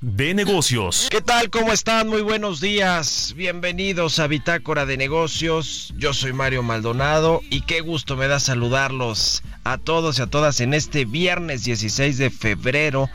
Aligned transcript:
de 0.00 0.34
negocios. 0.34 1.08
¿Qué 1.10 1.20
tal? 1.20 1.50
¿Cómo 1.50 1.72
están? 1.72 2.08
Muy 2.08 2.22
buenos 2.22 2.60
días. 2.60 3.34
Bienvenidos 3.36 4.18
a 4.18 4.26
Bitácora 4.26 4.84
de 4.84 4.96
Negocios. 4.96 5.94
Yo 5.96 6.12
soy 6.12 6.32
Mario 6.32 6.62
Maldonado 6.62 7.40
y 7.50 7.62
qué 7.62 7.80
gusto 7.80 8.16
me 8.16 8.28
da 8.28 8.38
saludarlos 8.38 9.42
a 9.64 9.78
todos 9.78 10.18
y 10.18 10.22
a 10.22 10.26
todas 10.26 10.60
en 10.60 10.74
este 10.74 11.04
viernes 11.04 11.64
16 11.64 12.18
de 12.18 12.30
febrero 12.30 13.08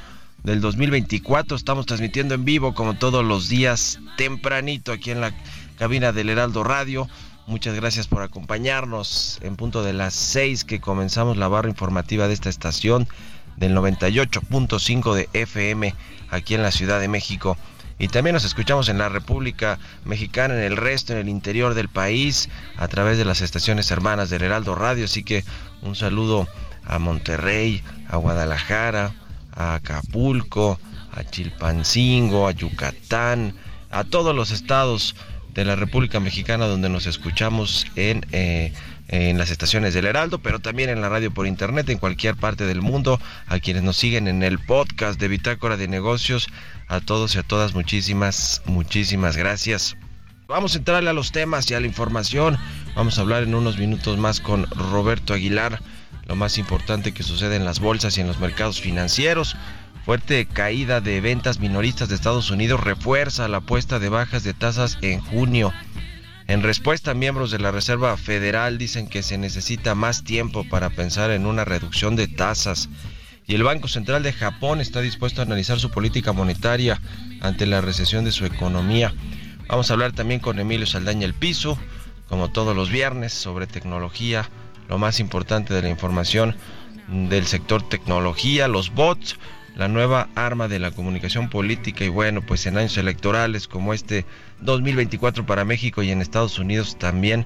del 0.44 0.60
2024. 0.62 1.56
Estamos 1.56 1.86
transmitiendo 1.86 2.34
en 2.34 2.46
vivo 2.46 2.74
como 2.74 2.98
todos 2.98 3.24
los 3.24 3.48
días 3.48 4.00
tempranito 4.18 4.92
aquí 4.92 5.12
en 5.12 5.22
la 5.22 5.34
cabina 5.78 6.12
del 6.12 6.30
Heraldo 6.30 6.64
Radio. 6.64 7.08
Muchas 7.46 7.76
gracias 7.76 8.08
por 8.08 8.24
acompañarnos 8.24 9.40
en 9.42 9.56
punto 9.56 9.84
de 9.84 9.94
las 9.94 10.14
6 10.14 10.64
que 10.64 10.80
comenzamos 10.80 11.38
la 11.38 11.48
barra 11.48 11.70
informativa 11.70 12.28
de 12.28 12.34
esta 12.34 12.50
estación 12.50 13.08
del 13.58 13.76
98.5 13.76 15.14
de 15.14 15.30
FM 15.34 15.94
aquí 16.30 16.56
en 16.56 16.64
la 16.64 16.72
Ciudad 16.72 17.00
de 17.00 17.08
México. 17.08 17.58
Y 18.00 18.08
también 18.08 18.34
nos 18.34 18.46
escuchamos 18.46 18.90
en 18.90 18.98
la 18.98 19.10
República 19.10 19.78
Mexicana, 20.06 20.56
en 20.56 20.64
el 20.64 20.78
resto, 20.78 21.14
en 21.14 21.20
el 21.20 21.30
interior 21.30 21.76
del 21.76 21.88
país, 21.88 22.50
a 22.78 22.88
través 22.88 23.20
de 23.20 23.26
las 23.26 23.42
estaciones 23.42 23.92
hermanas 23.92 24.32
del 24.32 24.42
Heraldo 24.42 24.74
Radio. 24.74 25.06
Así 25.06 25.24
que 25.24 25.44
un 25.84 25.96
saludo 25.96 26.48
a 26.84 26.98
Monterrey, 26.98 27.84
a 28.10 28.18
Guadalajara, 28.18 29.14
a 29.56 29.76
Acapulco, 29.76 30.80
a 31.12 31.24
Chilpancingo, 31.24 32.48
a 32.48 32.52
Yucatán, 32.52 33.54
a 33.92 34.04
todos 34.04 34.36
los 34.36 34.50
estados 34.50 35.16
de 35.54 35.66
la 35.66 35.76
República 35.76 36.20
Mexicana 36.20 36.66
donde 36.66 36.90
nos 36.90 37.06
escuchamos 37.06 37.86
en, 37.96 38.26
eh, 38.32 38.74
en 39.12 39.38
las 39.38 39.52
estaciones 39.52 39.94
del 39.94 40.06
Heraldo, 40.06 40.40
pero 40.40 40.60
también 40.60 40.90
en 40.90 41.02
la 41.02 41.10
radio 41.10 41.32
por 41.32 41.46
internet 41.46 41.90
en 41.90 42.00
cualquier 42.00 42.36
parte 42.36 42.66
del 42.66 42.82
mundo, 42.82 43.20
a 43.46 43.60
quienes 43.60 43.84
nos 43.84 43.98
siguen 43.98 44.28
en 44.28 44.42
el 44.42 44.58
podcast 44.58 45.20
de 45.20 45.28
Bitácora 45.28 45.78
de 45.78 45.90
Negocios, 45.90 46.48
a 46.88 47.02
todos 47.02 47.36
y 47.36 47.38
a 47.38 47.44
todas 47.44 47.76
muchísimas, 47.76 48.62
muchísimas 48.66 49.36
gracias. 49.38 49.98
Vamos 50.48 50.76
a 50.76 50.80
entrarle 50.80 51.10
a 51.10 51.14
los 51.14 51.32
temas 51.32 51.70
y 51.70 51.74
a 51.74 51.80
la 51.80 51.88
información. 51.88 52.58
Vamos 52.96 53.18
a 53.18 53.22
hablar 53.22 53.44
en 53.44 53.56
unos 53.56 53.78
minutos 53.78 54.18
más 54.18 54.40
con 54.40 54.66
Roberto 54.72 55.34
Aguilar, 55.34 55.80
lo 56.26 56.36
más 56.36 56.58
importante 56.58 57.14
que 57.14 57.24
sucede 57.24 57.58
en 57.58 57.66
las 57.66 57.80
bolsas 57.80 58.18
y 58.18 58.22
en 58.22 58.28
los 58.28 58.40
mercados 58.40 58.82
financieros. 58.82 59.56
Fuerte 60.06 60.48
caída 60.48 61.00
de 61.00 61.22
ventas 61.22 61.60
minoristas 61.60 62.10
de 62.10 62.16
Estados 62.16 62.50
Unidos 62.50 62.82
refuerza 62.82 63.48
la 63.48 63.58
apuesta 63.58 64.00
de 64.00 64.10
bajas 64.10 64.44
de 64.44 64.54
tasas 64.54 64.98
en 65.02 65.20
junio. 65.22 65.72
En 66.52 66.64
respuesta, 66.64 67.14
miembros 67.14 67.50
de 67.50 67.60
la 67.60 67.72
Reserva 67.72 68.18
Federal 68.18 68.78
dicen 68.78 69.08
que 69.08 69.24
se 69.24 69.38
necesita 69.38 69.96
más 69.96 70.26
tiempo 70.26 70.66
para 70.68 70.90
pensar 70.90 71.32
en 71.32 71.46
una 71.46 71.64
reducción 71.64 72.18
de 72.18 72.28
tasas. 72.28 72.90
Y 73.48 73.56
el 73.56 73.64
Banco 73.64 73.88
Central 73.88 74.22
de 74.22 74.34
Japón 74.34 74.82
está 74.82 75.00
dispuesto 75.00 75.40
a 75.40 75.46
analizar 75.46 75.80
su 75.80 75.92
política 75.92 76.34
monetaria 76.34 77.00
ante 77.40 77.66
la 77.66 77.80
recesión 77.80 78.26
de 78.26 78.34
su 78.34 78.46
economía. 78.46 79.14
Vamos 79.70 79.90
a 79.90 79.94
hablar 79.94 80.12
también 80.12 80.42
con 80.42 80.60
Emilio 80.60 80.86
Saldaña 80.86 81.24
El 81.24 81.36
Piso, 81.36 81.80
como 82.28 82.52
todos 82.52 82.76
los 82.76 82.90
viernes, 82.90 83.32
sobre 83.32 83.66
tecnología, 83.66 84.50
lo 84.90 84.98
más 84.98 85.22
importante 85.22 85.74
de 85.74 85.84
la 85.84 85.90
información 85.90 86.58
del 87.08 87.48
sector 87.48 87.88
tecnología, 87.88 88.68
los 88.68 88.94
bots, 88.94 89.38
la 89.76 89.88
nueva 89.88 90.30
arma 90.36 90.68
de 90.68 90.80
la 90.80 90.92
comunicación 90.92 91.50
política 91.50 92.04
y 92.04 92.10
bueno, 92.10 92.42
pues 92.42 92.66
en 92.66 92.78
años 92.78 92.98
electorales 92.98 93.68
como 93.68 93.94
este 93.94 94.26
2024 94.62 95.46
para 95.46 95.66
México 95.66 96.04
y 96.04 96.12
en 96.12 96.22
Estados 96.22 96.60
Unidos 96.60 96.98
también, 96.98 97.46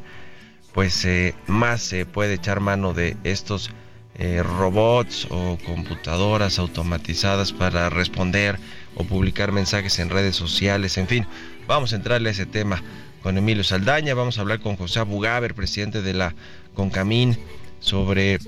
pues 0.74 1.06
eh, 1.06 1.36
más 1.48 1.82
se 1.82 2.06
puede 2.06 2.34
echar 2.34 2.60
mano 2.60 2.94
de 2.94 3.16
estos 3.24 3.72
eh, 4.16 4.42
robots 4.44 5.28
o 5.30 5.58
computadoras 5.66 6.60
automatizadas 6.60 7.52
para 7.52 7.90
responder 7.90 8.58
o 8.96 9.04
publicar 9.04 9.52
mensajes 9.52 10.00
en 10.00 10.10
redes 10.10 10.36
sociales, 10.36 10.98
en 10.98 11.08
fin, 11.08 11.28
vamos 11.68 11.94
a 11.94 11.98
entrarle 11.98 12.30
a 12.30 12.32
ese 12.32 12.46
tema 12.46 12.82
con 13.22 13.38
Emilio 13.38 13.64
Saldaña, 13.64 14.14
vamos 14.14 14.38
a 14.38 14.42
hablar 14.42 14.60
con 14.60 14.78
José 14.78 15.00
Abugaber, 15.00 15.56
presidente 15.56 16.02
de 16.02 16.14
la 16.14 16.36
Concamín, 16.76 17.38
sobre 17.80 18.40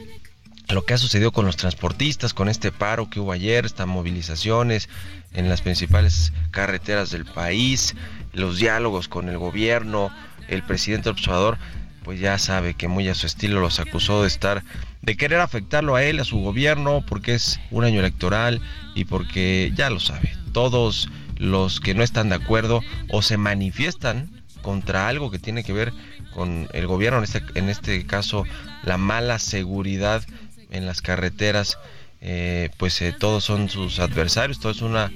lo 0.70 0.84
que 0.84 0.94
ha 0.94 0.98
sucedido 0.98 1.32
con 1.32 1.46
los 1.46 1.56
transportistas, 1.56 2.34
con 2.34 2.50
este 2.50 2.72
paro 2.72 3.10
que 3.10 3.20
hubo 3.20 3.32
ayer, 3.32 3.66
estas 3.66 3.88
movilizaciones 3.88 4.90
en 5.34 5.50
las 5.50 5.62
principales 5.62 6.34
carreteras 6.52 7.10
del 7.12 7.26
país, 7.26 7.96
los 8.34 8.58
diálogos 8.58 9.08
con 9.08 9.30
el 9.30 9.38
gobierno, 9.38 10.12
el 10.50 10.64
presidente 10.64 11.10
observador, 11.10 11.58
pues 12.04 12.20
ya 12.20 12.38
sabe 12.38 12.74
que 12.74 12.88
muy 12.88 13.08
a 13.10 13.16
su 13.16 13.28
estilo 13.28 13.60
los 13.60 13.80
acusó 13.80 14.22
de 14.22 14.28
estar, 14.28 14.64
de 15.02 15.18
querer 15.18 15.40
afectarlo 15.40 15.96
a 15.96 16.04
él, 16.04 16.20
a 16.20 16.26
su 16.26 16.40
gobierno, 16.40 17.04
porque 17.08 17.34
es 17.34 17.60
un 17.72 17.84
año 17.84 18.00
electoral 18.00 18.62
y 18.96 19.06
porque 19.06 19.72
ya 19.76 19.90
lo 19.90 20.00
sabe, 20.00 20.34
todos 20.54 21.10
los 21.38 21.80
que 21.80 21.94
no 21.94 22.04
están 22.04 22.30
de 22.30 22.36
acuerdo 22.36 22.82
o 23.10 23.22
se 23.22 23.38
manifiestan 23.38 24.30
contra 24.62 25.08
algo 25.08 25.32
que 25.32 25.40
tiene 25.40 25.64
que 25.64 25.74
ver 25.74 25.94
con 26.34 26.68
el 26.74 26.88
gobierno, 26.88 27.20
en 27.20 27.24
este, 27.24 27.42
en 27.56 27.70
este 27.70 28.06
caso 28.06 28.44
la 28.84 28.98
mala 28.98 29.40
seguridad 29.40 30.24
en 30.72 30.86
las 30.86 31.02
carreteras, 31.02 31.78
eh, 32.22 32.70
pues 32.78 33.02
eh, 33.02 33.14
todos 33.18 33.44
son 33.44 33.70
sus 33.70 34.00
adversarios, 34.00 34.60
todo 34.60 34.72
es 34.72 34.82
una, 34.82 35.12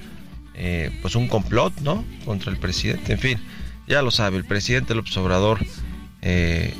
eh, 0.54 0.96
pues 1.02 1.16
un 1.16 1.28
complot, 1.28 1.80
¿no? 1.80 2.04
Contra 2.24 2.50
el 2.50 2.58
presidente, 2.58 3.12
en 3.12 3.18
fin, 3.18 3.38
ya 3.86 4.02
lo 4.02 4.10
sabe, 4.10 4.36
el 4.36 4.44
presidente 4.44 4.94
López 4.94 5.16
Obrador, 5.16 5.60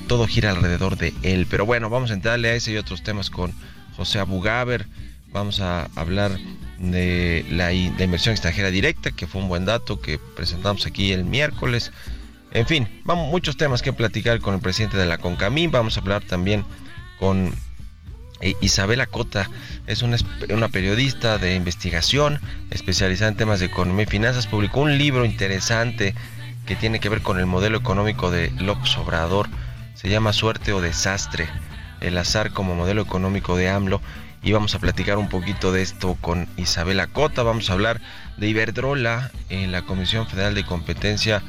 todo 0.06 0.28
gira 0.28 0.52
alrededor 0.52 0.96
de 0.96 1.12
él. 1.22 1.48
Pero 1.50 1.66
bueno, 1.66 1.90
vamos 1.90 2.12
a 2.12 2.14
entrarle 2.14 2.50
a 2.50 2.54
ese 2.54 2.72
y 2.72 2.76
otros 2.76 3.02
temas 3.02 3.28
con 3.28 3.52
José 3.96 4.20
Abugaber, 4.20 4.86
vamos 5.32 5.60
a 5.60 5.90
hablar 5.96 6.38
de 6.78 7.44
la, 7.50 7.72
inversión 7.72 8.32
extranjera 8.32 8.70
directa, 8.70 9.10
que 9.10 9.26
fue 9.26 9.40
un 9.40 9.48
buen 9.48 9.64
dato 9.64 10.00
que 10.00 10.18
presentamos 10.18 10.86
aquí 10.86 11.12
el 11.12 11.24
miércoles. 11.24 11.92
En 12.52 12.66
fin, 12.66 12.88
vamos 13.04 13.30
muchos 13.30 13.56
temas 13.56 13.82
que 13.82 13.92
platicar 13.92 14.40
con 14.40 14.54
el 14.54 14.60
presidente 14.60 14.96
de 14.96 15.06
la 15.06 15.18
CONCAMIN, 15.18 15.70
vamos 15.70 15.96
a 15.96 16.00
hablar 16.00 16.22
también 16.22 16.64
con 17.18 17.52
eh, 18.42 18.56
Isabela 18.60 19.06
Cota 19.06 19.48
es 19.86 20.02
una, 20.02 20.18
periodista 20.68 21.38
de 21.38 21.54
investigación 21.54 22.40
especializada 22.70 23.30
en 23.30 23.36
temas 23.36 23.60
de 23.60 23.66
economía 23.66 24.02
y 24.02 24.06
finanzas. 24.06 24.48
Publicó 24.48 24.80
un 24.80 24.98
libro 24.98 25.24
interesante 25.24 26.14
que 26.66 26.74
tiene 26.74 26.98
que 26.98 27.08
ver 27.08 27.22
con 27.22 27.38
el 27.38 27.46
modelo 27.46 27.78
económico 27.78 28.30
de 28.32 28.50
López 28.58 28.98
Obrador. 28.98 29.48
Se 29.94 30.08
llama 30.08 30.32
Suerte 30.32 30.72
o 30.72 30.80
Desastre, 30.80 31.48
el 32.00 32.18
azar 32.18 32.52
como 32.52 32.74
modelo 32.74 33.02
económico 33.02 33.56
de 33.56 33.70
AMLO. 33.70 34.00
Y 34.42 34.50
vamos 34.50 34.74
a 34.74 34.80
platicar 34.80 35.18
un 35.18 35.28
poquito 35.28 35.70
de 35.70 35.82
esto 35.82 36.16
con 36.20 36.48
Isabela 36.56 37.06
Cota. 37.06 37.44
Vamos 37.44 37.70
a 37.70 37.74
hablar 37.74 38.00
de 38.38 38.48
Iberdrola. 38.48 39.30
En 39.50 39.70
la 39.70 39.82
Comisión 39.82 40.26
Federal 40.26 40.56
de 40.56 40.66
Competencia, 40.66 41.42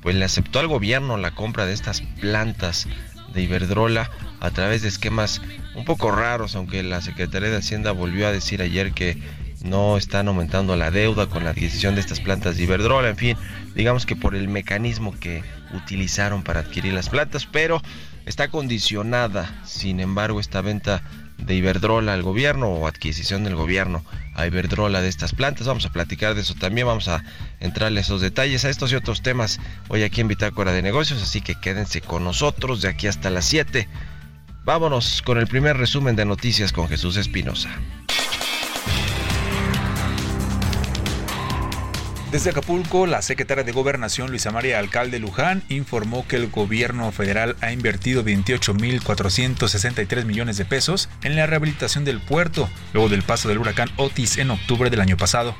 pues 0.00 0.16
le 0.16 0.24
aceptó 0.24 0.60
al 0.60 0.68
gobierno 0.68 1.18
la 1.18 1.32
compra 1.32 1.66
de 1.66 1.74
estas 1.74 2.00
plantas 2.00 2.88
de 3.34 3.42
Iberdrola 3.42 4.10
a 4.40 4.50
través 4.50 4.82
de 4.82 4.88
esquemas 4.88 5.42
un 5.78 5.84
poco 5.84 6.10
raros, 6.10 6.56
aunque 6.56 6.82
la 6.82 7.00
Secretaría 7.00 7.50
de 7.50 7.56
Hacienda 7.56 7.92
volvió 7.92 8.26
a 8.26 8.32
decir 8.32 8.60
ayer 8.60 8.92
que 8.92 9.16
no 9.62 9.96
están 9.96 10.28
aumentando 10.28 10.76
la 10.76 10.90
deuda 10.90 11.26
con 11.26 11.44
la 11.44 11.50
adquisición 11.50 11.94
de 11.94 12.00
estas 12.00 12.20
plantas 12.20 12.56
de 12.56 12.64
Iberdrola, 12.64 13.08
en 13.08 13.16
fin, 13.16 13.36
digamos 13.74 14.04
que 14.04 14.16
por 14.16 14.34
el 14.34 14.48
mecanismo 14.48 15.18
que 15.18 15.42
utilizaron 15.72 16.42
para 16.42 16.60
adquirir 16.60 16.92
las 16.92 17.08
plantas, 17.08 17.46
pero 17.46 17.80
está 18.26 18.48
condicionada, 18.48 19.62
sin 19.64 20.00
embargo, 20.00 20.40
esta 20.40 20.60
venta 20.60 21.02
de 21.38 21.54
Iberdrola 21.54 22.14
al 22.14 22.22
gobierno 22.22 22.68
o 22.68 22.88
adquisición 22.88 23.44
del 23.44 23.54
gobierno 23.54 24.04
a 24.34 24.46
Iberdrola 24.46 25.00
de 25.00 25.08
estas 25.08 25.32
plantas. 25.32 25.68
Vamos 25.68 25.86
a 25.86 25.92
platicar 25.92 26.34
de 26.34 26.40
eso 26.40 26.54
también, 26.54 26.88
vamos 26.88 27.06
a 27.06 27.22
entrarle 27.60 28.00
esos 28.00 28.20
detalles 28.20 28.64
a 28.64 28.70
estos 28.70 28.90
y 28.90 28.96
otros 28.96 29.22
temas 29.22 29.60
hoy 29.88 30.02
aquí 30.02 30.20
en 30.20 30.28
Bitácora 30.28 30.72
de 30.72 30.82
Negocios, 30.82 31.22
así 31.22 31.40
que 31.40 31.54
quédense 31.54 32.00
con 32.00 32.24
nosotros 32.24 32.82
de 32.82 32.88
aquí 32.88 33.06
hasta 33.06 33.30
las 33.30 33.44
7. 33.44 33.88
Vámonos 34.68 35.22
con 35.22 35.38
el 35.38 35.46
primer 35.46 35.78
resumen 35.78 36.14
de 36.14 36.26
noticias 36.26 36.74
con 36.74 36.90
Jesús 36.90 37.16
Espinosa. 37.16 37.70
Desde 42.30 42.50
Acapulco, 42.50 43.06
la 43.06 43.22
secretaria 43.22 43.64
de 43.64 43.72
Gobernación 43.72 44.28
Luisa 44.28 44.50
María 44.50 44.78
Alcalde 44.78 45.20
Luján 45.20 45.62
informó 45.70 46.28
que 46.28 46.36
el 46.36 46.50
gobierno 46.50 47.10
federal 47.12 47.56
ha 47.62 47.72
invertido 47.72 48.22
28.463 48.22 50.26
millones 50.26 50.58
de 50.58 50.66
pesos 50.66 51.08
en 51.22 51.34
la 51.34 51.46
rehabilitación 51.46 52.04
del 52.04 52.20
puerto, 52.20 52.68
luego 52.92 53.08
del 53.08 53.22
paso 53.22 53.48
del 53.48 53.56
huracán 53.56 53.88
Otis 53.96 54.36
en 54.36 54.50
octubre 54.50 54.90
del 54.90 55.00
año 55.00 55.16
pasado. 55.16 55.56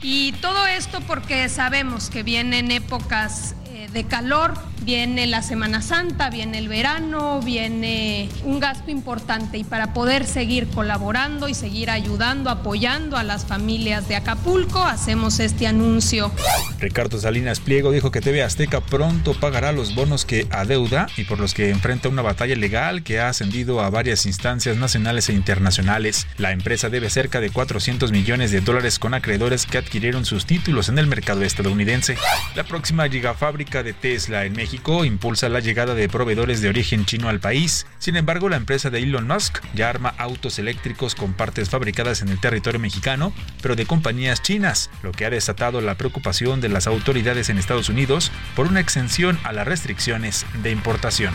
Y 0.00 0.32
todo 0.40 0.66
esto 0.68 1.00
porque 1.00 1.48
sabemos 1.48 2.10
que 2.10 2.22
vienen 2.22 2.70
épocas 2.70 3.56
de 3.88 4.04
calor, 4.04 4.54
viene 4.82 5.26
la 5.26 5.42
Semana 5.42 5.82
Santa, 5.82 6.30
viene 6.30 6.58
el 6.58 6.68
verano, 6.68 7.40
viene 7.40 8.28
un 8.44 8.60
gasto 8.60 8.90
importante 8.90 9.58
y 9.58 9.64
para 9.64 9.92
poder 9.92 10.26
seguir 10.26 10.68
colaborando 10.68 11.48
y 11.48 11.54
seguir 11.54 11.90
ayudando, 11.90 12.50
apoyando 12.50 13.16
a 13.16 13.22
las 13.22 13.44
familias 13.44 14.08
de 14.08 14.16
Acapulco, 14.16 14.82
hacemos 14.82 15.40
este 15.40 15.66
anuncio. 15.66 16.30
Ricardo 16.78 17.18
Salinas 17.18 17.60
Pliego 17.60 17.92
dijo 17.92 18.10
que 18.10 18.20
TV 18.20 18.42
Azteca 18.42 18.80
pronto 18.80 19.34
pagará 19.34 19.72
los 19.72 19.94
bonos 19.94 20.24
que 20.24 20.46
adeuda 20.50 21.06
y 21.16 21.24
por 21.24 21.38
los 21.38 21.54
que 21.54 21.70
enfrenta 21.70 22.08
una 22.08 22.22
batalla 22.22 22.56
legal 22.56 23.02
que 23.02 23.20
ha 23.20 23.28
ascendido 23.28 23.80
a 23.80 23.90
varias 23.90 24.26
instancias 24.26 24.76
nacionales 24.76 25.28
e 25.28 25.32
internacionales. 25.32 26.26
La 26.38 26.52
empresa 26.52 26.88
debe 26.88 27.10
cerca 27.10 27.40
de 27.40 27.50
400 27.50 28.12
millones 28.12 28.50
de 28.50 28.60
dólares 28.60 28.98
con 28.98 29.14
acreedores 29.14 29.66
que 29.66 29.78
adquirieron 29.78 30.24
sus 30.24 30.46
títulos 30.46 30.88
en 30.88 30.98
el 30.98 31.06
mercado 31.06 31.42
estadounidense. 31.42 32.16
La 32.54 32.64
próxima 32.64 33.08
gigafábrica 33.08 33.71
de 33.72 33.94
Tesla 33.94 34.44
en 34.44 34.52
México 34.52 35.06
impulsa 35.06 35.48
la 35.48 35.60
llegada 35.60 35.94
de 35.94 36.06
proveedores 36.06 36.60
de 36.60 36.68
origen 36.68 37.06
chino 37.06 37.30
al 37.30 37.40
país. 37.40 37.86
Sin 37.98 38.16
embargo, 38.16 38.50
la 38.50 38.56
empresa 38.56 38.90
de 38.90 38.98
Elon 38.98 39.26
Musk 39.26 39.60
ya 39.74 39.88
arma 39.88 40.14
autos 40.18 40.58
eléctricos 40.58 41.14
con 41.14 41.32
partes 41.32 41.70
fabricadas 41.70 42.20
en 42.20 42.28
el 42.28 42.38
territorio 42.38 42.78
mexicano, 42.78 43.32
pero 43.62 43.74
de 43.74 43.86
compañías 43.86 44.42
chinas, 44.42 44.90
lo 45.02 45.12
que 45.12 45.24
ha 45.24 45.30
desatado 45.30 45.80
la 45.80 45.94
preocupación 45.94 46.60
de 46.60 46.68
las 46.68 46.86
autoridades 46.86 47.48
en 47.48 47.56
Estados 47.56 47.88
Unidos 47.88 48.30
por 48.54 48.66
una 48.66 48.80
exención 48.80 49.38
a 49.42 49.52
las 49.52 49.66
restricciones 49.66 50.44
de 50.62 50.70
importación. 50.70 51.32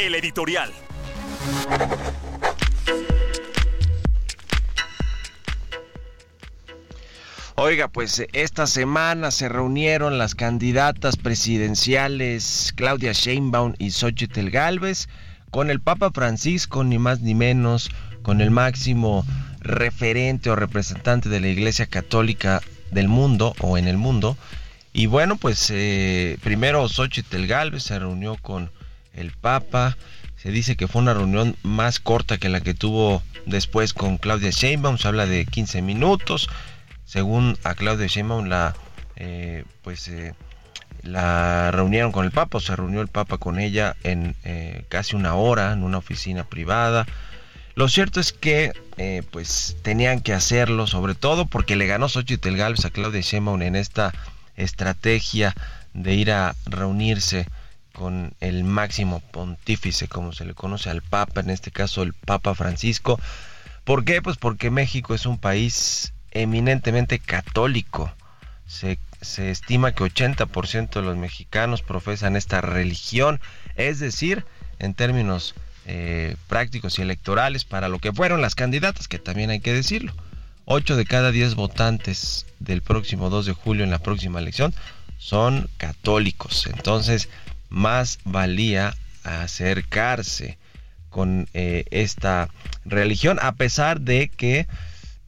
El 0.00 0.16
editorial. 0.16 0.72
Oiga, 7.62 7.88
pues 7.88 8.24
esta 8.32 8.66
semana 8.66 9.30
se 9.30 9.50
reunieron 9.50 10.16
las 10.16 10.34
candidatas 10.34 11.18
presidenciales 11.18 12.72
Claudia 12.74 13.12
Sheinbaum 13.12 13.74
y 13.76 13.90
Xochitl 13.90 14.48
Galvez 14.48 15.10
con 15.50 15.68
el 15.68 15.78
Papa 15.78 16.10
Francisco, 16.10 16.84
ni 16.84 16.98
más 16.98 17.20
ni 17.20 17.34
menos, 17.34 17.90
con 18.22 18.40
el 18.40 18.50
máximo 18.50 19.26
referente 19.58 20.48
o 20.48 20.56
representante 20.56 21.28
de 21.28 21.38
la 21.38 21.48
Iglesia 21.48 21.84
Católica 21.84 22.62
del 22.92 23.08
mundo 23.08 23.54
o 23.60 23.76
en 23.76 23.88
el 23.88 23.98
mundo. 23.98 24.38
Y 24.94 25.04
bueno, 25.04 25.36
pues 25.36 25.68
eh, 25.70 26.38
primero 26.42 26.88
Xochitl 26.88 27.46
Galvez 27.46 27.82
se 27.82 27.98
reunió 27.98 28.36
con 28.36 28.70
el 29.12 29.32
Papa. 29.32 29.98
Se 30.38 30.50
dice 30.50 30.76
que 30.76 30.88
fue 30.88 31.02
una 31.02 31.12
reunión 31.12 31.54
más 31.62 32.00
corta 32.00 32.38
que 32.38 32.48
la 32.48 32.62
que 32.62 32.72
tuvo 32.72 33.22
después 33.44 33.92
con 33.92 34.16
Claudia 34.16 34.48
Sheinbaum. 34.48 34.96
Se 34.96 35.08
habla 35.08 35.26
de 35.26 35.44
15 35.44 35.82
minutos 35.82 36.48
según 37.10 37.58
a 37.64 37.74
Claudia 37.74 38.06
Sheinbaum, 38.06 38.46
la, 38.46 38.76
eh, 39.16 39.64
pues, 39.82 40.06
eh, 40.06 40.32
la 41.02 41.72
reunieron 41.72 42.12
con 42.12 42.24
el 42.24 42.30
Papa, 42.30 42.58
o 42.58 42.60
se 42.60 42.76
reunió 42.76 43.00
el 43.00 43.08
Papa 43.08 43.38
con 43.38 43.58
ella 43.58 43.96
en 44.04 44.36
eh, 44.44 44.84
casi 44.88 45.16
una 45.16 45.34
hora 45.34 45.72
en 45.72 45.82
una 45.82 45.98
oficina 45.98 46.44
privada. 46.44 47.06
Lo 47.74 47.88
cierto 47.88 48.20
es 48.20 48.32
que 48.32 48.72
pues 49.32 49.76
tenían 49.82 50.20
que 50.20 50.34
hacerlo, 50.34 50.86
sobre 50.86 51.14
todo 51.14 51.46
porque 51.46 51.74
le 51.74 51.86
ganó 51.86 52.08
Xochitl 52.08 52.54
Gálvez 52.54 52.84
a 52.84 52.90
Claudia 52.90 53.22
Sheinbaum 53.22 53.62
en 53.62 53.74
esta 53.74 54.12
estrategia 54.56 55.54
de 55.94 56.14
ir 56.14 56.30
a 56.30 56.54
reunirse 56.66 57.46
con 57.92 58.34
el 58.40 58.62
máximo 58.62 59.20
pontífice, 59.32 60.06
como 60.06 60.32
se 60.32 60.44
le 60.44 60.54
conoce 60.54 60.90
al 60.90 61.00
Papa, 61.02 61.40
en 61.40 61.50
este 61.50 61.70
caso 61.70 62.02
el 62.02 62.12
Papa 62.12 62.54
Francisco. 62.54 63.18
¿Por 63.84 64.04
qué? 64.04 64.20
Pues 64.20 64.36
porque 64.36 64.70
México 64.70 65.14
es 65.14 65.24
un 65.24 65.38
país 65.38 66.12
eminentemente 66.30 67.18
católico. 67.18 68.12
Se, 68.66 68.98
estima 69.50 69.92
que 69.92 70.04
80% 70.04 70.90
de 70.90 71.02
los 71.02 71.16
mexicanos 71.16 71.82
profesan 71.82 72.36
esta 72.36 72.60
religión, 72.60 73.40
es 73.76 73.98
decir, 73.98 74.44
en 74.78 74.94
términos 74.94 75.54
eh, 75.86 76.36
prácticos 76.48 76.98
y 76.98 77.02
electorales, 77.02 77.64
para 77.64 77.88
lo 77.88 77.98
que 77.98 78.12
fueron 78.12 78.40
las 78.40 78.54
candidatas, 78.54 79.08
que 79.08 79.18
también 79.18 79.50
hay 79.50 79.60
que 79.60 79.72
decirlo. 79.72 80.14
8 80.64 80.96
de 80.96 81.04
cada 81.04 81.32
10 81.32 81.56
votantes 81.56 82.46
del 82.60 82.80
próximo 82.80 83.28
2 83.28 83.46
de 83.46 83.52
julio 83.52 83.84
en 83.84 83.90
la 83.90 83.98
próxima 83.98 84.38
elección 84.38 84.72
son 85.18 85.68
católicos. 85.76 86.66
Entonces, 86.66 87.28
más 87.68 88.18
valía 88.24 88.94
acercarse 89.24 90.58
con 91.08 91.48
eh, 91.54 91.84
esta 91.90 92.48
religión, 92.84 93.38
a 93.42 93.52
pesar 93.52 94.00
de 94.00 94.28
que 94.28 94.66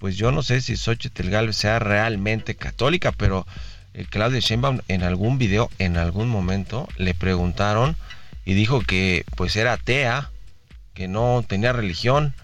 pues 0.02 0.16
yo 0.16 0.32
no 0.32 0.42
sé 0.42 0.60
si 0.60 0.76
Xochitl 0.76 1.30
Galvez 1.30 1.54
sea 1.54 1.78
realmente 1.78 2.56
católica, 2.56 3.12
pero 3.12 3.46
eh, 3.94 4.04
Claudia 4.10 4.40
Sheinbaum 4.40 4.80
en 4.88 5.04
algún 5.04 5.38
video, 5.38 5.70
en 5.78 5.96
algún 5.96 6.28
momento, 6.28 6.88
le 6.96 7.14
preguntaron 7.14 7.94
y 8.44 8.54
dijo 8.54 8.80
que 8.80 9.24
pues 9.36 9.54
era 9.54 9.74
atea, 9.74 10.32
que 10.92 11.06
no 11.06 11.44
tenía 11.46 11.72
religión. 11.72 12.34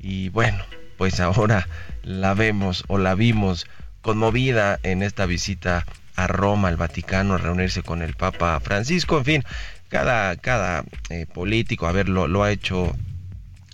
Y 0.00 0.28
bueno, 0.28 0.62
pues 0.98 1.18
ahora 1.18 1.66
la 2.02 2.34
vemos 2.34 2.84
o 2.88 2.98
la 2.98 3.14
vimos 3.14 3.66
conmovida 4.02 4.78
en 4.82 5.02
esta 5.02 5.24
visita 5.24 5.86
a 6.14 6.26
Roma, 6.26 6.68
al 6.68 6.76
Vaticano, 6.76 7.36
a 7.36 7.38
reunirse 7.38 7.82
con 7.82 8.02
el 8.02 8.16
Papa 8.16 8.60
Francisco. 8.60 9.16
En 9.16 9.24
fin, 9.24 9.44
cada, 9.88 10.36
cada 10.36 10.84
eh, 11.08 11.24
político, 11.24 11.86
a 11.86 11.92
ver, 11.92 12.10
lo, 12.10 12.42
ha 12.42 12.50
hecho 12.50 12.94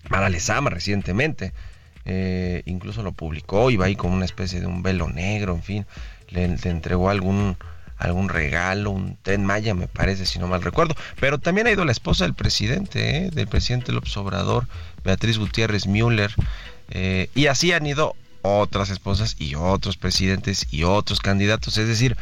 Mara 0.09 0.29
Lezama 0.29 0.71
recientemente. 0.71 1.53
Eh, 2.11 2.63
incluso 2.65 3.03
lo 3.03 3.13
publicó, 3.13 3.71
iba 3.71 3.85
ahí 3.85 3.95
con 3.95 4.13
una 4.13 4.25
especie 4.25 4.61
de 4.61 4.67
un 4.67 4.83
velo 4.83 5.11
negro, 5.11 5.55
en 5.55 5.63
fin, 5.63 5.87
le, 6.31 6.45
entregó 6.45 7.11
algún 7.11 7.59
algún 7.99 8.31
regalo, 8.31 8.93
un 8.93 9.17
ten 9.17 9.45
maya 9.45 9.75
me 9.75 9.89
parece, 9.89 10.25
si 10.25 10.39
no 10.39 10.47
mal 10.47 10.63
recuerdo. 10.63 10.95
Pero 11.21 11.39
también 11.39 11.67
ha 11.67 11.71
ido 11.71 11.85
la 11.85 11.93
esposa 11.93 12.25
del 12.25 12.33
presidente, 12.33 13.17
¿eh? 13.17 13.31
del 13.31 13.47
presidente 13.47 13.93
López 13.93 14.17
Obrador, 14.17 14.67
Beatriz 15.05 15.37
Gutiérrez 15.37 15.87
Müller, 15.87 16.35
eh, 16.91 17.29
y 17.35 17.47
así 17.47 17.73
han 17.73 17.85
ido 17.85 18.17
otras 18.41 18.89
esposas 18.89 19.37
y 19.39 19.57
otros 19.57 19.99
presidentes 19.99 20.67
y 20.71 20.85
otros 20.85 21.21
candidatos. 21.21 21.77
Es 21.77 21.89
decir, 21.89 22.17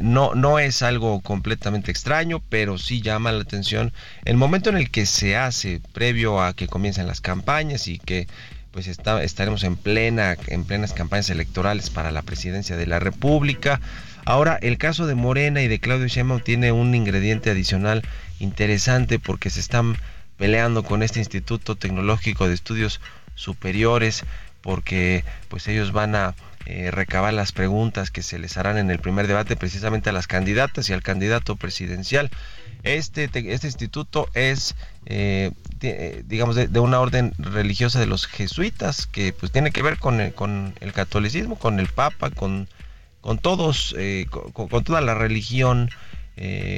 no, 0.00 0.34
no 0.34 0.60
es 0.60 0.82
algo 0.82 1.22
completamente 1.22 1.90
extraño, 1.90 2.40
pero 2.50 2.78
sí 2.78 3.00
llama 3.00 3.32
la 3.32 3.42
atención 3.42 3.92
el 4.26 4.36
momento 4.36 4.68
en 4.68 4.76
el 4.76 4.90
que 4.90 5.06
se 5.06 5.36
hace 5.36 5.80
previo 5.92 6.40
a 6.40 6.52
que 6.52 6.68
comiencen 6.68 7.06
las 7.06 7.22
campañas 7.22 7.88
y 7.88 7.98
que 7.98 8.28
pues 8.72 8.88
estaremos 8.88 9.64
en 9.64 9.76
plena 9.76 10.36
en 10.46 10.64
plenas 10.64 10.92
campañas 10.94 11.30
electorales 11.30 11.90
para 11.90 12.10
la 12.10 12.22
presidencia 12.22 12.76
de 12.76 12.86
la 12.86 12.98
República. 12.98 13.80
Ahora, 14.24 14.58
el 14.62 14.78
caso 14.78 15.06
de 15.06 15.14
Morena 15.14 15.62
y 15.62 15.68
de 15.68 15.78
Claudio 15.78 16.06
Sheinbaum 16.06 16.40
tiene 16.40 16.72
un 16.72 16.94
ingrediente 16.94 17.50
adicional 17.50 18.02
interesante 18.40 19.18
porque 19.18 19.50
se 19.50 19.60
están 19.60 19.96
peleando 20.38 20.82
con 20.84 21.02
este 21.02 21.18
Instituto 21.18 21.76
Tecnológico 21.76 22.48
de 22.48 22.54
Estudios 22.54 23.00
Superiores 23.34 24.24
porque 24.62 25.24
pues 25.48 25.68
ellos 25.68 25.92
van 25.92 26.14
a 26.14 26.34
eh, 26.64 26.92
recabar 26.92 27.34
las 27.34 27.50
preguntas 27.50 28.12
que 28.12 28.22
se 28.22 28.38
les 28.38 28.56
harán 28.56 28.78
en 28.78 28.90
el 28.90 29.00
primer 29.00 29.26
debate 29.26 29.56
precisamente 29.56 30.10
a 30.10 30.12
las 30.12 30.28
candidatas 30.28 30.88
y 30.88 30.92
al 30.92 31.02
candidato 31.02 31.56
presidencial. 31.56 32.30
Este, 32.84 33.28
este 33.34 33.66
instituto 33.66 34.28
es, 34.34 34.76
eh, 35.06 35.50
eh, 35.80 36.22
digamos, 36.26 36.54
de, 36.54 36.66
una 36.78 37.00
orden 37.00 37.32
religiosa 37.38 37.98
de 37.98 38.06
los 38.06 38.26
jesuitas, 38.26 39.06
que 39.06 39.32
pues 39.32 39.50
tiene 39.50 39.72
que 39.72 39.82
ver 39.82 39.98
con 39.98 40.20
el, 40.20 40.34
con 40.34 40.74
el 40.80 40.92
catolicismo, 40.92 41.58
con 41.58 41.80
el 41.80 41.88
papa, 41.88 42.30
con, 42.30 42.68
con 43.20 43.38
todos, 43.38 43.94
con, 44.30 44.84
toda 44.84 45.00
la 45.00 45.14
religión 45.14 45.90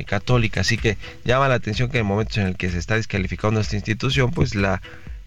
católica. 0.07 0.63
Así 0.63 0.79
que 0.79 0.97
llama 1.25 1.49
la 1.49 1.55
atención 1.55 1.91
que 1.91 1.99
en 1.99 2.07
el 2.07 2.09
momento 2.09 2.41
en 2.41 2.49
el 2.49 2.57
que 2.57 2.71
se 2.71 2.79
está 2.79 2.97
descalificando 2.97 3.61
esta 3.61 3.77
institución, 3.77 4.31
pues 4.31 4.55
la 4.55 4.81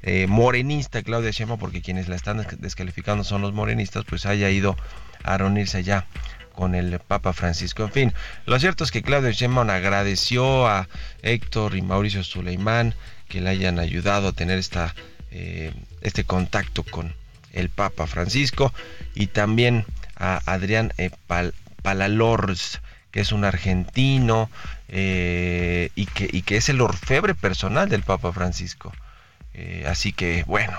eh, 0.04 0.28
morenista 0.28 1.02
Claudia 1.02 1.32
Sheinbaum, 1.32 1.60
porque 1.60 1.82
quienes 1.82 2.08
la 2.08 2.16
están 2.16 2.46
descalificando 2.60 3.24
son 3.24 3.42
los 3.42 3.54
morenistas, 3.54 4.06
pues 4.06 4.26
haya 4.26 4.50
ido 4.50 4.78
a 5.24 5.38
reunirse 5.38 5.80
allá 5.80 6.06
con 6.54 6.76
el 6.76 7.00
Papa 7.00 7.34
Francisco. 7.34 7.84
En 7.84 7.92
fin, 7.92 8.14
lo 8.46 8.60
cierto 8.60 8.84
es 8.84 8.92
que 8.92 9.02
Claudia 9.02 9.32
Sheinbaum 9.32 9.70
agradeció 9.70 10.68
a 10.68 10.88
Héctor 11.24 11.76
y 11.76 11.82
Mauricio 11.82 12.24
Suleimán 12.24 12.94
que 13.28 13.42
le 13.42 13.50
hayan 13.50 13.80
ayudado 13.80 14.30
a 14.30 14.32
tener 14.34 14.62
eh, 15.32 15.74
este 16.02 16.24
contacto 16.24 16.84
con 16.84 17.14
el 17.52 17.70
Papa 17.70 18.08
Francisco 18.08 18.74
y 19.16 19.28
también 19.28 19.86
a 20.16 20.42
Adrián 20.46 20.94
eh, 20.98 21.10
Palalors, 21.82 22.82
que 23.12 23.22
es 23.22 23.32
un 23.32 23.46
argentino 23.46 24.50
y 24.90 26.06
que 26.06 26.58
es 26.58 26.70
el 26.70 26.82
orfebre 26.82 27.36
personal 27.36 27.90
del 27.90 28.04
Papa 28.04 28.32
Francisco. 28.32 28.94
Eh, 29.58 29.86
así 29.88 30.14
que 30.14 30.44
bueno, 30.46 30.78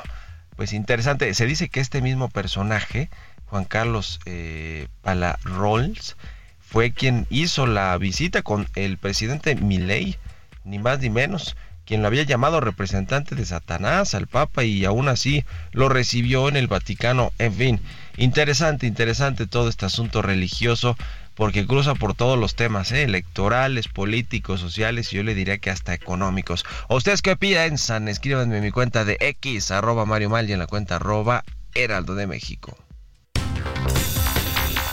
pues 0.57 0.73
interesante. 0.73 1.35
Se 1.35 1.47
dice 1.47 1.69
que 1.69 1.81
este 1.81 2.01
mismo 2.01 2.29
personaje, 2.31 3.11
Juan 3.47 3.65
Carlos 3.65 4.21
eh, 4.25 4.87
Palarrols, 5.03 6.17
fue 6.61 6.93
quien 6.93 7.27
hizo 7.29 7.67
la 7.67 7.97
visita 7.99 8.43
con 8.43 8.69
el 8.77 8.97
presidente 8.97 9.57
Milei, 9.57 10.17
ni 10.65 10.79
más 10.79 11.01
ni 11.01 11.11
menos, 11.11 11.57
quien 11.87 12.03
lo 12.03 12.09
había 12.09 12.23
llamado 12.23 12.61
representante 12.61 13.35
de 13.35 13.47
Satanás 13.47 14.15
al 14.15 14.27
Papa 14.27 14.63
y 14.63 14.85
aún 14.85 15.09
así 15.09 15.45
lo 15.73 15.89
recibió 15.89 16.49
en 16.49 16.57
el 16.57 16.69
Vaticano. 16.69 17.33
En 17.39 17.55
fin, 17.55 17.81
interesante, 18.17 18.87
interesante 18.87 19.47
todo 19.47 19.69
este 19.69 19.87
asunto 19.87 20.23
religioso 20.23 20.97
porque 21.39 21.69
cruza 21.69 21.95
por 21.95 22.15
todos 22.15 22.37
los 22.37 22.57
temas, 22.57 22.91
¿eh? 22.91 23.05
electorales, 23.05 23.87
políticos, 23.87 24.59
sociales 24.59 25.13
y 25.13 25.17
yo 25.19 25.23
le 25.23 25.37
diría 25.37 25.59
que 25.59 25.71
hasta 25.71 25.95
económicos. 25.95 26.67
¿O 26.89 26.97
ustedes 26.97 27.23
qué 27.23 27.37
piensan? 27.37 28.09
Escríbanme 28.09 28.57
en 28.57 28.65
mi 28.65 28.73
cuenta 28.73 29.05
de 29.05 29.17
X, 29.21 29.71
arroba 29.71 30.05
Mario 30.05 30.31
Mal 30.31 30.51
y 30.51 30.53
en 30.53 30.59
la 30.59 30.67
cuenta 30.67 30.97
arroba 30.97 31.45
Heraldo 31.75 32.17
de 32.17 32.27
México. 32.27 32.77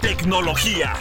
Tecnología. 0.01 0.93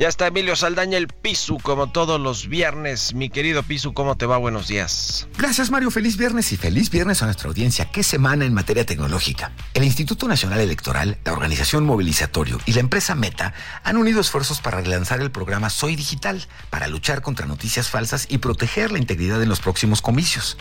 Ya 0.00 0.08
está 0.08 0.28
Emilio 0.28 0.56
Saldaña, 0.56 0.96
el 0.96 1.08
Pisu, 1.08 1.58
como 1.58 1.90
todos 1.90 2.18
los 2.18 2.48
viernes. 2.48 3.12
Mi 3.12 3.28
querido 3.28 3.62
Pisu, 3.62 3.92
¿cómo 3.92 4.16
te 4.16 4.24
va? 4.24 4.38
Buenos 4.38 4.66
días. 4.66 5.28
Gracias, 5.36 5.70
Mario. 5.70 5.90
Feliz 5.90 6.16
viernes 6.16 6.52
y 6.52 6.56
feliz 6.56 6.88
viernes 6.88 7.20
a 7.20 7.26
nuestra 7.26 7.48
audiencia. 7.48 7.84
¿Qué 7.92 8.02
semana 8.02 8.46
en 8.46 8.54
materia 8.54 8.86
tecnológica? 8.86 9.52
El 9.74 9.84
Instituto 9.84 10.26
Nacional 10.26 10.60
Electoral, 10.60 11.18
la 11.22 11.34
Organización 11.34 11.84
Movilizatorio 11.84 12.58
y 12.64 12.72
la 12.72 12.80
empresa 12.80 13.14
Meta 13.14 13.52
han 13.84 13.98
unido 13.98 14.22
esfuerzos 14.22 14.62
para 14.62 14.80
relanzar 14.80 15.20
el 15.20 15.30
programa 15.30 15.68
Soy 15.68 15.96
Digital 15.96 16.46
para 16.70 16.88
luchar 16.88 17.20
contra 17.20 17.44
noticias 17.44 17.90
falsas 17.90 18.24
y 18.30 18.38
proteger 18.38 18.92
la 18.92 18.98
integridad 19.00 19.42
en 19.42 19.50
los 19.50 19.60
próximos 19.60 20.00
comicios. 20.00 20.56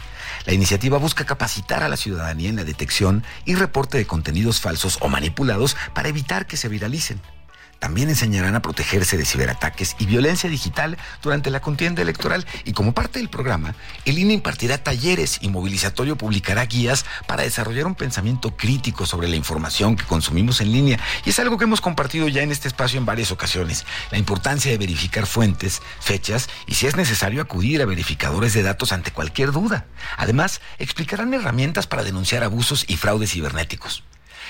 La 0.48 0.54
iniciativa 0.54 0.98
busca 0.98 1.26
capacitar 1.26 1.82
a 1.82 1.88
la 1.88 1.96
ciudadanía 1.96 2.50
en 2.50 2.58
la 2.58 2.66
detección 2.66 3.24
y 3.46 3.56
reporte 3.56 3.98
de 3.98 4.06
contenidos 4.06 4.60
falsos 4.60 4.98
o 5.00 5.08
manipulados 5.08 5.78
para 5.94 6.10
evitar 6.10 6.46
que 6.46 6.58
se 6.58 6.68
viralicen. 6.68 7.22
También 7.80 8.10
enseñarán 8.10 8.56
a 8.56 8.62
protegerse 8.62 9.18
de 9.18 9.26
ciberataques 9.26 9.96
y 10.00 10.06
violencia 10.06 10.50
digital 10.50 10.98
durante 11.22 11.50
la 11.50 11.62
contienda 11.62 12.02
electoral 12.02 12.46
y 12.66 12.74
como 12.74 12.94
parte 12.94 13.20
del 13.20 13.30
programa, 13.30 13.74
el 14.06 14.20
INE 14.20 14.34
impartirá 14.34 14.78
talleres 14.78 15.40
y 15.42 15.50
movilizatorio 15.50 16.18
publicará 16.18 16.66
guías 16.66 17.06
para 17.26 17.44
desarrollar 17.44 17.88
un 17.88 17.96
pensamiento 17.96 18.56
crítico 18.56 19.06
sobre 19.06 19.30
la 19.30 19.38
información 19.38 19.96
que 19.96 20.04
consumimos 20.04 20.60
en 20.60 20.74
línea 20.74 21.00
y 21.26 21.30
es 21.30 21.40
algo 21.40 21.58
que 21.58 21.64
hemos 21.64 21.82
compartido 21.82 22.28
ya 22.28 22.42
en 22.42 22.52
este 22.52 22.68
espacio 22.68 23.00
en 23.00 23.06
varias 23.06 23.32
ocasiones, 23.32 23.86
la 24.12 24.18
importancia 24.18 24.72
de 24.72 24.78
verificar 24.78 25.26
fuentes, 25.26 25.82
fechas 26.02 26.50
y 26.68 26.76
si 26.76 26.86
es 26.86 26.98
necesario 26.98 27.42
acudir 27.42 27.82
a 27.82 27.86
verificadores 27.86 28.54
de 28.54 28.64
datos 28.64 28.92
ante 28.92 29.12
cualquier 29.12 29.52
duda. 29.52 29.86
Además, 30.18 30.60
explicarán 30.80 31.34
herramientas 31.34 31.88
para 31.88 32.04
denunciar 32.04 32.44
abusos 32.44 32.84
y 32.88 32.98
fraudes 32.98 33.32
cibernéticos. 33.32 34.04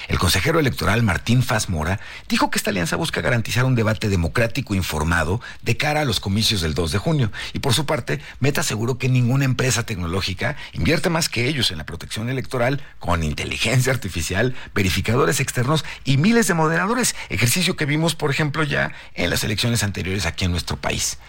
El 0.09 0.17
consejero 0.17 0.59
electoral 0.59 1.03
Martín 1.03 1.43
Faz 1.43 1.69
Mora 1.69 1.99
dijo 2.27 2.49
que 2.49 2.57
esta 2.57 2.71
alianza 2.71 2.95
busca 2.95 3.21
garantizar 3.21 3.63
un 3.63 3.75
debate 3.75 4.09
democrático 4.09 4.73
informado 4.73 5.39
de 5.61 5.77
cara 5.77 6.01
a 6.01 6.05
los 6.05 6.19
comicios 6.19 6.61
del 6.61 6.73
2 6.73 6.93
de 6.93 6.97
junio. 6.97 7.31
Y 7.53 7.59
por 7.59 7.75
su 7.75 7.85
parte, 7.85 8.19
Meta 8.39 8.61
aseguró 8.61 8.97
que 8.97 9.07
ninguna 9.07 9.45
empresa 9.45 9.83
tecnológica 9.83 10.57
invierte 10.73 11.11
más 11.11 11.29
que 11.29 11.47
ellos 11.47 11.69
en 11.69 11.77
la 11.77 11.85
protección 11.85 12.27
electoral 12.27 12.81
con 12.97 13.21
inteligencia 13.21 13.93
artificial, 13.93 14.55
verificadores 14.73 15.39
externos 15.39 15.85
y 16.03 16.17
miles 16.17 16.47
de 16.47 16.55
moderadores, 16.55 17.15
ejercicio 17.29 17.75
que 17.75 17.85
vimos, 17.85 18.15
por 18.15 18.31
ejemplo, 18.31 18.63
ya 18.63 18.91
en 19.13 19.29
las 19.29 19.43
elecciones 19.43 19.83
anteriores 19.83 20.25
aquí 20.25 20.45
en 20.45 20.51
nuestro 20.51 20.75
país. 20.75 21.19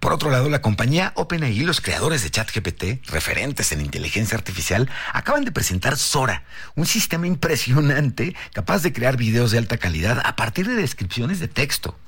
Por 0.00 0.12
otro 0.12 0.30
lado, 0.30 0.48
la 0.48 0.62
compañía 0.62 1.12
OpenAI, 1.16 1.60
los 1.60 1.80
creadores 1.80 2.22
de 2.22 2.30
ChatGPT, 2.30 3.10
referentes 3.10 3.72
en 3.72 3.80
inteligencia 3.80 4.38
artificial, 4.38 4.88
acaban 5.12 5.44
de 5.44 5.52
presentar 5.52 5.96
Sora, 5.96 6.44
un 6.76 6.86
sistema 6.86 7.26
impresionante 7.26 8.36
capaz 8.52 8.82
de 8.82 8.92
crear 8.92 9.16
videos 9.16 9.50
de 9.50 9.58
alta 9.58 9.76
calidad 9.76 10.22
a 10.24 10.36
partir 10.36 10.68
de 10.68 10.74
descripciones 10.74 11.40
de 11.40 11.48
texto. 11.48 11.98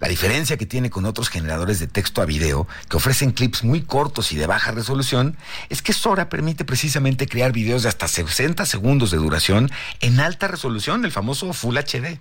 La 0.00 0.08
diferencia 0.08 0.56
que 0.56 0.64
tiene 0.64 0.88
con 0.88 1.04
otros 1.04 1.28
generadores 1.28 1.78
de 1.78 1.86
texto 1.86 2.22
a 2.22 2.24
video, 2.24 2.66
que 2.88 2.96
ofrecen 2.96 3.32
clips 3.32 3.64
muy 3.64 3.82
cortos 3.82 4.32
y 4.32 4.36
de 4.36 4.46
baja 4.46 4.72
resolución, 4.72 5.36
es 5.68 5.82
que 5.82 5.92
Sora 5.92 6.30
permite 6.30 6.64
precisamente 6.64 7.28
crear 7.28 7.52
videos 7.52 7.82
de 7.82 7.90
hasta 7.90 8.08
60 8.08 8.64
segundos 8.64 9.10
de 9.10 9.18
duración 9.18 9.70
en 10.00 10.18
alta 10.20 10.48
resolución, 10.48 11.04
el 11.04 11.12
famoso 11.12 11.52
Full 11.52 11.76
HD. 11.76 12.18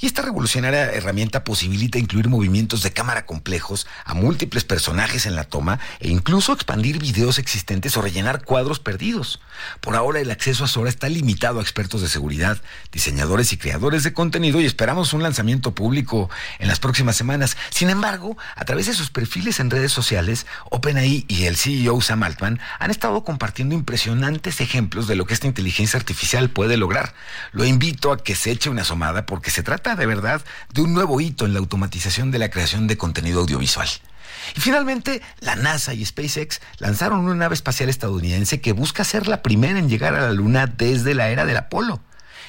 Y 0.00 0.06
esta 0.06 0.22
revolucionaria 0.22 0.90
herramienta 0.90 1.44
posibilita 1.44 2.00
incluir 2.00 2.28
movimientos 2.28 2.82
de 2.82 2.92
cámara 2.92 3.26
complejos 3.26 3.86
a 4.04 4.14
múltiples 4.14 4.64
personajes 4.64 5.24
en 5.24 5.36
la 5.36 5.44
toma 5.44 5.78
e 6.00 6.08
incluso 6.08 6.52
expandir 6.52 6.98
videos 6.98 7.38
existentes 7.38 7.96
o 7.96 8.02
rellenar 8.02 8.44
cuadros 8.44 8.80
perdidos. 8.80 9.40
Por 9.80 9.94
ahora 9.94 10.18
el 10.18 10.32
acceso 10.32 10.64
a 10.64 10.68
Sora 10.68 10.90
está 10.90 11.08
limitado 11.08 11.60
a 11.60 11.62
expertos 11.62 12.02
de 12.02 12.08
seguridad, 12.08 12.60
diseñadores 12.90 13.52
y 13.52 13.56
creadores 13.56 14.02
de 14.02 14.12
contenido 14.12 14.60
y 14.60 14.66
esperamos 14.66 15.12
un 15.12 15.22
lanzamiento 15.22 15.76
público 15.76 16.28
en 16.58 16.66
las 16.66 16.80
próximas 16.80 17.19
semanas. 17.20 17.58
Sin 17.68 17.90
embargo, 17.90 18.38
a 18.56 18.64
través 18.64 18.86
de 18.86 18.94
sus 18.94 19.10
perfiles 19.10 19.60
en 19.60 19.70
redes 19.70 19.92
sociales, 19.92 20.46
OpenAI 20.70 21.26
y 21.28 21.44
el 21.44 21.56
CEO 21.56 22.00
Sam 22.00 22.22
Altman 22.22 22.60
han 22.78 22.90
estado 22.90 23.24
compartiendo 23.24 23.74
impresionantes 23.74 24.62
ejemplos 24.62 25.06
de 25.06 25.16
lo 25.16 25.26
que 25.26 25.34
esta 25.34 25.46
inteligencia 25.46 25.98
artificial 25.98 26.48
puede 26.48 26.78
lograr. 26.78 27.12
Lo 27.52 27.66
invito 27.66 28.10
a 28.10 28.22
que 28.22 28.34
se 28.34 28.50
eche 28.50 28.70
una 28.70 28.82
asomada 28.82 29.26
porque 29.26 29.50
se 29.50 29.62
trata 29.62 29.96
de 29.96 30.06
verdad 30.06 30.42
de 30.72 30.80
un 30.80 30.94
nuevo 30.94 31.20
hito 31.20 31.44
en 31.44 31.52
la 31.52 31.58
automatización 31.58 32.30
de 32.30 32.38
la 32.38 32.48
creación 32.48 32.86
de 32.86 32.96
contenido 32.96 33.40
audiovisual. 33.40 33.88
Y 34.56 34.60
finalmente, 34.60 35.20
la 35.40 35.56
NASA 35.56 35.92
y 35.92 36.04
SpaceX 36.04 36.60
lanzaron 36.78 37.20
una 37.20 37.34
nave 37.34 37.54
espacial 37.54 37.90
estadounidense 37.90 38.62
que 38.62 38.72
busca 38.72 39.04
ser 39.04 39.28
la 39.28 39.42
primera 39.42 39.78
en 39.78 39.90
llegar 39.90 40.14
a 40.14 40.22
la 40.22 40.32
Luna 40.32 40.66
desde 40.66 41.14
la 41.14 41.28
era 41.28 41.44
del 41.44 41.58
Apolo. 41.58 42.00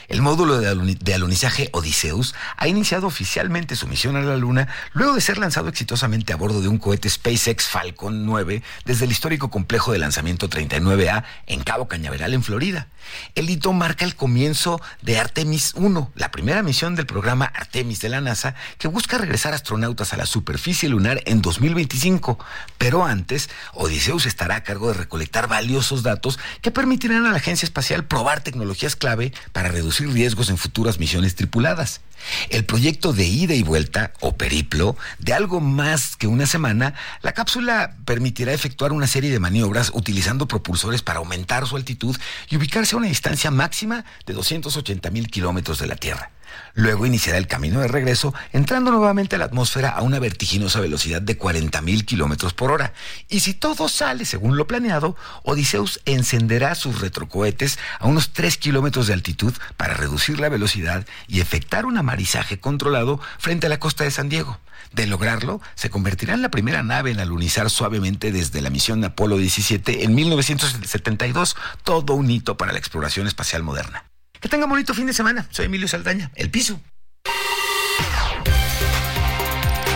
El 0.07 0.21
módulo 0.21 0.59
de, 0.59 1.13
alunizaje 1.13 1.69
Odysseus 1.73 2.35
ha 2.57 2.67
iniciado 2.67 3.07
oficialmente 3.07 3.75
su 3.75 3.87
misión 3.87 4.15
a 4.15 4.21
la 4.21 4.37
Luna 4.37 4.67
luego 4.93 5.13
de 5.13 5.21
ser 5.21 5.37
lanzado 5.37 5.69
exitosamente 5.69 6.33
a 6.33 6.35
bordo 6.35 6.61
de 6.61 6.67
un 6.67 6.77
cohete 6.77 7.09
SpaceX 7.09 7.67
Falcon 7.67 8.25
9 8.25 8.63
desde 8.85 9.05
el 9.05 9.11
histórico 9.11 9.49
complejo 9.49 9.91
de 9.91 9.99
lanzamiento 9.99 10.49
39A 10.49 11.23
en 11.47 11.63
Cabo 11.63 11.87
Cañaveral, 11.87 12.33
en 12.33 12.43
Florida. 12.43 12.87
El 13.35 13.49
hito 13.49 13.73
marca 13.73 14.05
el 14.05 14.15
comienzo 14.15 14.81
de 15.01 15.19
Artemis 15.19 15.73
1, 15.75 16.11
la 16.15 16.31
primera 16.31 16.63
misión 16.63 16.95
del 16.95 17.05
programa 17.05 17.45
Artemis 17.45 18.01
de 18.01 18.09
la 18.09 18.21
NASA, 18.21 18.55
que 18.77 18.87
busca 18.87 19.17
regresar 19.17 19.53
astronautas 19.53 20.13
a 20.13 20.17
la 20.17 20.25
superficie 20.25 20.89
lunar 20.89 21.21
en 21.25 21.41
2025. 21.41 22.37
Pero 22.77 23.05
antes, 23.05 23.49
Odysseus 23.73 24.25
estará 24.25 24.57
a 24.57 24.63
cargo 24.63 24.89
de 24.89 24.95
recolectar 24.95 25.47
valiosos 25.47 26.03
datos 26.03 26.39
que 26.61 26.71
permitirán 26.71 27.25
a 27.25 27.31
la 27.31 27.37
agencia 27.37 27.65
espacial 27.65 28.05
probar 28.05 28.41
tecnologías 28.41 28.95
clave 28.95 29.33
para 29.51 29.69
reducir 29.69 30.00
riesgos 30.07 30.49
en 30.49 30.57
futuras 30.57 30.99
misiones 30.99 31.35
tripuladas. 31.35 32.01
El 32.49 32.65
proyecto 32.65 33.13
de 33.13 33.25
ida 33.25 33.53
y 33.53 33.63
vuelta 33.63 34.13
o 34.19 34.35
periplo 34.35 34.95
de 35.19 35.33
algo 35.33 35.59
más 35.59 36.15
que 36.15 36.27
una 36.27 36.45
semana, 36.45 36.93
la 37.21 37.33
cápsula 37.33 37.95
permitirá 38.05 38.53
efectuar 38.53 38.91
una 38.93 39.07
serie 39.07 39.31
de 39.31 39.39
maniobras 39.39 39.91
utilizando 39.93 40.47
propulsores 40.47 41.01
para 41.01 41.19
aumentar 41.19 41.67
su 41.67 41.75
altitud 41.75 42.15
y 42.49 42.57
ubicarse 42.57 42.95
a 42.95 42.99
una 42.99 43.07
distancia 43.07 43.51
máxima 43.51 44.05
de 44.25 44.33
280 44.33 45.09
mil 45.09 45.29
kilómetros 45.29 45.79
de 45.79 45.87
la 45.87 45.95
Tierra. 45.95 46.31
Luego 46.73 47.05
iniciará 47.05 47.37
el 47.37 47.47
camino 47.47 47.81
de 47.81 47.87
regreso, 47.87 48.33
entrando 48.53 48.91
nuevamente 48.91 49.35
a 49.35 49.39
la 49.39 49.45
atmósfera 49.45 49.89
a 49.89 50.01
una 50.01 50.19
vertiginosa 50.19 50.79
velocidad 50.79 51.21
de 51.21 51.37
40.000 51.37 52.05
kilómetros 52.05 52.53
por 52.53 52.71
hora. 52.71 52.93
Y 53.29 53.41
si 53.41 53.53
todo 53.53 53.89
sale 53.89 54.25
según 54.25 54.57
lo 54.57 54.67
planeado, 54.67 55.15
Odiseus 55.43 55.99
encenderá 56.05 56.75
sus 56.75 57.01
retrocohetes 57.01 57.79
a 57.99 58.07
unos 58.07 58.31
3 58.33 58.57
kilómetros 58.57 59.07
de 59.07 59.13
altitud 59.13 59.53
para 59.77 59.93
reducir 59.93 60.39
la 60.39 60.49
velocidad 60.49 61.05
y 61.27 61.41
efectar 61.41 61.85
un 61.85 61.97
amarizaje 61.97 62.59
controlado 62.59 63.19
frente 63.37 63.67
a 63.67 63.69
la 63.69 63.79
costa 63.79 64.03
de 64.03 64.11
San 64.11 64.29
Diego. 64.29 64.59
De 64.93 65.07
lograrlo, 65.07 65.61
se 65.75 65.89
convertirá 65.89 66.33
en 66.33 66.41
la 66.41 66.51
primera 66.51 66.83
nave 66.83 67.11
en 67.11 67.19
alunizar 67.19 67.69
suavemente 67.69 68.31
desde 68.31 68.61
la 68.61 68.69
misión 68.69 69.03
Apolo 69.03 69.37
17 69.37 70.03
en 70.03 70.15
1972, 70.15 71.55
todo 71.83 72.13
un 72.13 72.29
hito 72.29 72.57
para 72.57 72.71
la 72.71 72.79
exploración 72.79 73.27
espacial 73.27 73.63
moderna. 73.63 74.05
Que 74.41 74.49
tenga 74.49 74.65
un 74.65 74.71
bonito 74.71 74.93
fin 74.95 75.05
de 75.05 75.13
semana. 75.13 75.47
Soy 75.51 75.65
Emilio 75.67 75.87
Saldaña, 75.87 76.31
El 76.35 76.49
Piso. 76.49 76.81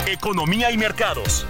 Economía 0.06 0.72
y 0.72 0.78
mercados. 0.78 1.48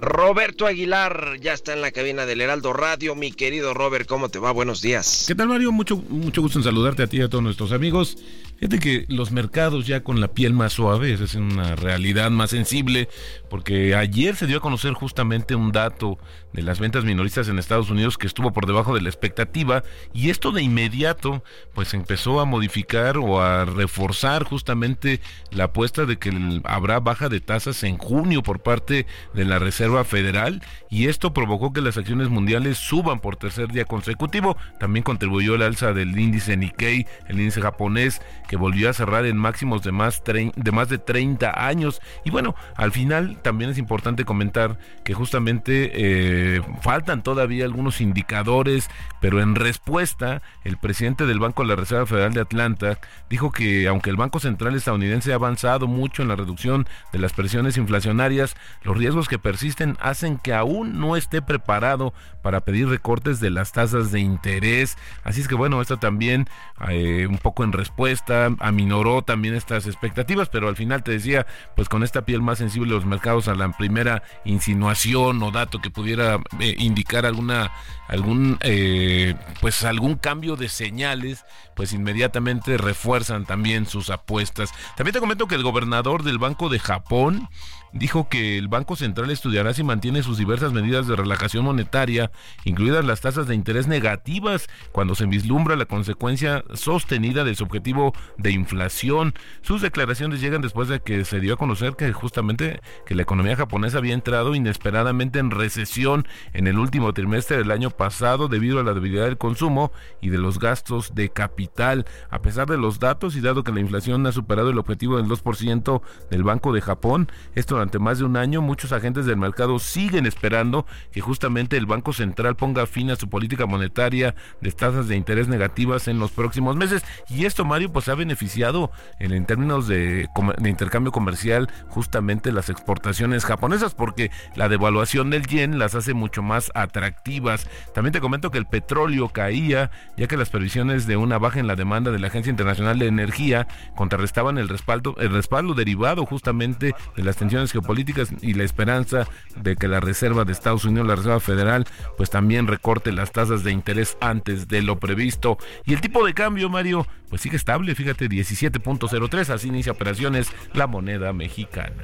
Roberto 0.00 0.66
Aguilar 0.66 1.36
ya 1.40 1.52
está 1.52 1.74
en 1.74 1.82
la 1.82 1.90
cabina 1.90 2.24
del 2.24 2.40
Heraldo 2.40 2.72
Radio. 2.72 3.14
Mi 3.14 3.32
querido 3.32 3.74
Robert, 3.74 4.08
¿cómo 4.08 4.30
te 4.30 4.38
va? 4.38 4.50
Buenos 4.50 4.80
días. 4.80 5.26
¿Qué 5.28 5.34
tal, 5.34 5.48
Mario? 5.48 5.70
Mucho, 5.70 5.98
mucho 5.98 6.40
gusto 6.40 6.58
en 6.58 6.64
saludarte 6.64 7.02
a 7.02 7.06
ti 7.06 7.18
y 7.18 7.22
a 7.22 7.28
todos 7.28 7.44
nuestros 7.44 7.70
amigos. 7.72 8.16
Fíjate 8.60 8.78
que 8.78 9.06
los 9.08 9.30
mercados 9.30 9.86
ya 9.86 10.04
con 10.04 10.20
la 10.20 10.28
piel 10.28 10.52
más 10.52 10.74
suave, 10.74 11.14
es 11.14 11.34
una 11.34 11.76
realidad 11.76 12.30
más 12.30 12.50
sensible, 12.50 13.08
porque 13.48 13.94
ayer 13.94 14.36
se 14.36 14.46
dio 14.46 14.58
a 14.58 14.60
conocer 14.60 14.92
justamente 14.92 15.54
un 15.54 15.72
dato 15.72 16.18
de 16.52 16.62
las 16.62 16.78
ventas 16.78 17.04
minoristas 17.04 17.48
en 17.48 17.58
Estados 17.58 17.88
Unidos 17.88 18.18
que 18.18 18.26
estuvo 18.26 18.52
por 18.52 18.66
debajo 18.66 18.94
de 18.94 19.00
la 19.00 19.08
expectativa 19.08 19.82
y 20.12 20.30
esto 20.30 20.52
de 20.52 20.62
inmediato 20.62 21.44
pues 21.74 21.94
empezó 21.94 22.40
a 22.40 22.44
modificar 22.44 23.16
o 23.18 23.40
a 23.40 23.64
reforzar 23.64 24.44
justamente 24.44 25.20
la 25.52 25.64
apuesta 25.64 26.06
de 26.06 26.18
que 26.18 26.60
habrá 26.64 27.00
baja 27.00 27.28
de 27.28 27.40
tasas 27.40 27.82
en 27.84 27.98
junio 27.98 28.42
por 28.42 28.60
parte 28.60 29.06
de 29.32 29.44
la 29.44 29.58
Reserva 29.58 30.04
Federal 30.04 30.62
y 30.90 31.06
esto 31.06 31.32
provocó 31.32 31.72
que 31.72 31.80
las 31.80 31.96
acciones 31.96 32.28
mundiales 32.28 32.78
suban 32.78 33.20
por 33.20 33.36
tercer 33.36 33.68
día 33.68 33.84
consecutivo. 33.84 34.56
También 34.78 35.04
contribuyó 35.04 35.54
el 35.54 35.62
alza 35.62 35.92
del 35.92 36.18
índice 36.18 36.56
Nikkei, 36.56 37.06
el 37.28 37.38
índice 37.38 37.62
japonés 37.62 38.20
que 38.50 38.56
volvió 38.56 38.90
a 38.90 38.92
cerrar 38.92 39.26
en 39.26 39.36
máximos 39.36 39.84
de 39.84 39.92
más, 39.92 40.24
de 40.24 40.72
más 40.72 40.88
de 40.88 40.98
30 40.98 41.68
años. 41.68 42.00
Y 42.24 42.30
bueno, 42.30 42.56
al 42.74 42.90
final 42.90 43.38
también 43.42 43.70
es 43.70 43.78
importante 43.78 44.24
comentar 44.24 44.76
que 45.04 45.14
justamente 45.14 45.92
eh, 45.94 46.60
faltan 46.82 47.22
todavía 47.22 47.64
algunos 47.64 48.00
indicadores, 48.00 48.90
pero 49.20 49.40
en 49.40 49.54
respuesta, 49.54 50.42
el 50.64 50.78
presidente 50.78 51.26
del 51.26 51.38
Banco 51.38 51.62
de 51.62 51.68
la 51.68 51.76
Reserva 51.76 52.06
Federal 52.06 52.34
de 52.34 52.40
Atlanta 52.40 52.98
dijo 53.28 53.52
que 53.52 53.86
aunque 53.86 54.10
el 54.10 54.16
Banco 54.16 54.40
Central 54.40 54.74
estadounidense 54.74 55.30
ha 55.30 55.36
avanzado 55.36 55.86
mucho 55.86 56.22
en 56.22 56.28
la 56.28 56.34
reducción 56.34 56.88
de 57.12 57.20
las 57.20 57.32
presiones 57.32 57.76
inflacionarias, 57.76 58.56
los 58.82 58.98
riesgos 58.98 59.28
que 59.28 59.38
persisten 59.38 59.96
hacen 60.00 60.38
que 60.38 60.54
aún 60.54 60.98
no 60.98 61.14
esté 61.14 61.40
preparado 61.40 62.12
para 62.42 62.62
pedir 62.62 62.88
recortes 62.88 63.38
de 63.38 63.50
las 63.50 63.70
tasas 63.70 64.10
de 64.10 64.18
interés. 64.18 64.98
Así 65.22 65.40
es 65.40 65.46
que 65.46 65.54
bueno, 65.54 65.80
esto 65.80 65.98
también 65.98 66.48
eh, 66.88 67.28
un 67.30 67.38
poco 67.38 67.62
en 67.62 67.70
respuesta 67.70 68.39
aminoró 68.58 69.22
también 69.22 69.54
estas 69.54 69.86
expectativas, 69.86 70.48
pero 70.48 70.68
al 70.68 70.76
final 70.76 71.02
te 71.02 71.12
decía, 71.12 71.46
pues 71.76 71.88
con 71.88 72.02
esta 72.02 72.24
piel 72.24 72.42
más 72.42 72.58
sensible 72.58 72.90
los 72.92 73.06
mercados 73.06 73.48
a 73.48 73.54
la 73.54 73.70
primera 73.72 74.22
insinuación 74.44 75.42
o 75.42 75.50
dato 75.50 75.80
que 75.80 75.90
pudiera 75.90 76.40
eh, 76.58 76.74
indicar 76.78 77.26
alguna 77.26 77.72
algún 78.08 78.58
eh, 78.62 79.34
pues 79.60 79.84
algún 79.84 80.16
cambio 80.16 80.56
de 80.56 80.68
señales, 80.68 81.44
pues 81.76 81.92
inmediatamente 81.92 82.76
refuerzan 82.76 83.46
también 83.46 83.86
sus 83.86 84.10
apuestas. 84.10 84.72
También 84.96 85.14
te 85.14 85.20
comento 85.20 85.46
que 85.46 85.54
el 85.54 85.62
gobernador 85.62 86.22
del 86.22 86.38
Banco 86.38 86.68
de 86.68 86.80
Japón 86.80 87.48
dijo 87.92 88.28
que 88.28 88.58
el 88.58 88.68
Banco 88.68 88.96
Central 88.96 89.30
estudiará 89.30 89.74
si 89.74 89.82
mantiene 89.82 90.22
sus 90.22 90.38
diversas 90.38 90.72
medidas 90.72 91.06
de 91.06 91.16
relajación 91.16 91.64
monetaria, 91.64 92.30
incluidas 92.64 93.04
las 93.04 93.20
tasas 93.20 93.46
de 93.46 93.54
interés 93.54 93.88
negativas, 93.88 94.68
cuando 94.92 95.14
se 95.14 95.26
vislumbra 95.26 95.76
la 95.76 95.86
consecuencia 95.86 96.64
sostenida 96.74 97.44
de 97.44 97.54
su 97.54 97.64
objetivo 97.64 98.12
de 98.38 98.52
inflación. 98.52 99.34
Sus 99.62 99.82
declaraciones 99.82 100.40
llegan 100.40 100.62
después 100.62 100.88
de 100.88 101.00
que 101.00 101.24
se 101.24 101.40
dio 101.40 101.54
a 101.54 101.58
conocer 101.58 101.94
que 101.96 102.12
justamente 102.12 102.80
que 103.06 103.14
la 103.14 103.22
economía 103.22 103.56
japonesa 103.56 103.98
había 103.98 104.14
entrado 104.14 104.54
inesperadamente 104.54 105.38
en 105.38 105.50
recesión 105.50 106.26
en 106.52 106.66
el 106.66 106.78
último 106.78 107.12
trimestre 107.12 107.56
del 107.56 107.70
año 107.70 107.90
pasado 107.90 108.48
debido 108.48 108.80
a 108.80 108.84
la 108.84 108.94
debilidad 108.94 109.24
del 109.24 109.38
consumo 109.38 109.92
y 110.20 110.28
de 110.28 110.38
los 110.38 110.58
gastos 110.58 111.14
de 111.14 111.30
capital. 111.30 112.06
A 112.30 112.42
pesar 112.42 112.68
de 112.68 112.78
los 112.78 113.00
datos 113.00 113.36
y 113.36 113.40
dado 113.40 113.64
que 113.64 113.72
la 113.72 113.80
inflación 113.80 114.26
ha 114.26 114.32
superado 114.32 114.70
el 114.70 114.78
objetivo 114.78 115.16
del 115.16 115.26
2% 115.26 116.02
del 116.30 116.42
Banco 116.42 116.72
de 116.72 116.80
Japón, 116.80 117.30
esto 117.54 117.79
durante 117.80 117.98
más 117.98 118.18
de 118.18 118.26
un 118.26 118.36
año, 118.36 118.60
muchos 118.60 118.92
agentes 118.92 119.24
del 119.24 119.38
mercado 119.38 119.78
siguen 119.78 120.26
esperando 120.26 120.84
que 121.12 121.22
justamente 121.22 121.78
el 121.78 121.86
Banco 121.86 122.12
Central 122.12 122.54
ponga 122.54 122.84
fin 122.84 123.10
a 123.10 123.16
su 123.16 123.30
política 123.30 123.64
monetaria 123.64 124.34
de 124.60 124.70
tasas 124.70 125.08
de 125.08 125.16
interés 125.16 125.48
negativas 125.48 126.06
en 126.06 126.18
los 126.18 126.30
próximos 126.30 126.76
meses. 126.76 127.02
Y 127.30 127.46
esto, 127.46 127.64
Mario, 127.64 127.90
pues 127.90 128.10
ha 128.10 128.14
beneficiado 128.14 128.90
en, 129.18 129.46
términos 129.46 129.88
de, 129.88 130.28
de 130.58 130.68
intercambio 130.68 131.10
comercial 131.10 131.70
justamente 131.88 132.52
las 132.52 132.68
exportaciones 132.68 133.46
japonesas, 133.46 133.94
porque 133.94 134.30
la 134.56 134.68
devaluación 134.68 135.30
del 135.30 135.46
yen 135.46 135.78
las 135.78 135.94
hace 135.94 136.12
mucho 136.12 136.42
más 136.42 136.70
atractivas. 136.74 137.66
También 137.94 138.12
te 138.12 138.20
comento 138.20 138.50
que 138.50 138.58
el 138.58 138.66
petróleo 138.66 139.30
caía, 139.30 139.90
ya 140.18 140.26
que 140.26 140.36
las 140.36 140.50
previsiones 140.50 141.06
de 141.06 141.16
una 141.16 141.38
baja 141.38 141.60
en 141.60 141.66
la 141.66 141.76
demanda 141.76 142.10
de 142.10 142.18
la 142.18 142.26
Agencia 142.26 142.50
Internacional 142.50 142.98
de 142.98 143.06
Energía 143.06 143.66
contrarrestaban 143.96 144.58
el 144.58 144.68
respaldo, 144.68 145.16
el 145.18 145.30
respaldo 145.30 145.72
derivado 145.72 146.26
justamente 146.26 146.94
de 147.16 147.22
las 147.22 147.36
tensiones 147.36 147.69
geopolíticas 147.72 148.30
y 148.42 148.54
la 148.54 148.64
esperanza 148.64 149.26
de 149.56 149.76
que 149.76 149.88
la 149.88 150.00
Reserva 150.00 150.44
de 150.44 150.52
Estados 150.52 150.84
Unidos, 150.84 151.06
la 151.06 151.16
Reserva 151.16 151.40
Federal, 151.40 151.86
pues 152.16 152.30
también 152.30 152.66
recorte 152.66 153.12
las 153.12 153.32
tasas 153.32 153.64
de 153.64 153.72
interés 153.72 154.16
antes 154.20 154.68
de 154.68 154.82
lo 154.82 154.98
previsto. 154.98 155.58
Y 155.84 155.94
el 155.94 156.00
tipo 156.00 156.24
de 156.24 156.34
cambio, 156.34 156.68
Mario, 156.68 157.06
pues 157.28 157.42
sigue 157.42 157.56
estable, 157.56 157.94
fíjate, 157.94 158.28
17.03, 158.28 159.50
así 159.50 159.68
inicia 159.68 159.92
operaciones 159.92 160.48
la 160.72 160.86
moneda 160.86 161.32
mexicana. 161.32 162.02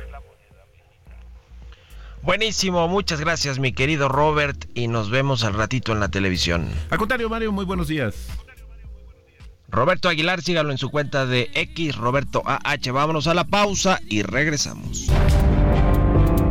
Buenísimo, 2.22 2.88
muchas 2.88 3.20
gracias 3.20 3.60
mi 3.60 3.72
querido 3.72 4.08
Robert 4.08 4.64
y 4.74 4.88
nos 4.88 5.10
vemos 5.10 5.44
al 5.44 5.54
ratito 5.54 5.92
en 5.92 6.00
la 6.00 6.08
televisión. 6.08 6.68
Al 6.90 6.98
contrario, 6.98 7.28
Mario, 7.28 7.52
muy 7.52 7.64
buenos 7.64 7.86
días. 7.86 8.26
Roberto 9.68 10.08
Aguilar, 10.08 10.42
sígalo 10.42 10.70
en 10.70 10.78
su 10.78 10.90
cuenta 10.90 11.26
de 11.26 11.50
X, 11.54 11.96
Roberto 11.96 12.42
AH. 12.44 12.92
Vámonos 12.92 13.26
a 13.26 13.34
la 13.34 13.44
pausa 13.44 14.00
y 14.08 14.22
regresamos. 14.22 15.08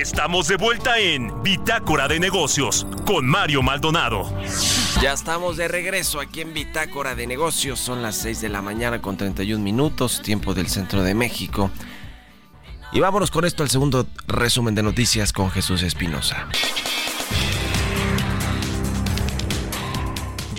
Estamos 0.00 0.48
de 0.48 0.56
vuelta 0.56 0.98
en 0.98 1.42
Bitácora 1.42 2.08
de 2.08 2.18
Negocios 2.18 2.86
con 3.04 3.26
Mario 3.26 3.62
Maldonado. 3.62 4.32
Ya 5.02 5.12
estamos 5.12 5.58
de 5.58 5.68
regreso 5.68 6.20
aquí 6.20 6.40
en 6.40 6.54
Bitácora 6.54 7.14
de 7.14 7.26
Negocios. 7.26 7.78
Son 7.78 8.00
las 8.00 8.16
6 8.16 8.40
de 8.40 8.48
la 8.48 8.62
mañana 8.62 9.02
con 9.02 9.18
31 9.18 9.62
minutos, 9.62 10.22
tiempo 10.22 10.54
del 10.54 10.68
centro 10.68 11.02
de 11.02 11.14
México. 11.14 11.70
Y 12.92 13.00
vámonos 13.00 13.30
con 13.30 13.44
esto 13.44 13.62
al 13.62 13.68
segundo 13.68 14.06
resumen 14.26 14.74
de 14.74 14.82
noticias 14.82 15.34
con 15.34 15.50
Jesús 15.50 15.82
Espinosa. 15.82 16.48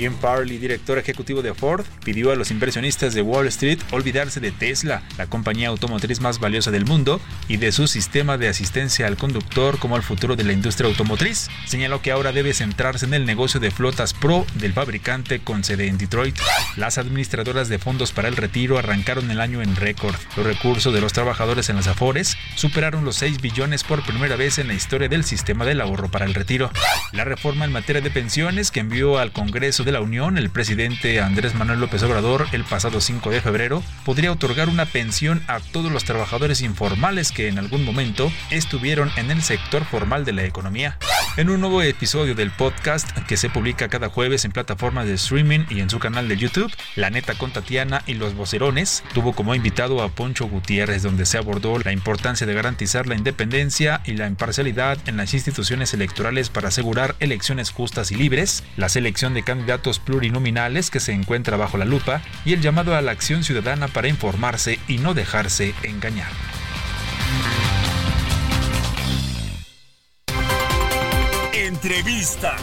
Jim 0.02 0.18
Farley, 0.20 0.58
director 0.58 0.98
ejecutivo 0.98 1.44
de 1.44 1.54
Ford, 1.54 1.86
pidió 2.04 2.32
a 2.32 2.36
los 2.36 2.50
inversionistas 2.50 3.14
de 3.14 3.22
Wall 3.22 3.46
Street 3.50 3.78
olvidarse 3.92 4.40
de 4.40 4.52
Tesla, 4.52 5.04
la 5.16 5.28
compañía 5.28 5.68
automotriz 5.68 6.22
más 6.22 6.40
valiosa 6.40 6.72
del 6.72 6.86
mundo, 6.86 7.22
y 7.48 7.58
de 7.58 7.72
su 7.72 7.86
sistema 7.86 8.40
de 8.40 8.48
asistencia 8.48 9.06
al 9.06 9.16
conductor 9.16 9.78
como 9.78 9.98
el 9.98 10.02
futuro 10.02 10.36
de 10.36 10.44
la 10.44 10.54
industria 10.54 10.90
automotriz. 10.90 11.50
Señaló 11.68 12.02
que 12.02 12.12
ahora 12.12 12.32
debe 12.32 12.56
centrarse 12.56 13.06
en 13.06 13.14
el 13.14 13.28
negocio 13.28 13.60
de 13.60 13.70
flotas 13.70 14.16
Pro 14.16 14.48
del 14.56 14.74
fabricante 14.74 15.40
con 15.40 15.64
sede 15.64 15.86
en 15.86 16.00
Detroit. 16.00 16.36
Las 16.78 16.98
administradoras 16.98 17.70
de 17.70 17.78
fondos 17.78 18.12
para 18.12 18.28
el 18.28 18.38
retiro 18.38 18.80
arrancaron 18.80 19.30
el 19.30 19.40
año 19.40 19.62
en 19.62 19.76
récord. 19.76 20.16
Los 20.36 20.48
recursos 20.48 20.96
de 20.96 21.02
los 21.02 21.14
trabajadores 21.14 21.70
en 21.70 21.76
las 21.76 21.86
Afores 21.86 22.38
superaron 22.56 23.06
los 23.06 23.18
6 23.18 23.40
billones 23.40 23.84
por 23.84 24.04
primera 24.04 24.36
vez 24.36 24.58
en 24.58 24.68
la 24.68 24.74
historia 24.74 25.10
del 25.10 25.26
sistema 25.26 25.64
del 25.64 25.80
ahorro 25.80 26.10
para 26.10 26.26
el 26.26 26.34
retiro. 26.34 26.72
La 27.12 27.24
reforma 27.24 27.66
en 27.66 27.72
materia 27.72 28.02
de 28.02 28.10
pensiones 28.10 28.72
que 28.72 28.80
envió 28.80 29.20
al 29.20 29.32
Congreso 29.32 29.84
de 29.84 29.91
de 29.92 29.98
la 29.98 30.02
Unión, 30.02 30.38
el 30.38 30.50
presidente 30.50 31.20
Andrés 31.20 31.54
Manuel 31.54 31.82
López 31.82 32.02
Obrador, 32.04 32.48
el 32.54 32.64
pasado 32.64 33.02
5 33.02 33.30
de 33.30 33.42
febrero, 33.42 33.84
podría 34.06 34.32
otorgar 34.32 34.70
una 34.70 34.86
pensión 34.86 35.44
a 35.48 35.60
todos 35.60 35.92
los 35.92 36.06
trabajadores 36.06 36.62
informales 36.62 37.34
que 37.34 37.50
en 37.50 37.60
algún 37.60 37.84
momento 37.84 38.32
estuvieron 38.52 39.12
en 39.18 39.32
el 39.32 39.42
sector 39.42 39.84
formal 39.84 40.24
de 40.24 40.32
la 40.32 40.46
economía. 40.46 40.98
En 41.38 41.50
un 41.50 41.62
nuevo 41.62 41.82
episodio 41.82 42.36
del 42.36 42.52
podcast 42.52 43.10
que 43.28 43.38
se 43.38 43.50
publica 43.50 43.90
cada 43.90 44.10
jueves 44.10 44.46
en 44.46 44.52
plataformas 44.52 45.08
de 45.08 45.14
streaming 45.14 45.62
y 45.70 45.80
en 45.80 45.90
su 45.90 46.00
canal 46.00 46.28
de 46.28 46.38
YouTube, 46.38 46.72
La 46.96 47.10
Neta 47.10 47.36
con 47.36 47.52
Tatiana 47.52 48.04
y 48.06 48.14
los 48.14 48.34
Vocerones 48.34 49.04
tuvo 49.14 49.34
como 49.34 49.56
invitado 49.56 50.02
a 50.02 50.10
Poncho 50.10 50.48
Gutiérrez, 50.48 51.04
donde 51.04 51.26
se 51.26 51.38
abordó 51.38 51.80
la 51.80 51.92
importancia 51.92 52.48
de 52.48 52.54
garantizar 52.54 53.08
la 53.08 53.16
independencia 53.16 54.02
y 54.06 54.14
la 54.14 54.28
imparcialidad 54.28 54.98
en 55.06 55.18
las 55.18 55.34
instituciones 55.34 55.94
electorales 55.94 56.50
para 56.50 56.70
asegurar 56.70 57.16
elecciones 57.20 57.72
justas 57.72 58.12
y 58.12 58.16
libres, 58.16 58.64
la 58.78 58.90
selección 58.90 59.34
de 59.34 59.44
candidatos 59.44 59.81
plurinominales 60.00 60.90
que 60.90 61.00
se 61.00 61.14
encuentra 61.14 61.58
bajo 61.58 61.78
la 61.78 61.86
lupa 61.86 62.22
y 62.46 62.54
el 62.54 62.62
llamado 62.62 62.96
a 62.96 63.02
la 63.02 63.12
acción 63.12 63.44
ciudadana 63.44 63.88
para 63.88 64.08
informarse 64.08 64.80
y 64.88 64.98
no 64.98 65.14
dejarse 65.14 65.74
engañar. 65.84 66.32
Entrevista. 71.54 72.56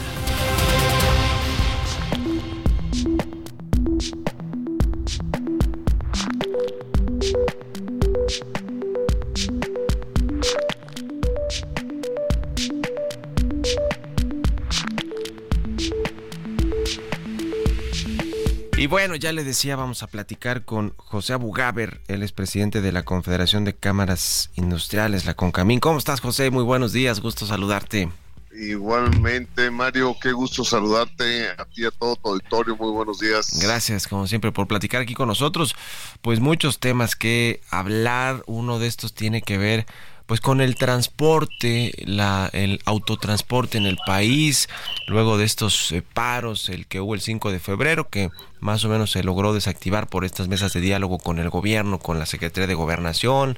Bueno, 18.89 19.15
ya 19.15 19.31
le 19.31 19.43
decía, 19.43 19.75
vamos 19.75 20.01
a 20.01 20.07
platicar 20.07 20.65
con 20.65 20.95
José 20.97 21.33
Abugaber, 21.33 22.01
él 22.07 22.23
es 22.23 22.31
presidente 22.31 22.81
de 22.81 22.91
la 22.91 23.03
Confederación 23.03 23.63
de 23.63 23.75
Cámaras 23.75 24.49
Industriales, 24.55 25.25
la 25.25 25.35
CONCAMIN. 25.35 25.79
¿Cómo 25.79 25.99
estás, 25.99 26.21
José? 26.21 26.49
Muy 26.49 26.63
buenos 26.63 26.91
días, 26.91 27.19
gusto 27.19 27.45
saludarte. 27.45 28.09
Igualmente, 28.51 29.69
Mario, 29.69 30.15
qué 30.19 30.31
gusto 30.31 30.63
saludarte 30.63 31.49
a 31.49 31.65
ti, 31.65 31.85
a 31.85 31.91
todo 31.91 32.15
tu 32.15 32.29
auditorio, 32.29 32.75
muy 32.75 32.91
buenos 32.91 33.19
días. 33.19 33.59
Gracias, 33.61 34.07
como 34.07 34.25
siempre, 34.25 34.51
por 34.51 34.67
platicar 34.67 35.03
aquí 35.03 35.13
con 35.13 35.27
nosotros. 35.27 35.75
Pues 36.23 36.39
muchos 36.39 36.79
temas 36.79 37.15
que 37.15 37.61
hablar, 37.69 38.41
uno 38.47 38.79
de 38.79 38.87
estos 38.87 39.13
tiene 39.13 39.43
que 39.43 39.59
ver 39.59 39.85
pues 40.29 40.41
con 40.41 40.61
el 40.61 40.75
transporte, 40.75 41.91
la, 42.05 42.51
el 42.53 42.81
autotransporte 42.85 43.79
en 43.79 43.87
el 43.87 43.97
país, 44.05 44.69
luego 45.07 45.39
de 45.39 45.45
estos 45.45 45.91
eh, 45.91 46.03
paros, 46.03 46.69
el 46.69 46.85
que 46.85 47.01
hubo 47.01 47.15
el 47.15 47.21
5 47.21 47.51
de 47.51 47.59
febrero, 47.59 48.09
que 48.09 48.29
más 48.59 48.85
o 48.85 48.89
menos 48.89 49.09
se 49.09 49.23
logró 49.23 49.55
desactivar 49.55 50.07
por 50.07 50.25
estas 50.25 50.47
mesas 50.47 50.71
de 50.71 50.81
diálogo 50.81 51.17
con 51.17 51.39
el 51.39 51.49
gobierno, 51.49 51.97
con 51.97 52.19
la 52.19 52.27
Secretaría 52.27 52.67
de 52.67 52.75
Gobernación. 52.75 53.57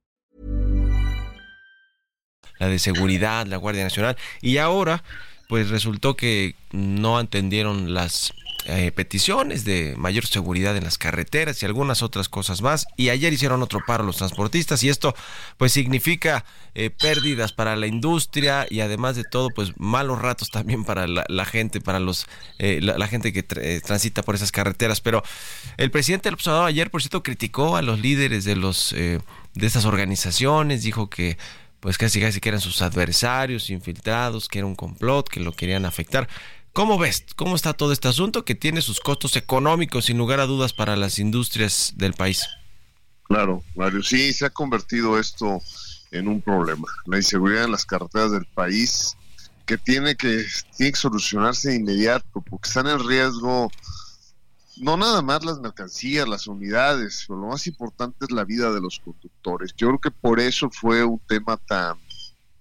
La 2.61 2.67
de 2.67 2.77
seguridad, 2.77 3.47
la 3.47 3.57
Guardia 3.57 3.83
Nacional, 3.83 4.15
y 4.39 4.57
ahora 4.57 5.03
pues 5.49 5.69
resultó 5.69 6.15
que 6.15 6.53
no 6.71 7.17
atendieron 7.17 7.93
las 7.93 8.33
eh, 8.65 8.91
peticiones 8.91 9.65
de 9.65 9.95
mayor 9.97 10.27
seguridad 10.27 10.77
en 10.77 10.83
las 10.83 10.99
carreteras 10.99 11.61
y 11.61 11.65
algunas 11.65 12.03
otras 12.03 12.29
cosas 12.29 12.61
más. 12.61 12.85
Y 12.95 13.09
ayer 13.09 13.33
hicieron 13.33 13.63
otro 13.63 13.79
paro 13.85 14.03
los 14.03 14.17
transportistas 14.17 14.83
y 14.83 14.89
esto 14.89 15.15
pues 15.57 15.71
significa 15.71 16.45
eh, 16.75 16.91
pérdidas 16.91 17.51
para 17.51 17.75
la 17.75 17.87
industria 17.87 18.67
y 18.69 18.81
además 18.81 19.15
de 19.15 19.23
todo 19.23 19.49
pues 19.49 19.73
malos 19.77 20.21
ratos 20.21 20.51
también 20.51 20.85
para 20.85 21.07
la, 21.07 21.45
gente, 21.45 21.81
para 21.81 21.99
los 21.99 22.27
eh, 22.59 22.79
la, 22.79 23.07
gente 23.07 23.33
que 23.33 23.41
transita 23.81 24.21
por 24.21 24.35
esas 24.35 24.51
carreteras. 24.51 25.01
Pero 25.01 25.23
el 25.77 25.89
presidente 25.89 26.29
del 26.29 26.35
observador 26.35 26.67
ayer 26.67 26.91
por 26.91 27.01
cierto 27.01 27.23
criticó 27.23 27.75
a 27.75 27.81
los 27.81 27.99
líderes 27.99 28.45
de 28.45 28.55
los 28.55 28.93
de 29.53 29.67
esas 29.67 29.85
organizaciones, 29.85 30.83
dijo 30.83 31.09
que 31.09 31.37
pues 31.81 31.97
casi 31.97 32.21
casi 32.21 32.39
que 32.39 32.49
eran 32.49 32.61
sus 32.61 32.81
adversarios 32.81 33.69
infiltrados, 33.69 34.47
que 34.47 34.59
era 34.59 34.67
un 34.67 34.75
complot, 34.75 35.27
que 35.27 35.41
lo 35.41 35.51
querían 35.51 35.85
afectar. 35.85 36.29
¿Cómo 36.73 36.97
ves? 36.97 37.25
¿Cómo 37.35 37.55
está 37.55 37.73
todo 37.73 37.91
este 37.91 38.07
asunto 38.07 38.45
que 38.45 38.55
tiene 38.55 38.81
sus 38.81 39.01
costos 39.01 39.35
económicos 39.35 40.05
sin 40.05 40.17
lugar 40.17 40.39
a 40.39 40.45
dudas 40.45 40.71
para 40.71 40.95
las 40.95 41.19
industrias 41.19 41.93
del 41.97 42.13
país? 42.13 42.47
Claro, 43.23 43.63
Mario, 43.75 44.03
sí, 44.03 44.31
se 44.31 44.45
ha 44.45 44.49
convertido 44.49 45.19
esto 45.19 45.59
en 46.11 46.27
un 46.27 46.41
problema. 46.41 46.87
La 47.07 47.17
inseguridad 47.17 47.65
en 47.65 47.71
las 47.71 47.85
carreteras 47.85 48.31
del 48.31 48.45
país 48.45 49.17
que 49.65 49.77
tiene 49.77 50.15
que, 50.15 50.45
tiene 50.77 50.91
que 50.91 50.99
solucionarse 50.99 51.69
de 51.69 51.75
inmediato 51.77 52.43
porque 52.49 52.67
están 52.67 52.87
en 52.87 53.05
riesgo 53.05 53.71
no 54.77 54.97
nada 54.97 55.21
más 55.21 55.43
las 55.43 55.59
mercancías, 55.59 56.27
las 56.27 56.47
unidades, 56.47 57.25
pero 57.27 57.39
lo 57.39 57.47
más 57.47 57.67
importante 57.67 58.25
es 58.25 58.31
la 58.31 58.43
vida 58.43 58.71
de 58.71 58.81
los 58.81 58.99
conductores. 58.99 59.73
Yo 59.75 59.87
creo 59.87 59.99
que 59.99 60.11
por 60.11 60.39
eso 60.39 60.69
fue 60.69 61.03
un 61.03 61.19
tema 61.19 61.57
tan 61.57 61.97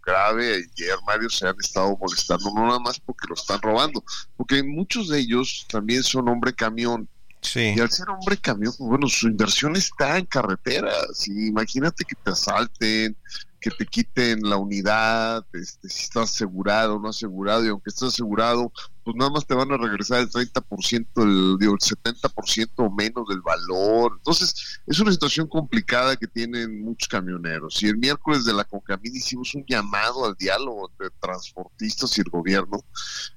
grave. 0.05 0.57
Ayer, 0.57 0.97
Mario, 1.07 1.31
se 1.31 1.47
han 1.47 1.57
estado 1.61 1.97
molestando, 1.97 2.53
no 2.55 2.67
nada 2.67 2.81
más 2.81 2.99
porque 3.01 3.27
lo 3.29 3.35
están 3.35 3.61
robando, 3.63 4.03
porque 4.37 4.63
muchos 4.63 5.09
de 5.09 5.21
ellos 5.21 5.67
también 5.69 6.03
son 6.03 6.29
hombre 6.29 6.53
camión. 6.53 7.09
Sí. 7.43 7.73
Y 7.75 7.81
al 7.81 7.91
ser 7.91 8.11
hombre 8.11 8.37
camión, 8.37 8.75
bueno, 8.79 9.09
su 9.09 9.27
inversión 9.27 9.75
está 9.75 10.19
en 10.19 10.27
carreteras. 10.27 11.27
Y 11.27 11.47
imagínate 11.47 12.05
que 12.05 12.15
te 12.15 12.31
asalten, 12.31 13.17
que 13.61 13.71
te 13.71 13.87
quiten 13.87 14.43
la 14.43 14.57
unidad, 14.57 15.45
este, 15.53 15.89
si 15.89 16.05
estás 16.05 16.35
asegurado 16.35 16.97
o 16.97 16.99
no 16.99 17.09
asegurado, 17.09 17.65
y 17.65 17.69
aunque 17.69 17.91
estés 17.91 18.09
asegurado, 18.09 18.73
pues 19.05 19.17
nada 19.17 19.31
más 19.31 19.47
te 19.47 19.55
van 19.55 19.73
a 19.73 19.77
regresar 19.77 20.21
el 20.21 20.31
30%, 20.31 21.07
el, 21.17 21.59
digo, 21.59 21.75
el 21.75 21.79
70% 21.79 22.71
o 22.77 22.91
menos 22.91 23.27
del 23.29 23.41
valor. 23.41 24.15
Entonces, 24.17 24.81
es 24.87 25.01
una 25.01 25.13
situación 25.13 25.47
complicada 25.49 26.17
que 26.17 26.27
tienen 26.27 26.83
muchos 26.83 27.09
camioneros. 27.09 27.83
Y 27.83 27.89
el 27.89 27.97
miércoles 27.97 28.45
de 28.45 28.53
la 28.53 28.65
Concamín 28.65 29.15
hicimos 29.15 29.55
un 29.55 29.65
llamado 29.67 30.27
al 30.27 30.35
diálogo 30.35 30.91
entre 30.91 31.11
transportistas 31.19 32.17
y 32.19 32.21
el 32.21 32.31
gobierno, 32.31 32.85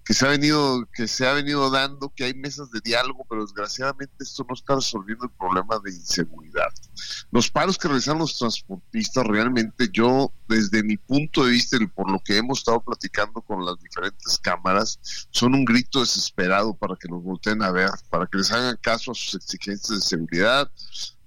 que 0.04 0.13
se 0.13 0.26
ha 0.26 0.30
venido, 0.30 0.88
que 0.93 1.08
se 1.08 1.28
ha 1.28 1.34
venido 1.34 1.69
dando, 1.69 2.12
que 2.15 2.26
hay 2.26 2.34
mesas 2.34 2.69
de 2.71 2.82
diálogo, 2.84 3.26
pero 3.30 3.43
desgraciadamente 3.43 4.15
esto 4.19 4.45
no 4.47 4.54
está 4.54 4.76
resolviendo 4.76 5.26
el 5.26 5.32
problema 5.32 5.80
de 5.84 5.91
inseguridad. 5.91 6.69
Los 7.32 7.49
paros 7.49 7.78
que 7.78 7.88
realizan 7.88 8.17
los 8.17 8.38
transportistas 8.38 9.26
realmente 9.26 9.89
yo, 9.91 10.32
desde 10.47 10.84
mi 10.84 10.97
punto 10.97 11.45
de 11.45 11.51
vista 11.51 11.77
y 11.79 11.88
por 11.88 12.12
lo 12.12 12.19
que 12.19 12.38
hemos 12.38 12.60
estado 12.60 12.82
platicando 12.82 13.41
con 13.41 13.65
las 13.65 13.79
diferentes 13.79 14.38
cámaras, 14.38 14.99
son 15.32 15.56
un 15.56 15.65
grito 15.65 15.99
desesperado 15.99 16.73
para 16.73 16.95
que 16.95 17.08
los 17.08 17.23
volteen 17.23 17.62
a 17.62 17.71
ver, 17.71 17.89
para 18.10 18.25
que 18.27 18.38
les 18.38 18.51
hagan 18.51 18.77
caso 18.82 19.12
a 19.12 19.15
sus 19.15 19.36
exigencias 19.36 19.99
de 19.99 20.06
seguridad, 20.06 20.69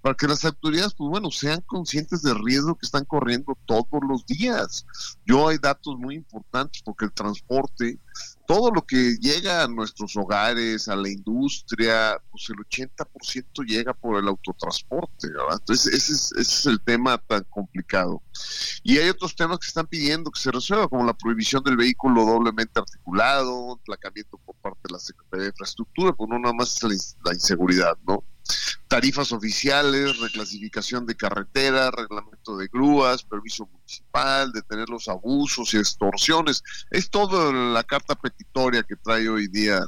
para 0.07 0.14
que 0.14 0.29
las 0.29 0.44
autoridades, 0.44 0.94
pues 0.94 1.11
bueno, 1.11 1.31
sean 1.33 1.61
conscientes 1.62 2.22
del 2.22 2.42
riesgo 2.44 2.76
que 2.76 2.87
están 2.87 3.05
corriendo 3.05 3.59
todos 3.66 4.00
los 4.09 4.24
días. 4.24 4.87
Yo 5.24 5.48
hay 5.48 5.59
datos 5.59 5.96
muy 5.98 6.14
importantes 6.14 6.81
porque 6.85 7.07
el 7.07 7.12
transporte, 7.12 7.98
todo 8.46 8.70
lo 8.70 8.82
que 8.82 9.16
llega 9.20 9.64
a 9.64 9.68
nuestros 9.68 10.16
hogares, 10.16 10.88
a 10.88 10.96
la 10.96 11.09
industria, 11.09 12.20
pues 12.30 12.48
el 12.50 12.56
80% 12.56 13.64
llega 13.66 13.92
por 13.92 14.18
el 14.18 14.28
autotransporte, 14.28 15.28
¿verdad? 15.28 15.59
Entonces 15.61 15.92
ese 15.92 16.12
es, 16.12 16.32
ese 16.32 16.40
es 16.40 16.66
el 16.66 16.80
tema 16.80 17.18
tan 17.18 17.44
complicado. 17.44 18.22
Y 18.82 18.98
hay 18.98 19.09
otros 19.09 19.35
temas 19.35 19.59
que 19.59 19.66
están 19.66 19.87
pidiendo 19.87 20.30
que 20.30 20.40
se 20.40 20.50
resuelva, 20.50 20.88
como 20.88 21.04
la 21.04 21.14
prohibición 21.14 21.62
del 21.64 21.76
vehículo 21.76 22.24
doblemente 22.24 22.78
articulado, 22.78 23.80
placamiento 23.85 24.38
por 24.38 24.54
parte 24.56 24.80
de 24.85 24.92
la 24.92 24.98
Secretaría 24.98 25.44
de 25.44 25.50
Infraestructura, 25.50 26.12
pues 26.12 26.30
no 26.30 26.38
nada 26.38 26.54
más 26.54 26.82
la, 26.82 26.94
la 27.24 27.35
inseguridad, 27.35 27.96
¿no? 28.06 28.22
Tarifas 28.88 29.32
oficiales, 29.32 30.18
reclasificación 30.18 31.06
de 31.06 31.16
carretera, 31.16 31.90
reglamento 31.90 32.56
de 32.56 32.68
grúas, 32.68 33.22
permiso 33.24 33.66
municipal, 33.66 34.52
detener 34.52 34.88
los 34.88 35.09
abusos 35.09 35.74
y 35.74 35.78
extorsiones. 35.78 36.62
Es 36.90 37.11
toda 37.11 37.52
la 37.52 37.82
carta 37.82 38.14
petitoria 38.14 38.82
que 38.82 38.96
trae 38.96 39.28
hoy 39.28 39.48
día 39.48 39.85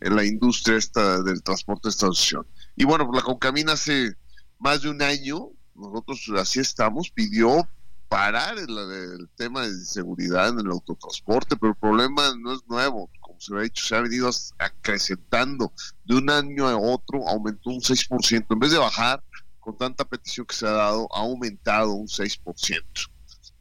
en 0.00 0.16
la 0.16 0.24
industria 0.24 0.76
esta 0.76 1.22
del 1.22 1.42
transporte 1.42 1.88
de 1.88 1.90
esta 1.90 2.06
asociación. 2.06 2.46
Y 2.76 2.84
bueno, 2.84 3.06
pues 3.06 3.16
la 3.16 3.24
Concamina 3.24 3.72
hace 3.72 4.14
más 4.58 4.82
de 4.82 4.90
un 4.90 5.02
año, 5.02 5.48
nosotros 5.74 6.30
así 6.38 6.60
estamos, 6.60 7.10
pidió 7.10 7.68
parar 8.08 8.58
el, 8.58 8.78
el 8.78 9.28
tema 9.36 9.66
de 9.66 9.84
seguridad 9.84 10.48
en 10.48 10.60
el 10.60 10.70
autotransporte, 10.70 11.56
pero 11.56 11.72
el 11.72 11.78
problema 11.78 12.34
no 12.38 12.54
es 12.54 12.60
nuevo. 12.68 13.10
Como 13.46 13.58
se 13.58 13.60
ha 13.60 13.64
dicho, 13.64 13.84
se 13.84 13.96
ha 13.96 14.00
venido 14.00 14.30
acrecentando 14.58 15.72
de 16.04 16.16
un 16.16 16.30
año 16.30 16.66
a 16.66 16.76
otro, 16.76 17.26
aumentó 17.28 17.70
un 17.70 17.80
6%. 17.80 18.46
En 18.50 18.58
vez 18.58 18.72
de 18.72 18.78
bajar 18.78 19.22
con 19.60 19.76
tanta 19.76 20.04
petición 20.04 20.46
que 20.46 20.54
se 20.54 20.66
ha 20.66 20.72
dado, 20.72 21.08
ha 21.14 21.20
aumentado 21.20 21.92
un 21.92 22.08
6%. 22.08 22.82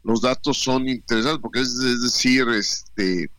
Los 0.04 0.22
datos 0.22 0.58
son 0.58 0.88
interesantes 0.88 1.40
porque 1.42 1.60
es, 1.60 1.78
decir, 2.02 2.48
este, 2.50 3.30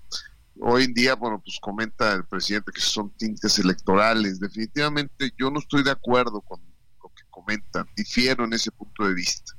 hoy 0.60 0.84
en 0.84 0.94
día, 0.94 1.14
bueno, 1.14 1.40
pues 1.42 1.58
comenta 1.60 2.12
el 2.12 2.24
presidente 2.26 2.72
que 2.72 2.80
son 2.80 3.10
tintes 3.16 3.58
electorales. 3.58 4.38
Definitivamente 4.38 5.32
yo 5.38 5.50
no 5.50 5.60
estoy 5.60 5.82
de 5.82 5.90
acuerdo 5.90 6.40
con 6.42 6.60
lo 7.02 7.08
que 7.08 7.24
comentan, 7.30 7.86
difiero 7.96 8.44
en 8.44 8.52
ese 8.52 8.70
punto 8.70 9.06
de 9.06 9.14
vista. 9.14 9.52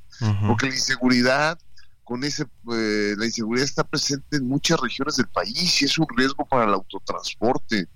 Porque 0.45 0.67
la 0.67 0.75
inseguridad 0.75 1.57
con 2.09 2.23
ese, 2.23 2.47
eh, 2.73 3.13
la 3.19 3.27
inseguridad 3.27 3.65
está 3.65 3.83
presente 3.83 4.37
en 4.37 4.47
muchas 4.47 4.79
regiones 4.79 5.17
del 5.17 5.27
país 5.27 5.79
y 5.79 5.85
es 5.85 5.99
un 5.99 6.07
riesgo 6.17 6.43
para 6.43 6.63
el 6.63 6.73
autotransporte. 6.73 7.87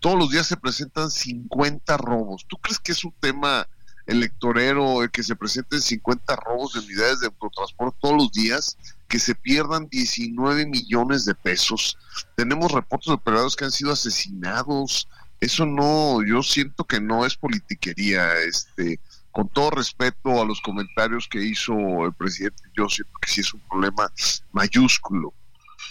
Todos 0.00 0.18
los 0.18 0.30
días 0.30 0.46
se 0.46 0.56
presentan 0.56 1.10
50 1.10 1.98
robos. 1.98 2.46
¿Tú 2.48 2.56
crees 2.56 2.78
que 2.78 2.92
es 2.92 3.04
un 3.04 3.12
tema 3.20 3.68
electorero 4.06 5.02
el 5.02 5.10
que 5.10 5.22
se 5.22 5.36
presenten 5.36 5.82
50 5.82 6.34
robos 6.36 6.72
de 6.72 6.80
unidades 6.80 7.20
de 7.20 7.26
autotransporte 7.26 7.98
todos 8.00 8.16
los 8.16 8.32
días? 8.32 8.78
Que 9.06 9.18
se 9.18 9.34
pierdan 9.34 9.86
19 9.90 10.64
millones 10.64 11.26
de 11.26 11.34
pesos. 11.34 11.98
Tenemos 12.36 12.72
reportes 12.72 13.08
de 13.08 13.14
operadores 13.16 13.54
que 13.54 13.66
han 13.66 13.70
sido 13.70 13.92
asesinados. 13.92 15.08
Eso 15.40 15.66
no, 15.66 16.24
yo 16.26 16.42
siento 16.42 16.84
que 16.84 17.02
no 17.02 17.26
es 17.26 17.36
politiquería, 17.36 18.34
este 18.38 18.98
con 19.38 19.48
todo 19.50 19.70
respeto 19.70 20.42
a 20.42 20.44
los 20.44 20.60
comentarios 20.60 21.28
que 21.28 21.40
hizo 21.40 21.72
el 22.04 22.12
presidente, 22.12 22.60
yo 22.76 22.88
siento 22.88 23.12
que 23.22 23.30
sí 23.30 23.40
es 23.40 23.54
un 23.54 23.60
problema 23.68 24.10
mayúsculo. 24.50 25.32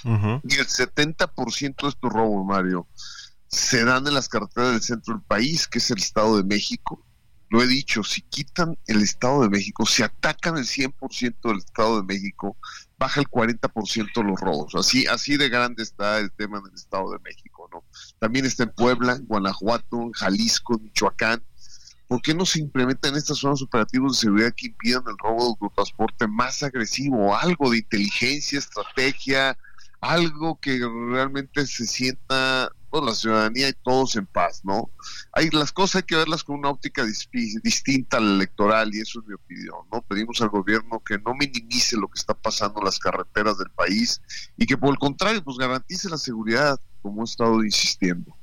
Y 0.04 0.56
el 0.56 0.68
70% 0.68 1.82
de 1.82 1.88
estos 1.88 2.12
robos, 2.12 2.46
Mario, 2.46 2.90
se 3.48 3.86
dan 3.86 4.06
en 4.06 4.16
las 4.16 4.28
carreteras 4.28 4.72
del 4.72 4.82
centro 4.82 5.14
del 5.14 5.24
país, 5.24 5.66
que 5.66 5.78
es 5.78 5.90
el 5.92 6.00
Estado 6.00 6.36
de 6.36 6.44
México. 6.44 7.02
Lo 7.50 7.64
he 7.64 7.68
dicho, 7.68 8.04
si 8.04 8.22
quitan 8.24 8.78
el 8.86 9.02
Estado 9.02 9.44
de 9.44 9.50
México, 9.50 9.86
si 9.86 10.04
atacan 10.04 10.58
el 10.58 10.66
100% 10.66 11.38
del 11.44 11.60
Estado 11.60 12.02
de 12.02 12.04
México, 12.04 12.58
baja 12.98 13.22
el 13.22 13.30
40% 13.30 14.26
los 14.26 14.42
robos. 14.42 14.76
Así, 14.76 15.06
así 15.06 15.38
de 15.38 15.48
grande 15.48 15.84
está 15.84 16.20
el 16.20 16.34
tema 16.34 16.60
en 16.60 16.66
el 16.66 16.74
Estado 16.74 17.14
de 17.14 17.20
México, 17.20 17.70
¿no? 17.72 17.86
También 18.20 18.46
está 18.46 18.64
en 18.64 18.74
Puebla, 18.74 19.14
en 19.14 19.26
Guanajuato, 19.26 20.02
en 20.02 20.12
Jalisco, 20.12 20.76
en 20.76 20.84
Michoacán, 20.84 21.42
¿Por 22.08 22.22
qué 22.22 22.34
no 22.34 22.46
se 22.46 22.60
implementan 22.60 23.16
estas 23.16 23.40
zonas 23.40 23.62
operativas 23.62 24.14
de 24.14 24.18
seguridad 24.20 24.54
que 24.56 24.68
impidan 24.68 25.04
el 25.08 25.18
robo 25.18 25.44
de 25.44 25.50
autotransporte 25.50 26.28
más 26.28 26.64
agresivo? 26.64 27.36
Algo 27.36 27.72
de 27.72 27.80
inteligencia, 27.80 28.60
estrategia, 28.60 29.58
algo 30.00 30.60
que 30.60 30.80
realmente 31.10 31.66
se 31.68 31.86
sienta 31.86 32.72
toda 32.90 33.08
la 33.08 33.16
ciudadanía 33.16 33.68
y 33.68 33.74
todos 33.84 34.16
en 34.16 34.26
paz, 34.26 34.62
¿no? 34.64 34.90
Hay, 35.34 35.50
las 35.50 35.74
cosas 35.74 35.98
hay 35.98 36.04
que 36.04 36.16
verlas 36.16 36.44
con 36.44 36.60
una 36.60 36.70
óptica 36.70 37.04
distinta 37.04 38.18
al 38.18 38.36
electoral 38.36 38.94
y 38.96 39.02
eso 39.02 39.20
es 39.20 39.28
mi 39.28 39.34
opinión, 39.34 39.80
¿no? 39.92 40.02
Pedimos 40.04 40.42
al 40.42 40.50
gobierno 40.50 41.02
que 41.04 41.18
no 41.20 41.34
minimice 41.34 41.98
lo 41.98 42.08
que 42.08 42.20
está 42.20 42.34
pasando 42.34 42.80
en 42.80 42.86
las 42.86 43.00
carreteras 43.00 43.58
del 43.58 43.70
país 43.72 44.22
y 44.56 44.66
que 44.66 44.78
por 44.78 44.92
el 44.92 45.00
contrario, 45.00 45.44
pues 45.44 45.58
garantice 45.58 46.10
la 46.10 46.18
seguridad, 46.18 46.80
como 47.02 47.24
he 47.24 47.26
estado 47.26 47.64
insistiendo. 47.64 48.37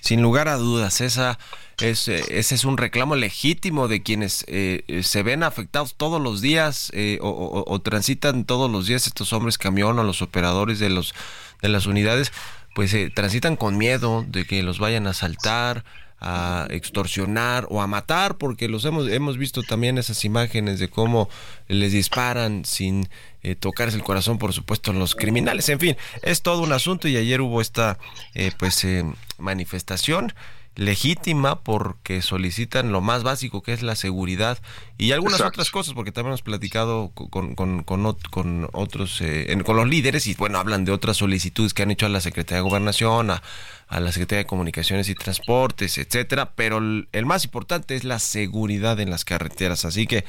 Sin 0.00 0.22
lugar 0.22 0.48
a 0.48 0.56
dudas, 0.56 1.00
esa 1.00 1.38
es, 1.80 2.08
eh, 2.08 2.24
ese 2.28 2.54
es 2.54 2.64
un 2.64 2.76
reclamo 2.76 3.16
legítimo 3.16 3.88
de 3.88 4.02
quienes 4.02 4.44
eh, 4.48 4.84
eh, 4.86 5.02
se 5.02 5.22
ven 5.22 5.42
afectados 5.42 5.94
todos 5.94 6.20
los 6.20 6.40
días 6.40 6.92
o, 7.20 7.80
transitan 7.82 8.44
todos 8.44 8.70
los 8.70 8.86
días 8.86 9.06
estos 9.06 9.32
hombres 9.32 9.58
camión 9.58 9.98
o 9.98 10.04
los 10.04 10.22
operadores 10.22 10.78
de 10.78 10.90
los 10.90 11.14
de 11.62 11.68
las 11.68 11.86
unidades, 11.86 12.32
pues 12.74 12.94
transitan 13.14 13.56
con 13.56 13.78
miedo 13.78 14.24
de 14.28 14.44
que 14.44 14.62
los 14.62 14.78
vayan 14.78 15.06
a 15.06 15.10
asaltar, 15.10 15.84
a 16.20 16.66
extorsionar 16.70 17.66
o 17.70 17.80
a 17.80 17.86
matar, 17.86 18.36
porque 18.36 18.68
los 18.68 18.84
hemos, 18.84 19.08
hemos 19.08 19.38
visto 19.38 19.62
también 19.62 19.96
esas 19.96 20.24
imágenes 20.24 20.78
de 20.78 20.88
cómo 20.88 21.28
les 21.68 21.92
disparan 21.92 22.64
sin 22.64 23.08
eh, 23.44 23.56
tocarse 23.56 23.94
el 23.98 24.02
corazón, 24.02 24.38
por 24.38 24.54
supuesto, 24.54 24.94
los 24.94 25.14
criminales. 25.14 25.68
En 25.68 25.78
fin, 25.78 25.98
es 26.22 26.40
todo 26.40 26.62
un 26.62 26.72
asunto 26.72 27.08
y 27.08 27.18
ayer 27.18 27.42
hubo 27.42 27.60
esta 27.60 27.98
eh, 28.32 28.52
pues 28.58 28.82
eh, 28.84 29.04
manifestación 29.36 30.32
legítima 30.76 31.60
porque 31.60 32.22
solicitan 32.22 32.90
lo 32.90 33.02
más 33.02 33.22
básico 33.22 33.62
que 33.62 33.74
es 33.74 33.82
la 33.82 33.96
seguridad 33.96 34.58
y 34.98 35.12
algunas 35.12 35.42
otras 35.42 35.70
cosas 35.70 35.94
porque 35.94 36.10
también 36.10 36.30
hemos 36.30 36.42
platicado 36.42 37.10
con, 37.14 37.54
con, 37.54 37.84
con, 37.84 38.16
con 38.30 38.68
otros 38.72 39.22
con 39.64 39.76
los 39.76 39.86
líderes 39.86 40.26
y 40.26 40.34
bueno 40.34 40.58
hablan 40.58 40.84
de 40.84 40.90
otras 40.90 41.18
solicitudes 41.18 41.74
que 41.74 41.84
han 41.84 41.92
hecho 41.92 42.06
a 42.06 42.08
la 42.08 42.20
Secretaría 42.20 42.56
de 42.56 42.68
Gobernación 42.68 43.30
a, 43.30 43.40
a 43.86 44.00
la 44.00 44.10
Secretaría 44.10 44.38
de 44.38 44.46
Comunicaciones 44.46 45.08
y 45.08 45.14
Transportes 45.14 45.96
etcétera 45.96 46.54
pero 46.56 46.78
el 46.78 47.26
más 47.26 47.44
importante 47.44 47.94
es 47.94 48.02
la 48.02 48.18
seguridad 48.18 48.98
en 48.98 49.10
las 49.10 49.24
carreteras 49.24 49.84
así 49.84 50.08
que 50.08 50.24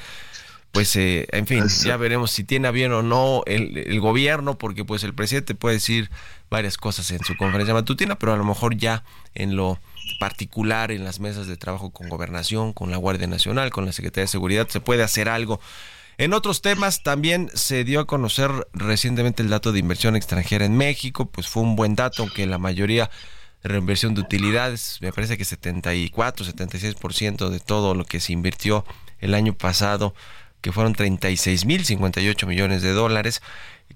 pues 0.76 0.94
eh, 0.98 1.26
en 1.32 1.48
fin, 1.48 1.64
ya 1.86 1.96
veremos 1.96 2.32
si 2.32 2.44
tiene 2.44 2.70
bien 2.70 2.92
o 2.92 3.02
no 3.02 3.44
el, 3.46 3.98
gobierno, 4.02 4.58
porque 4.58 4.84
pues 4.84 5.06
el 5.06 5.14
presidente 5.14 5.56
puede 5.56 5.76
decir 5.76 6.12
varias 6.50 6.76
cosas 6.76 7.10
en 7.12 7.24
su 7.24 7.38
conferencia 7.38 7.74
matutina, 7.74 8.20
pero 8.20 8.34
a 8.34 8.36
lo 8.36 8.44
mejor 8.44 8.76
ya 8.76 9.06
en 9.36 9.56
lo 9.56 9.80
particular 10.20 10.92
en 10.92 11.06
las 11.06 11.22
mesas 11.22 11.48
de 11.48 11.56
trabajo 11.56 11.92
con 11.92 12.10
gobernación, 12.10 12.74
con 12.74 12.92
la 12.92 12.98
Guardia 12.98 13.26
Nacional, 13.26 13.70
con 13.70 13.86
la 13.86 13.94
Secretaría 13.94 14.26
de 14.26 14.28
Seguridad, 14.28 14.68
se 14.68 14.82
puede 14.82 15.02
hacer 15.02 15.30
algo. 15.30 15.62
En 16.18 16.34
otros 16.34 16.62
temas 16.62 17.04
también 17.04 17.50
se 17.54 17.86
dio 17.86 18.02
a 18.02 18.06
conocer 18.06 18.52
recientemente 18.74 19.44
el 19.44 19.50
dato 19.50 19.72
de 19.72 19.80
inversión 19.80 20.18
extranjera 20.18 20.66
en 20.66 20.76
México, 20.76 21.30
pues 21.32 21.48
fue 21.48 21.64
un 21.64 21.78
buen 21.78 21.96
dato, 21.96 22.24
aunque 22.24 22.46
la 22.48 22.58
mayoría 22.58 23.10
reinversión 23.64 24.14
de 24.14 24.20
utilidades, 24.20 24.98
me 25.00 25.14
parece 25.14 25.38
que 25.38 25.46
74, 25.46 26.46
76% 26.46 27.48
de 27.48 27.62
todo 27.62 27.96
lo 27.96 28.04
que 28.04 28.20
se 28.20 28.34
invirtió 28.34 28.84
el 29.20 29.34
año 29.34 29.54
pasado 29.54 30.14
que 30.66 30.72
fueron 30.72 30.94
36 30.94 31.66
mil 31.66 31.86
58 31.86 32.48
millones 32.48 32.82
de 32.82 32.92
dólares. 32.92 33.44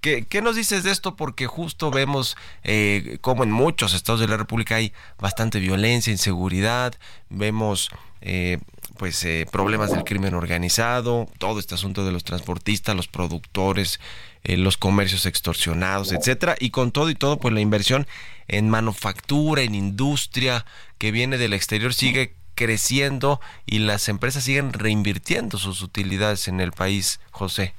¿Qué, 0.02 0.24
¿Qué, 0.26 0.44
nos 0.44 0.56
dices 0.56 0.84
de 0.84 0.92
esto? 0.92 1.16
Porque 1.16 1.48
justo 1.48 1.90
vemos 1.90 2.38
eh, 2.64 3.18
como 3.22 3.42
en 3.42 3.50
muchos 3.50 3.96
estados 3.96 4.22
de 4.22 4.28
la 4.28 4.38
República 4.38 4.76
hay 4.76 4.94
bastante 5.18 5.60
violencia, 5.60 6.12
inseguridad, 6.12 6.94
vemos 7.28 7.90
eh, 8.22 8.60
pues 9.00 9.24
eh, 9.24 9.48
problemas 9.52 9.90
del 9.90 10.04
crimen 10.04 10.36
organizado, 10.36 11.28
todo 11.40 11.58
este 11.58 11.74
asunto 11.74 12.06
de 12.06 12.12
los 12.12 12.24
transportistas, 12.24 12.96
los 12.96 13.08
productores, 13.08 14.00
eh, 14.44 14.56
los 14.56 14.78
comercios 14.78 15.26
extorsionados, 15.26 16.12
etcétera, 16.12 16.56
y 16.60 16.70
con 16.70 16.92
todo 16.92 17.10
y 17.10 17.16
todo, 17.16 17.40
pues 17.40 17.54
la 17.54 17.62
inversión 17.62 18.06
en 18.48 18.70
manufactura, 18.70 19.64
en 19.64 19.74
industria 19.74 20.66
que 21.00 21.12
viene 21.12 21.40
del 21.40 21.54
exterior 21.54 21.96
sigue 21.96 22.36
creciendo 22.60 23.40
y 23.66 23.80
las 23.80 24.10
empresas 24.10 24.44
siguen 24.44 24.74
reinvirtiendo 24.74 25.58
sus 25.58 25.82
utilidades 25.82 26.50
en 26.50 26.60
el 26.60 26.74
país, 26.74 27.22
José. 27.32 27.74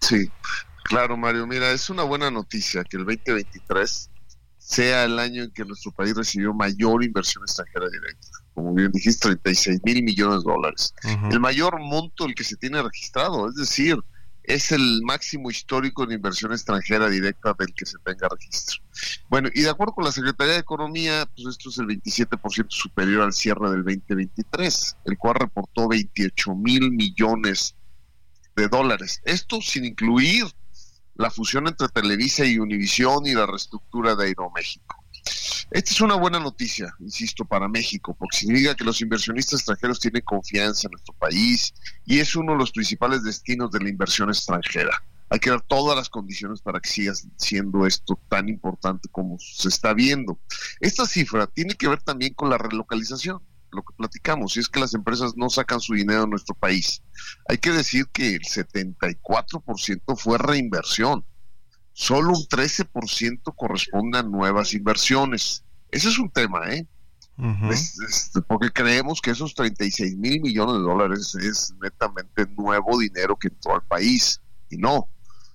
Sí, 0.00 0.28
claro, 0.82 1.16
Mario. 1.16 1.46
Mira, 1.46 1.70
es 1.70 1.88
una 1.90 2.02
buena 2.02 2.28
noticia 2.28 2.82
que 2.82 2.96
el 2.96 3.04
2023 3.04 4.10
sea 4.58 5.04
el 5.04 5.16
año 5.20 5.44
en 5.44 5.52
que 5.52 5.64
nuestro 5.64 5.92
país 5.92 6.16
recibió 6.16 6.52
mayor 6.52 7.04
inversión 7.04 7.44
extranjera 7.44 7.88
directa. 7.88 8.28
Como 8.52 8.74
bien 8.74 8.90
dijiste, 8.90 9.28
36 9.28 9.78
mil 9.84 10.02
millones 10.02 10.42
de 10.42 10.50
dólares. 10.50 10.92
El 11.30 11.38
mayor 11.38 11.78
monto 11.78 12.26
el 12.26 12.34
que 12.34 12.42
se 12.42 12.56
tiene 12.56 12.82
registrado, 12.82 13.48
es 13.48 13.54
decir, 13.54 13.96
es 14.54 14.72
el 14.72 15.02
máximo 15.02 15.50
histórico 15.50 16.06
de 16.06 16.14
inversión 16.14 16.52
extranjera 16.52 17.08
directa 17.08 17.54
del 17.58 17.72
que 17.72 17.86
se 17.86 17.98
tenga 17.98 18.28
registro. 18.28 18.80
Bueno, 19.28 19.48
y 19.54 19.62
de 19.62 19.70
acuerdo 19.70 19.94
con 19.94 20.04
la 20.04 20.12
Secretaría 20.12 20.54
de 20.54 20.60
Economía, 20.60 21.26
pues 21.34 21.48
esto 21.48 21.70
es 21.70 21.78
el 21.78 21.86
27% 21.86 22.66
superior 22.68 23.22
al 23.22 23.32
cierre 23.32 23.70
del 23.70 23.84
2023, 23.84 24.96
el 25.04 25.18
cual 25.18 25.36
reportó 25.36 25.88
28 25.88 26.54
mil 26.54 26.90
millones 26.90 27.76
de 28.56 28.68
dólares. 28.68 29.22
Esto 29.24 29.60
sin 29.62 29.84
incluir 29.84 30.44
la 31.14 31.30
fusión 31.30 31.68
entre 31.68 31.88
Televisa 31.88 32.44
y 32.44 32.58
Univisión 32.58 33.26
y 33.26 33.34
la 33.34 33.46
reestructura 33.46 34.16
de 34.16 34.26
Aeroméxico. 34.26 34.99
Esta 35.70 35.92
es 35.92 36.00
una 36.00 36.16
buena 36.16 36.40
noticia, 36.40 36.94
insisto, 36.98 37.44
para 37.44 37.68
México, 37.68 38.16
porque 38.18 38.38
significa 38.38 38.74
que 38.74 38.84
los 38.84 39.00
inversionistas 39.00 39.60
extranjeros 39.60 40.00
tienen 40.00 40.22
confianza 40.22 40.88
en 40.88 40.92
nuestro 40.92 41.14
país 41.14 41.72
y 42.04 42.18
es 42.18 42.34
uno 42.34 42.52
de 42.52 42.58
los 42.58 42.72
principales 42.72 43.22
destinos 43.22 43.70
de 43.70 43.80
la 43.80 43.88
inversión 43.88 44.30
extranjera. 44.30 44.90
Hay 45.28 45.38
que 45.38 45.50
dar 45.50 45.60
todas 45.62 45.96
las 45.96 46.08
condiciones 46.08 46.60
para 46.60 46.80
que 46.80 46.90
siga 46.90 47.12
siendo 47.36 47.86
esto 47.86 48.18
tan 48.28 48.48
importante 48.48 49.08
como 49.12 49.38
se 49.38 49.68
está 49.68 49.94
viendo. 49.94 50.40
Esta 50.80 51.06
cifra 51.06 51.46
tiene 51.46 51.74
que 51.74 51.86
ver 51.86 52.02
también 52.02 52.34
con 52.34 52.50
la 52.50 52.58
relocalización, 52.58 53.40
lo 53.70 53.82
que 53.84 53.94
platicamos, 53.96 54.56
y 54.56 54.60
es 54.60 54.68
que 54.68 54.80
las 54.80 54.92
empresas 54.94 55.36
no 55.36 55.48
sacan 55.48 55.78
su 55.78 55.94
dinero 55.94 56.24
en 56.24 56.30
nuestro 56.30 56.56
país. 56.56 57.00
Hay 57.48 57.58
que 57.58 57.70
decir 57.70 58.08
que 58.08 58.34
el 58.34 58.42
74% 58.42 60.16
fue 60.16 60.36
reinversión 60.36 61.24
solo 61.92 62.30
un 62.30 62.46
13% 62.46 63.54
corresponde 63.56 64.18
a 64.18 64.22
nuevas 64.22 64.74
inversiones. 64.74 65.64
Ese 65.90 66.08
es 66.08 66.18
un 66.18 66.30
tema, 66.30 66.72
¿eh? 66.72 66.86
porque 68.46 68.70
creemos 68.70 69.20
que 69.20 69.30
esos 69.30 69.54
36 69.54 70.16
mil 70.16 70.40
millones 70.42 70.74
de 70.74 70.82
dólares 70.82 71.34
es 71.36 71.72
netamente 71.80 72.46
nuevo 72.56 72.98
dinero 72.98 73.36
que 73.36 73.48
entró 73.48 73.74
al 73.74 73.82
país. 73.82 74.40
Y 74.68 74.76
no, 74.76 75.08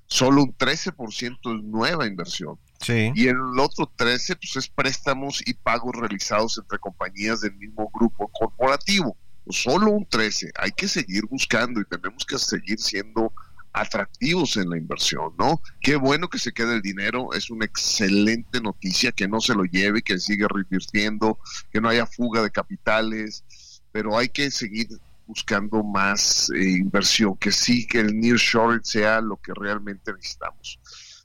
solo 0.07 0.43
un 0.43 0.57
13% 0.57 1.37
es 1.57 1.63
nueva 1.63 2.07
inversión. 2.07 2.57
Sí. 2.81 3.11
Y 3.15 3.27
el 3.27 3.59
otro 3.59 3.91
13 3.95 4.35
pues 4.35 4.55
es 4.57 4.67
préstamos 4.67 5.41
y 5.45 5.53
pagos 5.53 5.95
realizados 5.95 6.57
entre 6.57 6.79
compañías 6.79 7.41
del 7.41 7.55
mismo 7.55 7.89
grupo 7.93 8.29
corporativo. 8.29 9.15
Pues 9.43 9.61
solo 9.61 9.91
un 9.91 10.05
13. 10.05 10.51
Hay 10.57 10.71
que 10.71 10.87
seguir 10.87 11.25
buscando 11.27 11.79
y 11.79 11.85
tenemos 11.85 12.25
que 12.25 12.39
seguir 12.39 12.79
siendo 12.79 13.31
atractivos 13.75 14.55
en 14.55 14.69
la 14.69 14.77
inversión, 14.77 15.33
¿no? 15.37 15.61
Qué 15.81 15.97
bueno 15.97 16.29
que 16.29 16.39
se 16.39 16.53
quede 16.53 16.75
el 16.75 16.81
dinero, 16.81 17.33
es 17.33 17.49
una 17.49 17.65
excelente 17.65 18.61
noticia 18.61 19.11
que 19.11 19.27
no 19.27 19.41
se 19.41 19.53
lo 19.53 19.65
lleve, 19.65 20.01
que 20.01 20.17
siga 20.17 20.47
reinvirtiendo, 20.47 21.37
que 21.71 21.81
no 21.81 21.89
haya 21.89 22.05
fuga 22.05 22.41
de 22.41 22.51
capitales, 22.51 23.43
pero 23.91 24.17
hay 24.17 24.29
que 24.29 24.49
seguir 24.49 24.87
buscando 25.27 25.83
más 25.83 26.49
eh, 26.55 26.77
inversión, 26.77 27.35
que 27.35 27.51
sí, 27.51 27.85
que 27.85 27.99
el 27.99 28.17
nearshoring 28.17 28.83
sea 28.83 29.19
lo 29.19 29.35
que 29.37 29.51
realmente 29.53 30.13
necesitamos. 30.13 30.79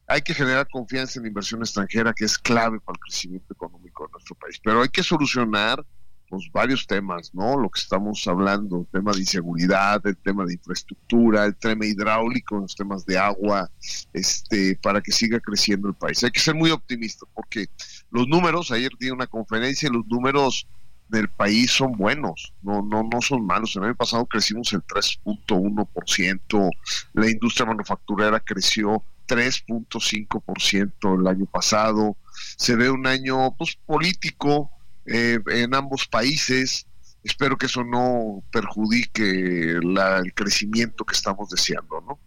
Hay 0.08 0.22
que 0.22 0.34
generar 0.34 0.66
confianza 0.68 1.20
en 1.20 1.24
la 1.24 1.28
inversión 1.28 1.60
extranjera, 1.60 2.12
que 2.12 2.24
es 2.24 2.36
clave 2.36 2.80
para 2.80 2.96
el 2.96 3.00
crecimiento 3.00 3.54
económico 3.54 4.06
de 4.06 4.12
nuestro 4.12 4.34
país, 4.34 4.60
pero 4.64 4.82
hay 4.82 4.88
que 4.88 5.04
solucionar 5.04 5.86
pues, 6.31 6.49
varios 6.53 6.87
temas, 6.87 7.35
¿no? 7.35 7.59
Lo 7.59 7.69
que 7.69 7.81
estamos 7.81 8.25
hablando, 8.29 8.81
el 8.83 8.87
tema 8.87 9.12
de 9.12 9.19
inseguridad, 9.19 10.01
el 10.07 10.16
tema 10.16 10.45
de 10.47 10.55
infraestructura, 10.55 11.45
el 11.45 11.57
tema 11.57 11.85
hidráulico, 11.85 12.61
los 12.61 12.77
temas 12.77 13.05
de 13.05 13.19
agua, 13.19 13.69
este, 14.12 14.79
para 14.81 15.01
que 15.01 15.11
siga 15.11 15.40
creciendo 15.40 15.88
el 15.88 15.95
país. 15.95 16.23
Hay 16.23 16.31
que 16.31 16.38
ser 16.38 16.55
muy 16.55 16.71
optimistas 16.71 17.29
porque 17.35 17.69
los 18.12 18.29
números, 18.29 18.71
ayer 18.71 18.93
di 19.01 19.11
una 19.11 19.27
conferencia, 19.27 19.90
los 19.90 20.07
números 20.07 20.69
del 21.09 21.29
país 21.29 21.73
son 21.73 21.93
buenos, 21.93 22.55
no, 22.62 22.81
no, 22.81 23.03
no 23.03 23.21
son 23.21 23.45
malos. 23.45 23.75
El 23.75 23.83
año 23.83 23.97
pasado 23.97 24.25
crecimos 24.27 24.73
el 24.73 24.83
3.1%, 24.85 26.71
la 27.14 27.29
industria 27.29 27.66
manufacturera 27.66 28.38
creció 28.38 29.03
3.5% 29.27 31.21
el 31.21 31.27
año 31.27 31.47
pasado. 31.47 32.16
Se 32.57 32.77
ve 32.77 32.88
un 32.88 33.09
año 33.09 33.53
pues, 33.57 33.77
político 33.85 34.71
eh, 35.11 35.38
en 35.49 35.75
ambos 35.75 36.07
países. 36.07 36.87
Espero 37.23 37.59
que 37.59 37.66
eso 37.66 37.85
no 37.85 38.42
perjudique 38.51 39.73
el 39.73 40.35
crecimiento 40.35 41.05
que 41.05 41.14
estamos 41.14 41.51
deseando, 41.51 42.01
¿no? 42.01 42.18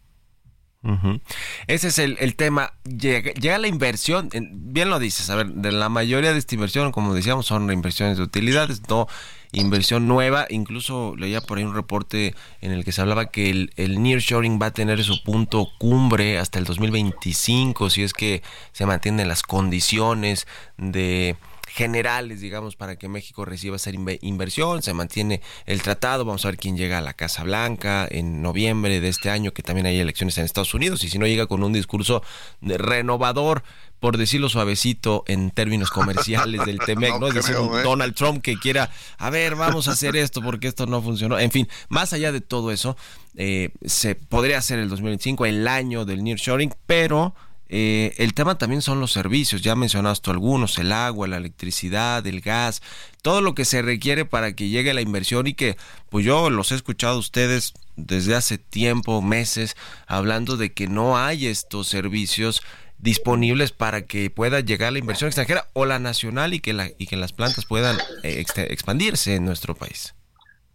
Ese 1.67 1.87
es 1.87 1.97
el, 1.97 2.35
tema. 2.35 2.73
Llega, 2.83 3.57
la 3.57 3.67
inversión, 3.67 4.29
bien 4.51 4.89
lo 4.89 4.99
dices, 4.99 5.29
a 5.29 5.35
ver, 5.35 5.47
de 5.47 5.71
la 5.71 5.87
mayoría 5.87 6.33
de 6.33 6.39
esta 6.39 6.55
inversión, 6.55 6.91
como 6.91 7.13
decíamos, 7.13 7.45
son 7.45 7.71
inversiones 7.71 8.17
de 8.17 8.23
utilidades, 8.23 8.81
no 8.89 9.07
inversión 9.53 10.07
nueva. 10.07 10.45
Incluso 10.49 11.15
leía 11.15 11.39
por 11.39 11.57
ahí 11.57 11.63
un 11.63 11.73
reporte 11.73 12.35
en 12.59 12.71
el 12.71 12.83
que 12.83 12.91
se 12.91 12.99
hablaba 12.99 13.27
que 13.27 13.49
el, 13.49 13.71
el 13.77 14.03
nearshoring 14.03 14.59
va 14.61 14.67
a 14.67 14.71
tener 14.71 15.01
su 15.05 15.23
punto 15.23 15.69
cumbre 15.79 16.37
hasta 16.37 16.59
el 16.59 16.65
2025, 16.65 17.89
si 17.89 18.03
es 18.03 18.13
que 18.13 18.43
se 18.73 18.85
mantienen 18.85 19.29
las 19.29 19.41
condiciones 19.41 20.47
de 20.77 21.37
generales, 21.73 22.39
digamos, 22.39 22.75
para 22.75 22.97
que 22.97 23.09
México 23.09 23.45
reciba 23.45 23.77
esa 23.77 23.89
inversión. 24.21 24.83
Se 24.83 24.93
mantiene 24.93 25.41
el 25.65 25.81
tratado. 25.81 26.23
Vamos 26.23 26.45
a 26.45 26.49
ver 26.49 26.57
quién 26.57 26.77
llega 26.77 26.99
a 26.99 27.01
la 27.01 27.13
Casa 27.13 27.43
Blanca 27.43 28.07
en 28.09 28.43
noviembre 28.43 29.01
de 29.01 29.09
este 29.09 29.31
año, 29.31 29.53
que 29.53 29.63
también 29.63 29.87
hay 29.87 29.99
elecciones 29.99 30.37
en 30.37 30.45
Estados 30.45 30.75
Unidos. 30.75 31.03
Y 31.03 31.09
si 31.09 31.17
no 31.17 31.25
llega 31.25 31.47
con 31.47 31.63
un 31.63 31.73
discurso 31.73 32.21
renovador, 32.61 33.63
por 33.99 34.17
decirlo 34.17 34.49
suavecito 34.49 35.23
en 35.25 35.49
términos 35.49 35.89
comerciales 35.89 36.63
del 36.63 36.77
TEMEC, 36.85 37.19
¿no? 37.19 37.29
Es 37.29 37.33
decir, 37.33 37.55
un 37.57 37.79
¿eh? 37.79 37.81
Donald 37.81 38.13
Trump 38.13 38.43
que 38.43 38.59
quiera, 38.59 38.91
a 39.17 39.31
ver, 39.31 39.55
vamos 39.55 39.87
a 39.87 39.93
hacer 39.93 40.15
esto 40.15 40.43
porque 40.43 40.67
esto 40.67 40.85
no 40.85 41.01
funcionó. 41.01 41.39
En 41.39 41.49
fin, 41.49 41.67
más 41.89 42.13
allá 42.13 42.31
de 42.31 42.41
todo 42.41 42.69
eso, 42.69 42.95
eh, 43.35 43.71
se 43.83 44.13
podría 44.13 44.59
hacer 44.59 44.77
el 44.77 44.89
2025, 44.89 45.47
el 45.47 45.67
año 45.67 46.05
del 46.05 46.23
nearshoring, 46.23 46.71
pero 46.85 47.33
eh, 47.75 48.13
el 48.17 48.35
tema 48.35 48.59
también 48.59 48.83
son 48.83 48.99
los 48.99 49.11
servicios, 49.11 49.63
ya 49.63 49.75
mencionaste 49.75 50.29
algunos, 50.29 50.77
el 50.77 50.91
agua, 50.91 51.27
la 51.27 51.37
electricidad, 51.37 52.27
el 52.27 52.39
gas, 52.39 52.83
todo 53.23 53.41
lo 53.41 53.55
que 53.55 53.65
se 53.65 53.81
requiere 53.81 54.25
para 54.25 54.53
que 54.53 54.69
llegue 54.69 54.93
la 54.93 55.01
inversión 55.01 55.47
y 55.47 55.55
que, 55.55 55.75
pues 56.09 56.23
yo 56.23 56.51
los 56.51 56.71
he 56.71 56.75
escuchado 56.75 57.15
a 57.15 57.17
ustedes 57.17 57.73
desde 57.95 58.35
hace 58.35 58.59
tiempo, 58.59 59.23
meses, 59.23 59.75
hablando 60.05 60.55
de 60.55 60.71
que 60.71 60.87
no 60.87 61.17
hay 61.17 61.47
estos 61.47 61.87
servicios 61.87 62.61
disponibles 62.99 63.71
para 63.71 64.05
que 64.05 64.29
pueda 64.29 64.59
llegar 64.59 64.93
la 64.93 64.99
inversión 64.99 65.29
extranjera 65.29 65.67
o 65.73 65.87
la 65.87 65.97
nacional 65.97 66.53
y 66.53 66.59
que, 66.59 66.73
la, 66.73 66.91
y 66.99 67.07
que 67.07 67.17
las 67.17 67.33
plantas 67.33 67.65
puedan 67.65 67.97
eh, 68.21 68.45
expandirse 68.55 69.33
en 69.33 69.45
nuestro 69.45 69.73
país. 69.73 70.13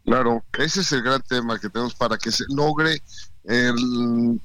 Claro, 0.05 0.45
ese 0.59 0.81
es 0.81 0.91
el 0.91 1.03
gran 1.03 1.23
tema 1.23 1.61
que 1.61 1.69
tenemos 1.71 1.95
para 1.95 2.19
que 2.19 2.33
se 2.33 2.43
logre 2.49 3.01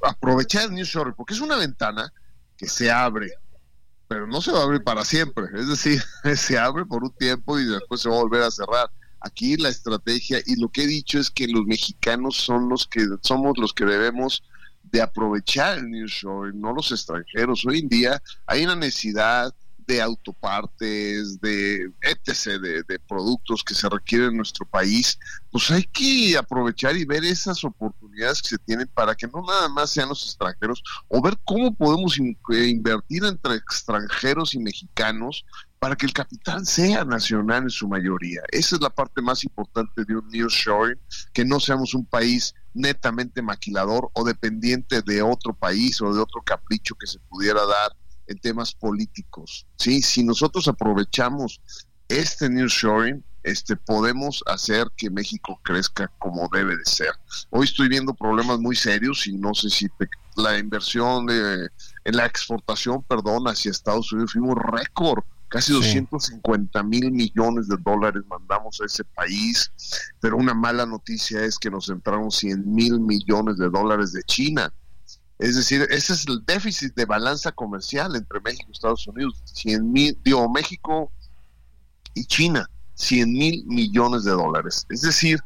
aprovechar 0.04 0.66
el 0.66 0.76
New 0.76 0.86
porque 1.18 1.34
es 1.34 1.42
una 1.42 1.56
ventana 1.56 2.14
que 2.58 2.68
se 2.68 2.92
abre, 2.92 3.34
pero 4.08 4.28
no 4.28 4.42
se 4.42 4.52
va 4.52 4.60
a 4.60 4.64
abrir 4.64 4.84
para 4.84 5.06
siempre, 5.06 5.46
es 5.56 5.68
decir, 5.68 6.02
se 6.36 6.58
abre 6.58 6.86
por 6.86 7.04
un 7.04 7.12
tiempo 7.12 7.60
y 7.60 7.66
después 7.66 8.02
se 8.02 8.10
va 8.10 8.16
a 8.16 8.24
volver 8.24 8.44
a 8.44 8.52
cerrar. 8.52 8.92
Aquí 9.20 9.56
la 9.56 9.70
estrategia 9.70 10.40
y 10.46 10.60
lo 10.60 10.70
que 10.70 10.84
he 10.84 10.88
dicho 10.88 11.18
es 11.18 11.30
que 11.30 11.48
los 11.48 11.66
mexicanos 11.66 12.36
son 12.36 12.68
los 12.68 12.86
que 12.88 13.08
somos 13.22 13.58
los 13.58 13.74
que 13.74 13.86
debemos 13.86 14.44
de 14.84 15.02
aprovechar 15.02 15.78
el 15.78 15.90
nearshoring, 15.90 16.60
no 16.60 16.74
los 16.74 16.92
extranjeros. 16.92 17.66
Hoy 17.66 17.80
en 17.80 17.90
día 17.90 18.22
hay 18.46 18.66
una 18.66 18.76
necesidad 18.76 19.54
de 19.86 20.02
autopartes, 20.02 21.40
de 21.42 21.92
etc., 22.02 22.60
de, 22.88 23.00
productos 23.08 23.64
que 23.64 23.76
se 23.76 23.90
requieren 23.90 24.30
en 24.30 24.38
nuestro 24.38 24.66
país, 24.66 25.18
pues 25.52 25.70
hay 25.72 25.84
que 25.84 26.38
aprovechar 26.38 26.96
y 26.96 27.06
ver 27.06 27.24
esas 27.24 27.64
oportunidades 27.64 28.42
que 28.42 28.50
se 28.50 28.58
tienen 28.58 28.90
para 28.94 29.16
que 29.16 29.28
no 29.28 29.44
nada 29.46 29.70
más 29.70 29.92
sean 29.92 30.10
los 30.10 30.24
extranjeros, 30.24 30.84
o 31.08 31.22
ver 31.22 31.38
cómo 31.46 31.74
podemos 31.76 32.18
eh, 32.20 32.68
invertir 32.68 33.24
entre 33.26 33.56
extranjeros 33.56 34.54
y 34.56 34.60
mexicanos 34.60 35.46
para 35.84 35.98
que 35.98 36.06
el 36.06 36.14
capital 36.14 36.66
sea 36.66 37.04
nacional 37.04 37.64
en 37.64 37.70
su 37.70 37.90
mayoría. 37.90 38.42
Esa 38.52 38.78
es 38.78 38.82
la 38.82 38.90
parte 38.90 39.22
más 39.22 39.44
importante 39.44 40.06
de 40.06 40.16
un 40.16 40.26
nearshoring, 40.30 40.98
que 41.34 41.44
no 41.44 41.60
seamos 41.60 41.94
un 41.94 42.06
país 42.06 42.56
netamente 42.74 43.42
maquilador 43.42 44.10
o 44.14 44.24
dependiente 44.24 45.02
de 45.02 45.22
otro 45.22 45.54
país 45.54 46.02
o 46.02 46.14
de 46.14 46.22
otro 46.22 46.42
capricho 46.42 46.96
que 46.96 47.06
se 47.06 47.20
pudiera 47.20 47.66
dar 47.66 47.92
en 48.28 48.38
temas 48.40 48.74
políticos. 48.74 49.66
¿sí? 49.78 50.02
Si 50.02 50.24
nosotros 50.24 50.68
aprovechamos 50.68 51.62
este 52.08 52.50
nearshoring, 52.50 53.24
este, 53.44 53.76
podemos 53.76 54.42
hacer 54.48 54.88
que 54.96 55.10
México 55.10 55.60
crezca 55.64 56.10
como 56.18 56.48
debe 56.52 56.78
de 56.78 56.86
ser. 56.86 57.12
Hoy 57.50 57.66
estoy 57.66 57.90
viendo 57.90 58.14
problemas 58.14 58.60
muy 58.60 58.76
serios 58.76 59.28
y 59.28 59.34
no 59.34 59.54
sé 59.54 59.70
si 59.70 59.88
la 60.38 60.58
inversión 60.58 61.26
de, 61.26 61.70
en 62.06 62.16
la 62.16 62.26
exportación, 62.26 63.04
perdón, 63.04 63.46
hacia 63.48 63.72
Estados 63.72 64.12
Unidos 64.14 64.32
fuimos 64.34 64.56
récord. 64.58 65.24
Casi 65.50 65.72
250 65.72 66.82
mil 66.82 67.12
millones 67.12 67.68
de 67.68 67.76
dólares 67.78 68.24
mandamos 68.28 68.82
a 68.82 68.86
ese 68.86 69.04
país, 69.04 69.72
pero 70.20 70.38
una 70.38 70.56
mala 70.56 70.84
noticia 70.88 71.44
es 71.44 71.60
que 71.60 71.70
nos 71.70 71.90
entraron 71.90 72.32
100 72.32 72.74
mil 72.74 73.00
millones 73.00 73.58
de 73.58 73.70
dólares 73.70 74.14
de 74.14 74.24
China. 74.24 74.74
Es 75.40 75.56
decir, 75.56 75.88
ese 75.90 76.14
es 76.14 76.28
el 76.28 76.46
déficit 76.46 76.94
de 76.96 77.06
balanza 77.06 77.52
comercial 77.52 78.16
entre 78.16 78.40
México 78.40 78.66
y 78.70 78.72
Estados 78.72 79.08
Unidos. 79.08 79.42
100 79.46 79.92
mil, 79.92 80.18
digo, 80.24 80.48
México 80.50 81.12
y 82.14 82.26
China, 82.26 82.70
100 82.96 83.32
mil 83.32 83.66
millones 83.66 84.24
de 84.24 84.32
dólares. 84.32 84.86
Es 84.90 85.02
decir, 85.02 85.40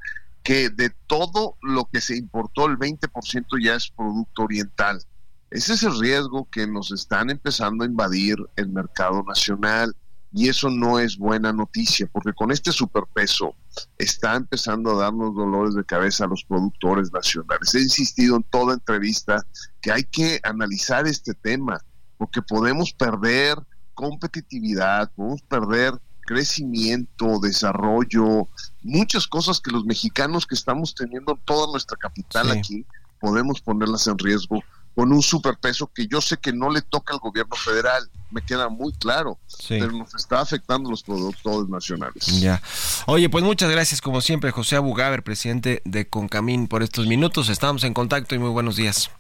que 0.43 0.69
de 0.69 0.91
todo 1.08 1.58
lo 1.62 1.86
que 1.86 2.02
se 2.02 2.15
importó, 2.15 2.67
el 2.67 2.78
20% 2.78 3.45
ya 3.62 3.76
es 3.76 3.89
producto 3.89 4.43
oriental. 4.43 5.02
Ese 5.50 5.73
es 5.73 5.84
el 5.84 6.00
riesgo 6.00 6.47
que 6.52 6.67
nos 6.67 6.91
están 6.91 7.30
empezando 7.30 7.84
a 7.84 7.88
invadir 7.88 8.38
el 8.56 8.69
mercado 8.69 9.23
nacional 9.23 9.95
y 10.38 10.50
eso 10.50 10.69
no 10.69 11.00
es 11.00 11.17
buena 11.17 11.52
noticia, 11.52 12.08
porque 12.13 12.32
con 12.32 12.52
este 12.52 12.71
superpeso 12.71 13.56
está 13.97 14.36
empezando 14.36 14.91
a 14.91 15.06
darnos 15.06 15.34
dolores 15.34 15.73
de 15.73 15.84
cabeza 15.84 16.26
a 16.26 16.28
los 16.28 16.43
productores 16.43 17.12
nacionales. 17.12 17.73
He 17.73 17.82
insistido 17.82 18.36
en 18.36 18.43
toda 18.43 18.76
entrevista 18.76 19.43
que 19.82 19.91
hay 19.91 20.04
que 20.04 20.39
analizar 20.43 21.08
este 21.08 21.34
tema, 21.34 21.82
porque 22.19 22.43
podemos 22.43 22.93
perder 22.93 23.58
competitividad, 23.95 25.12
podemos 25.15 25.41
perder 25.41 26.00
crecimiento, 26.21 27.39
desarrollo, 27.39 28.47
muchas 28.84 29.26
cosas 29.26 29.60
que 29.60 29.71
los 29.71 29.86
mexicanos 29.86 30.45
que 30.45 30.54
estamos 30.54 30.93
teniendo 30.93 31.39
toda 31.45 31.71
nuestra 31.71 31.97
capital 31.97 32.52
aquí, 32.52 32.86
podemos 33.19 33.60
ponerlas 33.60 34.06
en 34.06 34.19
riesgo 34.19 34.62
con 34.97 35.13
un 35.13 35.21
superpeso 35.21 35.91
que 35.93 36.07
yo 36.07 36.21
sé 36.21 36.38
que 36.38 36.51
no 36.51 36.71
le 36.71 36.81
toca 36.81 37.13
al 37.13 37.19
gobierno 37.19 37.55
federal, 37.55 38.10
me 38.31 38.41
queda 38.41 38.67
muy 38.67 38.91
claro, 38.93 39.38
pero 39.69 39.91
nos 39.91 40.15
está 40.15 40.41
afectando 40.41 40.89
los 40.89 41.03
productores 41.03 41.69
nacionales. 41.69 42.25
Ya. 42.41 42.63
Oye, 43.05 43.29
pues 43.29 43.43
muchas 43.43 43.69
gracias 43.69 44.01
como 44.01 44.21
siempre, 44.21 44.49
José 44.49 44.75
Abugaber, 44.75 45.21
presidente 45.21 45.83
de 45.86 46.10
Concamín, 46.10 46.67
por 46.67 46.81
estos 46.81 47.05
minutos. 47.05 47.49
Estamos 47.49 47.83
en 47.83 47.93
contacto 47.93 48.33
y 48.33 48.39
muy 48.39 48.49
buenos 48.49 48.75
días. 48.75 49.12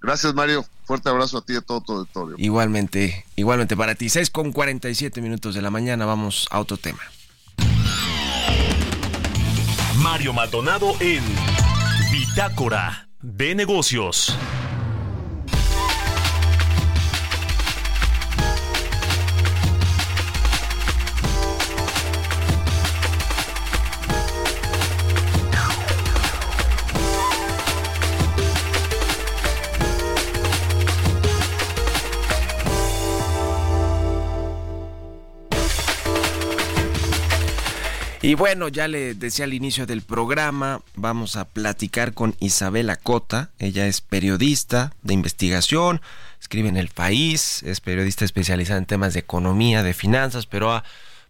Gracias, 0.00 0.32
Mario. 0.34 0.64
Fuerte 0.84 1.10
abrazo 1.10 1.36
a 1.36 1.42
ti 1.42 1.52
y 1.52 1.56
a 1.56 1.60
todo 1.60 1.82
tu 1.82 1.92
auditorio. 1.92 2.36
Igualmente, 2.38 3.26
igualmente 3.36 3.76
para 3.76 3.94
ti. 3.94 4.08
6 4.08 4.30
con 4.30 4.52
47 4.52 5.20
minutos 5.20 5.54
de 5.54 5.60
la 5.60 5.70
mañana, 5.70 6.06
vamos 6.06 6.48
a 6.50 6.60
otro 6.60 6.78
tema. 6.78 7.02
Mario 9.98 10.32
Maldonado 10.32 10.94
en 10.98 11.22
Bitácora 12.10 13.10
de 13.20 13.54
Negocios. 13.54 14.34
Y 38.26 38.34
bueno, 38.34 38.66
ya 38.66 38.88
le 38.88 39.14
decía 39.14 39.44
al 39.44 39.54
inicio 39.54 39.86
del 39.86 40.02
programa, 40.02 40.80
vamos 40.96 41.36
a 41.36 41.44
platicar 41.44 42.12
con 42.12 42.34
Isabela 42.40 42.96
Cota. 42.96 43.50
Ella 43.60 43.86
es 43.86 44.00
periodista 44.00 44.92
de 45.04 45.14
investigación, 45.14 46.00
escribe 46.40 46.68
en 46.68 46.76
El 46.76 46.88
País, 46.88 47.62
es 47.62 47.80
periodista 47.80 48.24
especializada 48.24 48.80
en 48.80 48.86
temas 48.86 49.14
de 49.14 49.20
economía, 49.20 49.84
de 49.84 49.94
finanzas, 49.94 50.46
pero 50.46 50.72
ha 50.72 50.82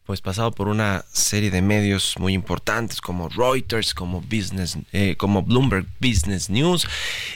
pues 0.07 0.22
pasado 0.22 0.53
por 0.53 0.68
una 0.68 1.05
serie 1.12 1.51
de 1.51 1.61
medios 1.61 2.14
muy 2.18 2.32
importantes 2.32 3.03
como 3.03 3.28
Reuters, 3.28 3.92
como 3.92 4.22
Business, 4.22 4.78
eh, 4.94 5.16
como 5.18 5.42
Bloomberg 5.42 5.84
Business 6.01 6.49
News. 6.49 6.88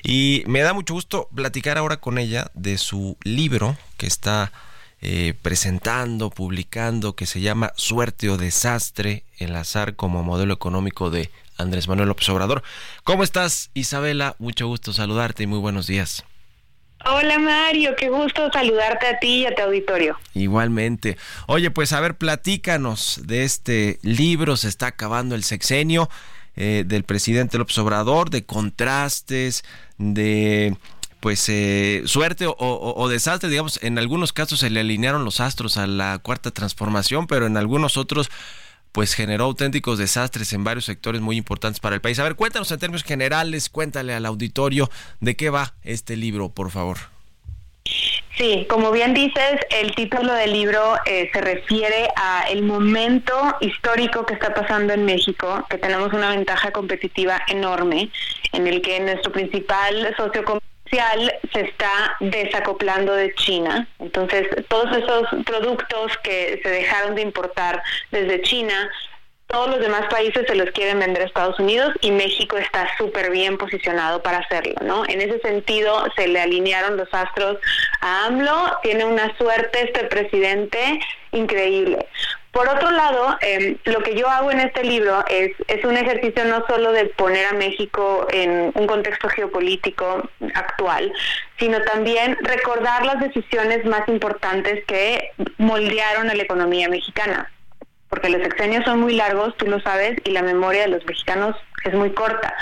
Y 0.03 0.43
me 0.47 0.61
da 0.61 0.73
mucho 0.73 0.95
gusto 0.95 1.29
platicar 1.35 1.77
ahora 1.77 1.99
con 1.99 2.17
ella 2.17 2.51
de 2.55 2.79
su 2.79 3.19
libro 3.25 3.77
que 3.99 4.07
está 4.07 4.53
eh, 5.03 5.35
presentando, 5.41 6.31
publicando, 6.31 7.15
que 7.15 7.27
se 7.27 7.41
llama 7.41 7.73
Suerte 7.77 8.29
o 8.29 8.37
Desastre, 8.37 9.25
el 9.39 9.57
azar 9.57 9.97
como 9.97 10.23
modelo 10.23 10.53
económico 10.53 11.11
de 11.11 11.31
Andrés 11.57 11.89
Manuel 11.89 12.09
López 12.09 12.29
Obrador. 12.29 12.63
¿Cómo 13.05 13.23
estás, 13.23 13.71
Isabela? 13.75 14.37
Mucho 14.39 14.67
gusto 14.67 14.93
saludarte 14.93 15.45
y 15.45 15.47
muy 15.47 15.59
buenos 15.59 15.87
días. 15.87 16.25
Hola 17.07 17.39
Mario, 17.39 17.97
qué 17.97 18.11
gusto 18.11 18.51
saludarte 18.53 19.07
a 19.07 19.19
ti 19.19 19.39
y 19.39 19.47
a 19.47 19.55
tu 19.55 19.63
auditorio. 19.63 20.19
Igualmente. 20.35 21.17
Oye, 21.47 21.71
pues 21.71 21.95
a 21.95 22.01
ver, 22.01 22.17
platícanos 22.17 23.23
de 23.25 23.45
este 23.45 23.99
libro, 24.03 24.59
se 24.59 24.69
está 24.69 24.89
acabando 24.89 25.35
el 25.35 25.43
sexenio 25.43 26.11
eh, 26.57 26.85
del 26.87 27.05
presidente 27.05 27.57
López 27.57 27.79
Obrador, 27.79 28.29
de 28.29 28.45
contrastes, 28.45 29.65
de 29.97 30.77
pues 31.21 31.47
eh, 31.49 32.03
suerte 32.07 32.47
o, 32.49 33.09
desastre, 33.09 33.51
digamos, 33.51 33.83
en 33.83 33.99
algunos 33.99 34.33
casos 34.33 34.61
se 34.61 34.71
le 34.71 34.81
alinearon 34.81 35.25
los 35.25 35.41
astros 35.41 35.77
a 35.77 35.87
la 35.87 36.19
cuarta 36.19 36.51
transformación, 36.51 37.27
pero 37.27 37.47
en 37.47 37.57
algunos 37.57 37.97
otros 37.97 38.31
pues 38.93 39.15
generó 39.15 39.45
auténticos 39.45 39.99
desastres 39.99 40.53
en 40.53 40.65
varios 40.65 40.87
sectores 40.87 41.21
muy 41.21 41.37
importantes 41.37 41.79
para 41.79 41.95
el 41.95 42.01
país. 42.01 42.19
A 42.19 42.25
ver, 42.25 42.35
cuéntanos 42.35 42.73
en 42.73 42.79
términos 42.81 43.05
generales, 43.05 43.69
cuéntale 43.69 44.15
al 44.15 44.27
auditorio 44.27 44.91
de 45.21 45.37
qué 45.37 45.51
va 45.51 45.75
este 45.85 46.17
libro, 46.17 46.49
por 46.49 46.71
favor. 46.71 46.99
Sí, 48.37 48.67
como 48.71 48.91
bien 48.91 49.13
dices, 49.13 49.61
el 49.71 49.95
título 49.95 50.33
del 50.33 50.53
libro 50.53 50.95
eh, 51.05 51.29
se 51.33 51.41
refiere 51.41 52.09
a 52.17 52.45
el 52.49 52.63
momento 52.63 53.35
histórico 53.61 54.25
que 54.25 54.35
está 54.35 54.55
pasando 54.55 54.95
en 54.95 55.05
México, 55.05 55.65
que 55.69 55.77
tenemos 55.77 56.13
una 56.13 56.31
ventaja 56.31 56.71
competitiva 56.71 57.43
enorme, 57.49 58.11
en 58.53 58.67
el 58.67 58.81
que 58.81 58.99
nuestro 59.01 59.31
principal 59.31 60.15
socio 60.17 60.43
se 60.91 61.61
está 61.61 62.17
desacoplando 62.21 63.15
de 63.15 63.35
China. 63.35 63.87
Entonces, 63.99 64.47
todos 64.69 64.97
esos 64.97 65.29
productos 65.45 66.17
que 66.23 66.61
se 66.63 66.69
dejaron 66.69 67.15
de 67.15 67.23
importar 67.23 67.83
desde 68.11 68.43
China, 68.43 68.91
todos 69.47 69.69
los 69.69 69.81
demás 69.81 70.07
países 70.09 70.47
se 70.47 70.55
los 70.55 70.71
quieren 70.71 71.01
vender 71.01 71.23
a 71.23 71.27
Estados 71.27 71.59
Unidos 71.59 71.93
y 72.01 72.13
México 72.13 72.57
está 72.57 72.89
súper 72.97 73.31
bien 73.31 73.59
posicionado 73.59 74.23
para 74.23 74.39
hacerlo, 74.39 74.75
¿no? 74.83 75.05
En 75.09 75.21
ese 75.21 75.41
sentido, 75.41 76.05
se 76.17 76.29
le 76.29 76.41
alinearon 76.41 76.97
los 76.97 77.13
astros 77.13 77.59
a 78.01 78.27
AMLO, 78.27 78.79
tiene 78.83 79.05
una 79.05 79.37
suerte 79.37 79.83
este 79.83 80.05
presidente 80.05 81.01
increíble. 81.33 82.07
Por 82.53 82.69
otro 82.69 82.91
lado, 82.91 83.39
em, 83.43 83.77
lo 83.85 84.03
que 84.03 84.17
yo 84.17 84.29
hago 84.29 84.51
en 84.51 84.59
este 84.59 84.83
libro 84.83 85.25
es, 85.29 85.53
es 85.69 85.85
un 85.85 85.97
ejercicio 85.97 86.45
no 86.45 86.65
solo 86.67 86.91
de 86.93 87.07
poner 87.07 87.47
a 87.47 87.53
México 87.53 88.27
en 88.33 88.73
un 88.75 88.87
contexto 88.89 89.29
geopolítico 89.29 90.29
actual, 90.55 91.13
sino 91.59 91.81
también 91.83 92.37
recordar 92.41 93.07
las 93.07 93.21
decisiones 93.21 93.85
más 93.85 94.09
importantes 94.09 94.85
que 94.87 95.31
moldearon 95.59 96.29
a 96.29 96.35
la 96.35 96.43
economía 96.43 96.89
mexicana. 96.89 97.53
Porque 98.09 98.31
los 98.31 98.43
sexenios 98.43 98.85
son 98.85 98.99
muy 98.99 99.15
largos, 99.15 99.57
tú 99.57 99.67
lo 99.67 99.81
sabes, 99.81 100.17
y 100.25 100.33
la 100.33 100.43
memoria 100.43 100.83
de 100.83 100.89
los 100.89 101.07
mexicanos 101.07 101.55
es 101.85 101.95
muy 101.95 102.13
corta. 102.13 102.55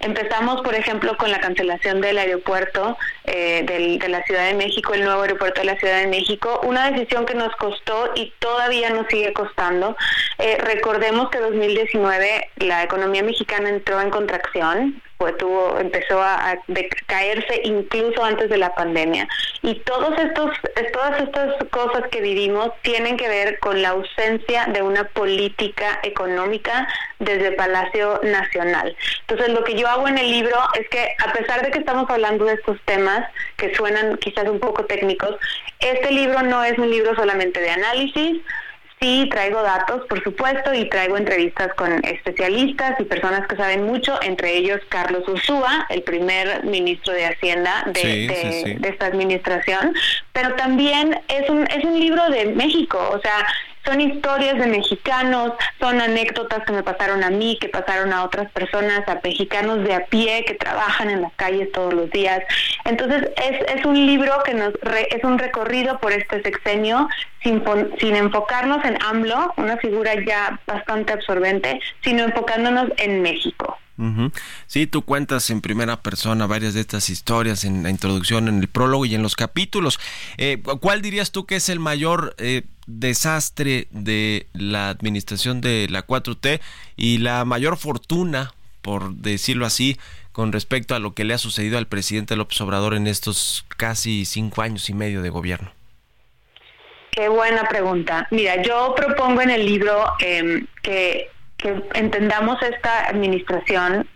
Empezamos, 0.00 0.60
por 0.62 0.74
ejemplo, 0.74 1.16
con 1.16 1.30
la 1.30 1.40
cancelación 1.40 2.00
del 2.00 2.18
aeropuerto 2.18 2.98
eh, 3.24 3.64
de 3.64 4.08
la 4.08 4.22
Ciudad 4.24 4.46
de 4.46 4.54
México, 4.54 4.94
el 4.94 5.04
nuevo 5.04 5.22
aeropuerto 5.22 5.60
de 5.60 5.66
la 5.66 5.78
Ciudad 5.78 6.00
de 6.00 6.06
México, 6.06 6.60
una 6.64 6.90
decisión 6.90 7.26
que 7.26 7.34
nos 7.34 7.54
costó 7.56 8.12
y 8.14 8.32
todavía 8.38 8.90
nos 8.90 9.06
sigue 9.08 9.32
costando. 9.32 9.96
Eh, 10.38 10.58
recordemos 10.58 11.30
que 11.30 11.38
en 11.38 11.44
2019 11.44 12.50
la 12.56 12.82
economía 12.82 13.22
mexicana 13.22 13.70
entró 13.70 14.00
en 14.00 14.10
contracción, 14.10 15.02
pues 15.18 15.36
tuvo 15.38 15.78
empezó 15.78 16.20
a, 16.20 16.58
caerse 17.06 17.60
incluso 17.64 18.22
antes 18.22 18.50
de 18.50 18.58
la 18.58 18.74
pandemia 18.74 19.26
y 19.62 19.74
todos 19.80 20.18
estos 20.18 20.50
todas 20.92 21.20
estas 21.20 21.54
cosas 21.70 22.02
que 22.10 22.20
vivimos 22.20 22.70
tienen 22.82 23.16
que 23.16 23.28
ver 23.28 23.58
con 23.60 23.80
la 23.80 23.90
ausencia 23.90 24.66
de 24.66 24.82
una 24.82 25.04
política 25.04 26.00
económica 26.02 26.86
desde 27.18 27.52
Palacio 27.52 28.20
Nacional. 28.22 28.94
Entonces 29.20 29.48
lo 29.48 29.64
que 29.64 29.74
yo 29.74 29.88
hago 29.88 30.06
en 30.08 30.18
el 30.18 30.30
libro 30.30 30.56
es 30.78 30.88
que 30.88 31.14
a 31.24 31.32
pesar 31.32 31.62
de 31.62 31.70
que 31.70 31.78
estamos 31.78 32.08
hablando 32.10 32.44
de 32.44 32.54
estos 32.54 32.78
temas 32.84 33.26
que 33.56 33.74
suenan 33.74 34.16
quizás 34.18 34.48
un 34.48 34.60
poco 34.60 34.84
técnicos, 34.84 35.36
este 35.80 36.10
libro 36.10 36.42
no 36.42 36.62
es 36.64 36.78
un 36.78 36.90
libro 36.90 37.14
solamente 37.14 37.60
de 37.60 37.70
análisis, 37.70 38.42
Sí, 39.00 39.28
traigo 39.30 39.62
datos, 39.62 40.06
por 40.06 40.22
supuesto, 40.24 40.72
y 40.72 40.88
traigo 40.88 41.18
entrevistas 41.18 41.74
con 41.74 42.02
especialistas 42.02 42.98
y 42.98 43.04
personas 43.04 43.46
que 43.46 43.54
saben 43.54 43.84
mucho, 43.84 44.18
entre 44.22 44.56
ellos 44.56 44.80
Carlos 44.88 45.28
Ursúa, 45.28 45.86
el 45.90 46.02
primer 46.02 46.64
ministro 46.64 47.12
de 47.12 47.26
Hacienda 47.26 47.84
de, 47.88 48.78
de 48.80 48.88
esta 48.88 49.06
administración, 49.06 49.94
pero 50.32 50.54
también 50.54 51.20
es 51.28 51.50
un, 51.50 51.66
es 51.66 51.84
un 51.84 52.00
libro 52.00 52.26
de 52.30 52.46
México, 52.46 52.98
o 53.12 53.20
sea, 53.20 53.46
son 53.86 54.00
historias 54.00 54.58
de 54.58 54.66
mexicanos, 54.66 55.52
son 55.80 56.00
anécdotas 56.00 56.64
que 56.66 56.72
me 56.72 56.82
pasaron 56.82 57.22
a 57.24 57.30
mí, 57.30 57.56
que 57.60 57.68
pasaron 57.68 58.12
a 58.12 58.24
otras 58.24 58.50
personas, 58.52 59.06
a 59.08 59.20
mexicanos 59.22 59.84
de 59.84 59.94
a 59.94 60.04
pie 60.06 60.44
que 60.46 60.54
trabajan 60.54 61.10
en 61.10 61.22
las 61.22 61.32
calles 61.34 61.70
todos 61.72 61.94
los 61.94 62.10
días. 62.10 62.40
Entonces 62.84 63.30
es, 63.36 63.78
es 63.78 63.84
un 63.86 64.06
libro 64.06 64.42
que 64.44 64.54
nos 64.54 64.74
es 65.10 65.24
un 65.24 65.38
recorrido 65.38 65.98
por 65.98 66.12
este 66.12 66.42
sexenio 66.42 67.08
sin, 67.42 67.62
sin 67.98 68.16
enfocarnos 68.16 68.84
en 68.84 69.00
AMLO, 69.02 69.54
una 69.56 69.76
figura 69.76 70.12
ya 70.26 70.60
bastante 70.66 71.12
absorbente, 71.12 71.80
sino 72.02 72.24
enfocándonos 72.24 72.90
en 72.98 73.22
México. 73.22 73.78
Sí, 74.66 74.86
tú 74.86 75.02
cuentas 75.02 75.48
en 75.48 75.62
primera 75.62 76.02
persona 76.02 76.46
varias 76.46 76.74
de 76.74 76.80
estas 76.80 77.08
historias 77.08 77.64
en 77.64 77.82
la 77.82 77.88
introducción, 77.88 78.46
en 78.46 78.60
el 78.60 78.68
prólogo 78.68 79.06
y 79.06 79.14
en 79.14 79.22
los 79.22 79.36
capítulos. 79.36 79.98
Eh, 80.36 80.62
¿Cuál 80.80 81.00
dirías 81.00 81.32
tú 81.32 81.46
que 81.46 81.56
es 81.56 81.70
el 81.70 81.80
mayor 81.80 82.34
eh, 82.36 82.64
desastre 82.86 83.88
de 83.90 84.46
la 84.52 84.88
administración 84.88 85.60
de 85.60 85.88
la 85.90 86.06
4T 86.06 86.60
y 86.96 87.18
la 87.18 87.44
mayor 87.44 87.76
fortuna, 87.76 88.52
por 88.82 89.14
decirlo 89.14 89.66
así, 89.66 89.98
con 90.32 90.52
respecto 90.52 90.94
a 90.94 90.98
lo 90.98 91.14
que 91.14 91.24
le 91.24 91.34
ha 91.34 91.38
sucedido 91.38 91.78
al 91.78 91.86
presidente 91.86 92.36
López 92.36 92.60
Obrador 92.60 92.94
en 92.94 93.06
estos 93.06 93.64
casi 93.76 94.24
cinco 94.24 94.62
años 94.62 94.88
y 94.88 94.94
medio 94.94 95.22
de 95.22 95.30
gobierno? 95.30 95.72
Qué 97.10 97.28
buena 97.28 97.66
pregunta. 97.68 98.28
Mira, 98.30 98.62
yo 98.62 98.94
propongo 98.94 99.40
en 99.40 99.50
el 99.50 99.64
libro 99.64 100.04
em, 100.20 100.66
que 100.82 101.30
que 101.56 101.82
entendamos 101.94 102.62
esta 102.62 103.08
administración 103.08 104.08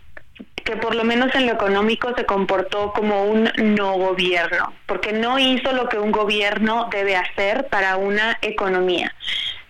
que 0.63 0.75
por 0.77 0.95
lo 0.95 1.03
menos 1.03 1.33
en 1.35 1.47
lo 1.47 1.53
económico 1.53 2.13
se 2.15 2.25
comportó 2.25 2.93
como 2.93 3.25
un 3.25 3.49
no 3.57 3.93
gobierno, 3.93 4.73
porque 4.85 5.13
no 5.13 5.39
hizo 5.39 5.71
lo 5.73 5.89
que 5.89 5.97
un 5.97 6.11
gobierno 6.11 6.87
debe 6.91 7.15
hacer 7.15 7.67
para 7.67 7.97
una 7.97 8.37
economía. 8.41 9.13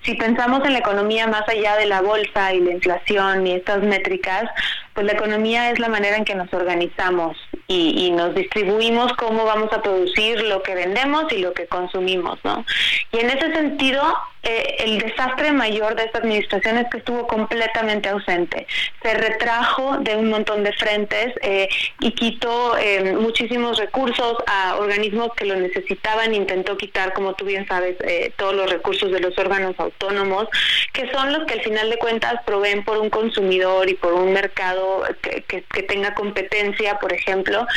Si 0.04 0.16
pensamos 0.16 0.66
en 0.66 0.74
la 0.74 0.80
economía 0.80 1.28
más 1.28 1.48
allá 1.48 1.76
de 1.76 1.86
la 1.86 2.02
bolsa 2.02 2.54
y 2.54 2.60
la 2.60 2.72
inflación 2.72 3.46
y 3.46 3.54
estas 3.54 3.84
métricas, 3.84 4.50
pues 4.94 5.06
la 5.06 5.14
economía 5.14 5.70
es 5.70 5.78
la 5.78 5.90
manera 5.90 6.18
en 6.18 6.26
que 6.26 6.34
nos 6.34 6.52
organizamos 6.54 7.38
y, 7.68 8.08
y, 8.08 8.12
nos 8.12 8.34
distribuimos 8.34 9.14
cómo 9.14 9.46
vamos 9.46 9.72
a 9.72 9.82
producir 9.82 10.42
lo 10.42 10.64
que 10.64 10.74
vendemos 10.74 11.32
y 11.32 11.38
lo 11.38 11.54
que 11.54 11.68
consumimos, 11.68 12.40
¿no? 12.44 12.66
Y 13.12 13.20
en 13.20 13.30
ese 13.30 13.54
sentido, 13.54 14.02
eh, 14.44 14.76
el 14.80 14.98
desastre 14.98 15.52
mayor 15.52 15.96
de 15.96 16.06
esta 16.06 16.18
administración 16.18 16.78
es 16.78 16.88
que 16.90 16.98
estuvo 16.98 17.28
completamente 17.28 18.10
ausente. 18.10 18.66
Se 19.04 19.14
retrajo 19.14 19.98
de 20.00 20.16
un 20.16 20.30
montón 20.30 20.64
de 20.64 20.74
frentes 20.74 21.36
eh, 21.42 21.70
y 22.00 22.12
quitó 22.14 22.76
eh, 22.78 23.14
muchísimos 23.14 23.78
recursos 23.78 24.38
a 24.48 24.78
organismos 24.78 25.30
que 25.36 25.46
lo 25.46 25.56
necesitaban. 25.56 26.34
Intentó 26.34 26.76
quitar, 26.76 27.14
como 27.14 27.34
tú 27.34 27.46
bien 27.46 27.68
sabes, 27.68 27.98
todos 28.38 28.56
los 28.56 28.70
recursos 28.70 29.12
de 29.12 29.20
los 29.20 29.38
órganos 29.38 29.76
autónomos, 29.78 30.48
que 30.92 31.10
son 31.12 31.34
los 31.34 31.46
que 31.46 31.54
al 31.54 31.62
final 31.62 31.90
de 31.90 31.98
cuentas 31.98 32.36
proveen 32.46 32.84
por 32.84 32.98
un 32.98 33.10
consumidor 33.10 33.90
y 33.90 33.94
por 33.94 34.14
un 34.14 34.34
mercado 34.34 35.04
que, 35.22 35.44
que, 35.44 35.84
tenga 35.84 36.14
competencia, 36.16 36.98
por 37.00 37.14
ejemplo. 37.14 37.68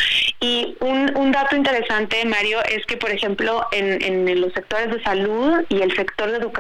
Y 0.41 0.77
un, 0.81 1.17
un, 1.17 1.33
dato 1.33 1.57
interesante, 1.57 2.25
Mario, 2.25 2.61
es 2.65 2.87
que, 2.87 2.97
por 2.97 3.11
ejemplo, 3.11 3.67
en, 3.73 4.03
en 4.03 4.41
los 4.41 4.53
sectores 4.53 4.91
de 4.91 5.03
salud 5.03 5.65
y 5.69 5.83
el 5.83 5.95
sector 5.97 6.31
de 6.31 6.39
educación, 6.39 6.54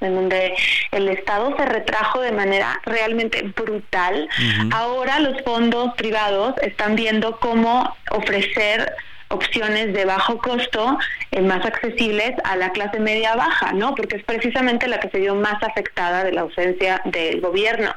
en 0.00 0.14
donde 0.14 0.54
el 0.92 1.08
Estado 1.08 1.54
se 1.56 1.64
retrajo 1.64 2.20
de 2.20 2.32
manera 2.32 2.80
realmente 2.84 3.42
brutal. 3.56 4.28
Ahora 4.72 5.20
los 5.20 5.42
fondos 5.42 5.94
privados 5.94 6.54
están 6.62 6.96
viendo 6.96 7.38
cómo 7.40 7.96
ofrecer 8.10 8.92
opciones 9.28 9.92
de 9.92 10.04
bajo 10.04 10.38
costo 10.38 10.98
eh, 11.30 11.40
más 11.42 11.64
accesibles 11.64 12.32
a 12.44 12.56
la 12.56 12.70
clase 12.70 12.98
media 12.98 13.36
baja, 13.36 13.72
¿no? 13.72 13.94
Porque 13.94 14.16
es 14.16 14.24
precisamente 14.24 14.88
la 14.88 15.00
que 15.00 15.10
se 15.10 15.18
vio 15.18 15.34
más 15.34 15.62
afectada 15.62 16.24
de 16.24 16.32
la 16.32 16.42
ausencia 16.42 17.02
del 17.04 17.40
gobierno. 17.40 17.94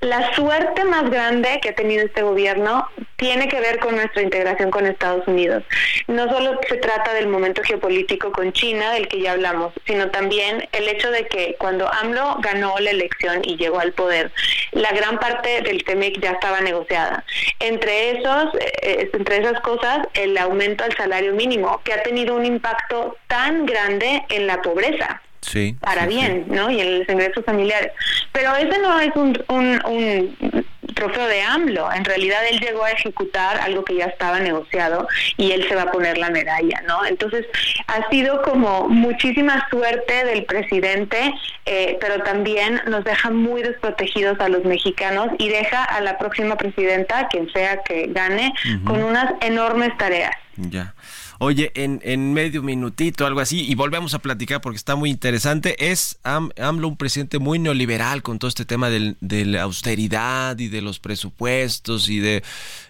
La 0.00 0.32
suerte 0.34 0.84
más 0.84 1.10
grande 1.10 1.58
que 1.60 1.70
ha 1.70 1.74
tenido 1.74 2.04
este 2.04 2.22
gobierno 2.22 2.88
tiene 3.16 3.48
que 3.48 3.60
ver 3.60 3.80
con 3.80 3.96
nuestra 3.96 4.22
integración 4.22 4.70
con 4.70 4.86
Estados 4.86 5.26
Unidos. 5.26 5.64
No 6.06 6.28
solo 6.28 6.60
se 6.68 6.76
trata 6.76 7.14
del 7.14 7.26
momento 7.26 7.62
geopolítico 7.64 8.30
con 8.30 8.52
China, 8.52 8.92
del 8.92 9.08
que 9.08 9.20
ya 9.20 9.32
hablamos, 9.32 9.72
sino 9.88 10.08
también 10.10 10.68
el 10.70 10.86
hecho 10.86 11.10
de 11.10 11.26
que 11.26 11.56
cuando 11.58 11.92
AMLO 11.92 12.36
ganó 12.38 12.78
la 12.78 12.90
elección 12.90 13.40
y 13.42 13.56
llegó 13.56 13.80
al 13.80 13.92
poder, 13.92 14.30
la 14.70 14.92
gran 14.92 15.18
parte 15.18 15.62
del 15.62 15.82
TEMEC 15.82 16.20
ya 16.20 16.30
estaba 16.30 16.60
negociada. 16.60 17.24
Entre 17.58 18.18
esos, 18.18 18.54
eh, 18.82 19.10
entre 19.12 19.38
esas 19.38 19.60
cosas, 19.62 20.06
el 20.14 20.38
aumento 20.38 20.84
al 20.84 20.96
salario 20.96 21.34
mínimo, 21.34 21.80
que 21.82 21.92
ha 21.92 22.04
tenido 22.04 22.36
un 22.36 22.46
impacto 22.46 23.16
tan 23.26 23.66
grande 23.66 24.22
en 24.28 24.46
la 24.46 24.62
pobreza 24.62 25.20
sí, 25.40 25.76
para 25.80 26.06
bien, 26.06 26.46
¿no? 26.48 26.70
Y 26.70 26.80
en 26.80 27.00
los 27.00 27.08
ingresos 27.08 27.44
familiares. 27.44 27.92
Pero 28.32 28.54
ese 28.56 28.78
no 28.78 29.00
es 29.00 29.14
un, 29.16 29.42
un, 29.48 29.80
un, 29.86 30.66
trofeo 30.94 31.26
de 31.26 31.40
AMLO. 31.42 31.92
En 31.92 32.04
realidad 32.04 32.40
él 32.50 32.60
llegó 32.60 32.84
a 32.84 32.90
ejecutar 32.90 33.60
algo 33.60 33.84
que 33.84 33.94
ya 33.94 34.06
estaba 34.06 34.40
negociado 34.40 35.06
y 35.36 35.52
él 35.52 35.66
se 35.68 35.74
va 35.74 35.82
a 35.82 35.92
poner 35.92 36.18
la 36.18 36.30
medalla, 36.30 36.82
¿no? 36.86 37.04
Entonces 37.06 37.46
ha 37.86 38.08
sido 38.10 38.42
como 38.42 38.88
muchísima 38.88 39.66
suerte 39.70 40.24
del 40.24 40.44
presidente, 40.44 41.34
eh, 41.66 41.98
pero 42.00 42.22
también 42.22 42.80
nos 42.86 43.04
deja 43.04 43.30
muy 43.30 43.62
desprotegidos 43.62 44.40
a 44.40 44.48
los 44.48 44.64
mexicanos 44.64 45.28
y 45.38 45.48
deja 45.48 45.84
a 45.84 46.00
la 46.00 46.18
próxima 46.18 46.56
presidenta, 46.56 47.28
quien 47.28 47.50
sea 47.52 47.82
que 47.82 48.06
gane, 48.08 48.52
con 48.84 49.02
unas 49.02 49.32
enormes 49.40 49.96
tareas. 49.98 50.34
Ya. 50.56 50.94
Oye, 51.40 51.70
en, 51.74 52.00
en 52.02 52.32
medio 52.32 52.62
minutito, 52.62 53.24
algo 53.24 53.40
así, 53.40 53.64
y 53.64 53.74
volvemos 53.76 54.12
a 54.14 54.18
platicar 54.18 54.60
porque 54.60 54.76
está 54.76 54.96
muy 54.96 55.08
interesante, 55.10 55.90
es 55.90 56.18
AMLO 56.24 56.88
un 56.88 56.96
presidente 56.96 57.38
muy 57.38 57.60
neoliberal 57.60 58.22
con 58.22 58.40
todo 58.40 58.48
este 58.48 58.64
tema 58.64 58.90
del, 58.90 59.16
de 59.20 59.44
la 59.44 59.62
austeridad 59.62 60.58
y 60.58 60.66
de 60.66 60.82
los 60.82 60.98
presupuestos 60.98 62.08
y 62.08 62.18
de, 62.18 62.36
eh, 62.38 62.42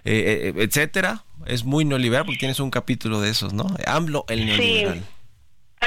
eh, 0.05 0.55
etcétera. 0.57 1.24
Es 1.46 1.64
muy 1.64 1.84
neoliberal 1.84 2.24
porque 2.24 2.38
tienes 2.38 2.59
un 2.59 2.70
capítulo 2.70 3.20
de 3.20 3.30
esos, 3.30 3.53
¿no? 3.53 3.66
AMLO 3.86 4.24
el 4.28 4.46
neoliberal. 4.46 4.94
Sí. 4.94 5.18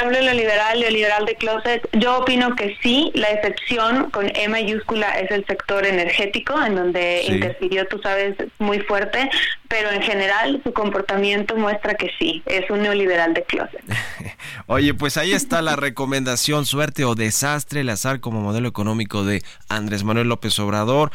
Hablo 0.01 0.17
de 0.17 0.23
lo 0.23 0.33
liberal, 0.33 0.81
lo 0.81 0.89
liberal 0.89 1.25
de 1.25 1.35
closet. 1.35 1.87
Yo 1.93 2.17
opino 2.17 2.55
que 2.55 2.75
sí, 2.81 3.11
la 3.13 3.29
excepción 3.29 4.09
con 4.09 4.35
E 4.35 4.47
mayúscula 4.47 5.19
es 5.19 5.29
el 5.29 5.45
sector 5.45 5.85
energético, 5.85 6.59
en 6.61 6.75
donde 6.75 7.21
Sí. 7.25 7.33
interfirió, 7.33 7.85
tú 7.87 7.99
sabes, 8.01 8.35
muy 8.57 8.79
fuerte, 8.79 9.29
pero 9.67 9.91
en 9.91 10.01
general 10.01 10.59
su 10.63 10.73
comportamiento 10.73 11.55
muestra 11.55 11.93
que 11.93 12.09
sí, 12.17 12.41
es 12.47 12.67
un 12.71 12.81
neoliberal 12.81 13.33
de 13.35 13.43
closet. 13.43 13.83
Oye, 14.67 14.93
pues 14.95 15.17
ahí 15.17 15.33
está 15.33 15.61
la 15.61 15.75
recomendación, 15.75 16.65
suerte 16.65 17.05
o 17.05 17.13
desastre, 17.15 17.81
el 17.81 17.89
azar 17.89 18.19
como 18.21 18.41
modelo 18.41 18.67
económico 18.67 19.23
de 19.23 19.43
Andrés 19.69 20.03
Manuel 20.03 20.27
López 20.29 20.57
Obrador. 20.59 21.11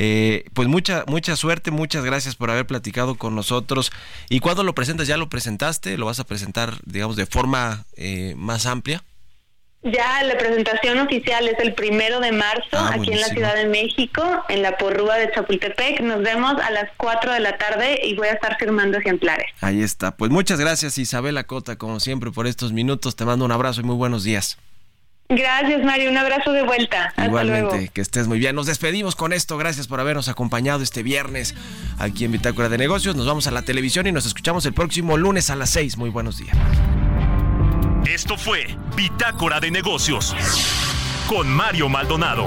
Eh, 0.00 0.44
pues 0.54 0.68
mucha, 0.68 1.02
mucha 1.08 1.34
suerte, 1.34 1.72
muchas 1.72 2.04
gracias 2.04 2.36
por 2.36 2.52
haber 2.52 2.68
platicado 2.68 3.16
con 3.16 3.34
nosotros. 3.34 3.90
¿Y 4.28 4.38
cuándo 4.38 4.62
lo 4.62 4.72
presentas? 4.72 5.08
¿Ya 5.08 5.16
lo 5.16 5.28
presentaste? 5.28 5.98
¿Lo 5.98 6.06
vas 6.06 6.20
a 6.20 6.24
presentar, 6.24 6.74
digamos, 6.84 7.16
de 7.16 7.26
forma 7.26 7.84
eh, 7.96 8.34
más 8.36 8.66
amplia? 8.66 9.02
Ya 9.82 10.22
la 10.22 10.38
presentación 10.38 11.00
oficial 11.00 11.48
es 11.48 11.58
el 11.58 11.74
primero 11.74 12.20
de 12.20 12.30
marzo 12.30 12.68
Ah, 12.74 12.92
aquí 12.94 13.12
en 13.12 13.20
la. 13.20 13.26
Ciudad 13.26 13.56
de 13.56 13.66
México, 13.66 14.22
en 14.48 14.62
la 14.62 14.76
Porrúa 14.76 15.16
de 15.16 15.32
Chapultepec. 15.32 16.00
Nos 16.00 16.22
vemos 16.22 16.54
a 16.62 16.70
las 16.70 16.90
4 16.96 17.32
de 17.32 17.40
la 17.40 17.58
tarde 17.58 18.00
y 18.04 18.14
voy 18.14 18.28
a 18.28 18.34
estar 18.34 18.56
firmando 18.56 18.98
ejemplares. 18.98 19.46
Ahí 19.60 19.82
está. 19.82 20.16
Pues 20.16 20.30
muchas 20.30 20.60
gracias 20.60 20.96
Isabela 20.98 21.42
Cota, 21.42 21.74
como 21.76 21.98
siempre, 21.98 22.30
por 22.30 22.46
estos 22.46 22.72
minutos. 22.72 23.16
Te 23.16 23.24
mando 23.24 23.44
un 23.44 23.50
abrazo 23.50 23.80
y 23.80 23.84
muy 23.84 23.96
buenos 23.96 24.22
días. 24.22 24.58
Gracias, 25.30 25.84
Mario. 25.84 26.10
Un 26.10 26.16
abrazo 26.16 26.52
de 26.52 26.62
vuelta. 26.62 27.06
Hasta 27.08 27.26
Igualmente, 27.26 27.76
luego. 27.76 27.92
que 27.92 28.00
estés 28.00 28.26
muy 28.28 28.38
bien. 28.38 28.56
Nos 28.56 28.66
despedimos 28.66 29.14
con 29.14 29.32
esto. 29.34 29.58
Gracias 29.58 29.86
por 29.86 30.00
habernos 30.00 30.28
acompañado 30.28 30.82
este 30.82 31.02
viernes 31.02 31.54
aquí 31.98 32.24
en 32.24 32.32
Bitácora 32.32 32.68
de 32.70 32.78
Negocios. 32.78 33.14
Nos 33.14 33.26
vamos 33.26 33.46
a 33.46 33.50
la 33.50 33.62
televisión 33.62 34.06
y 34.06 34.12
nos 34.12 34.24
escuchamos 34.24 34.64
el 34.64 34.72
próximo 34.72 35.16
lunes 35.18 35.50
a 35.50 35.56
las 35.56 35.70
6. 35.70 35.98
Muy 35.98 36.08
buenos 36.10 36.38
días. 36.38 36.56
Esto 38.06 38.38
fue 38.38 38.66
Bitácora 38.96 39.60
de 39.60 39.70
Negocios 39.70 40.34
con 41.26 41.46
Mario 41.46 41.90
Maldonado. 41.90 42.46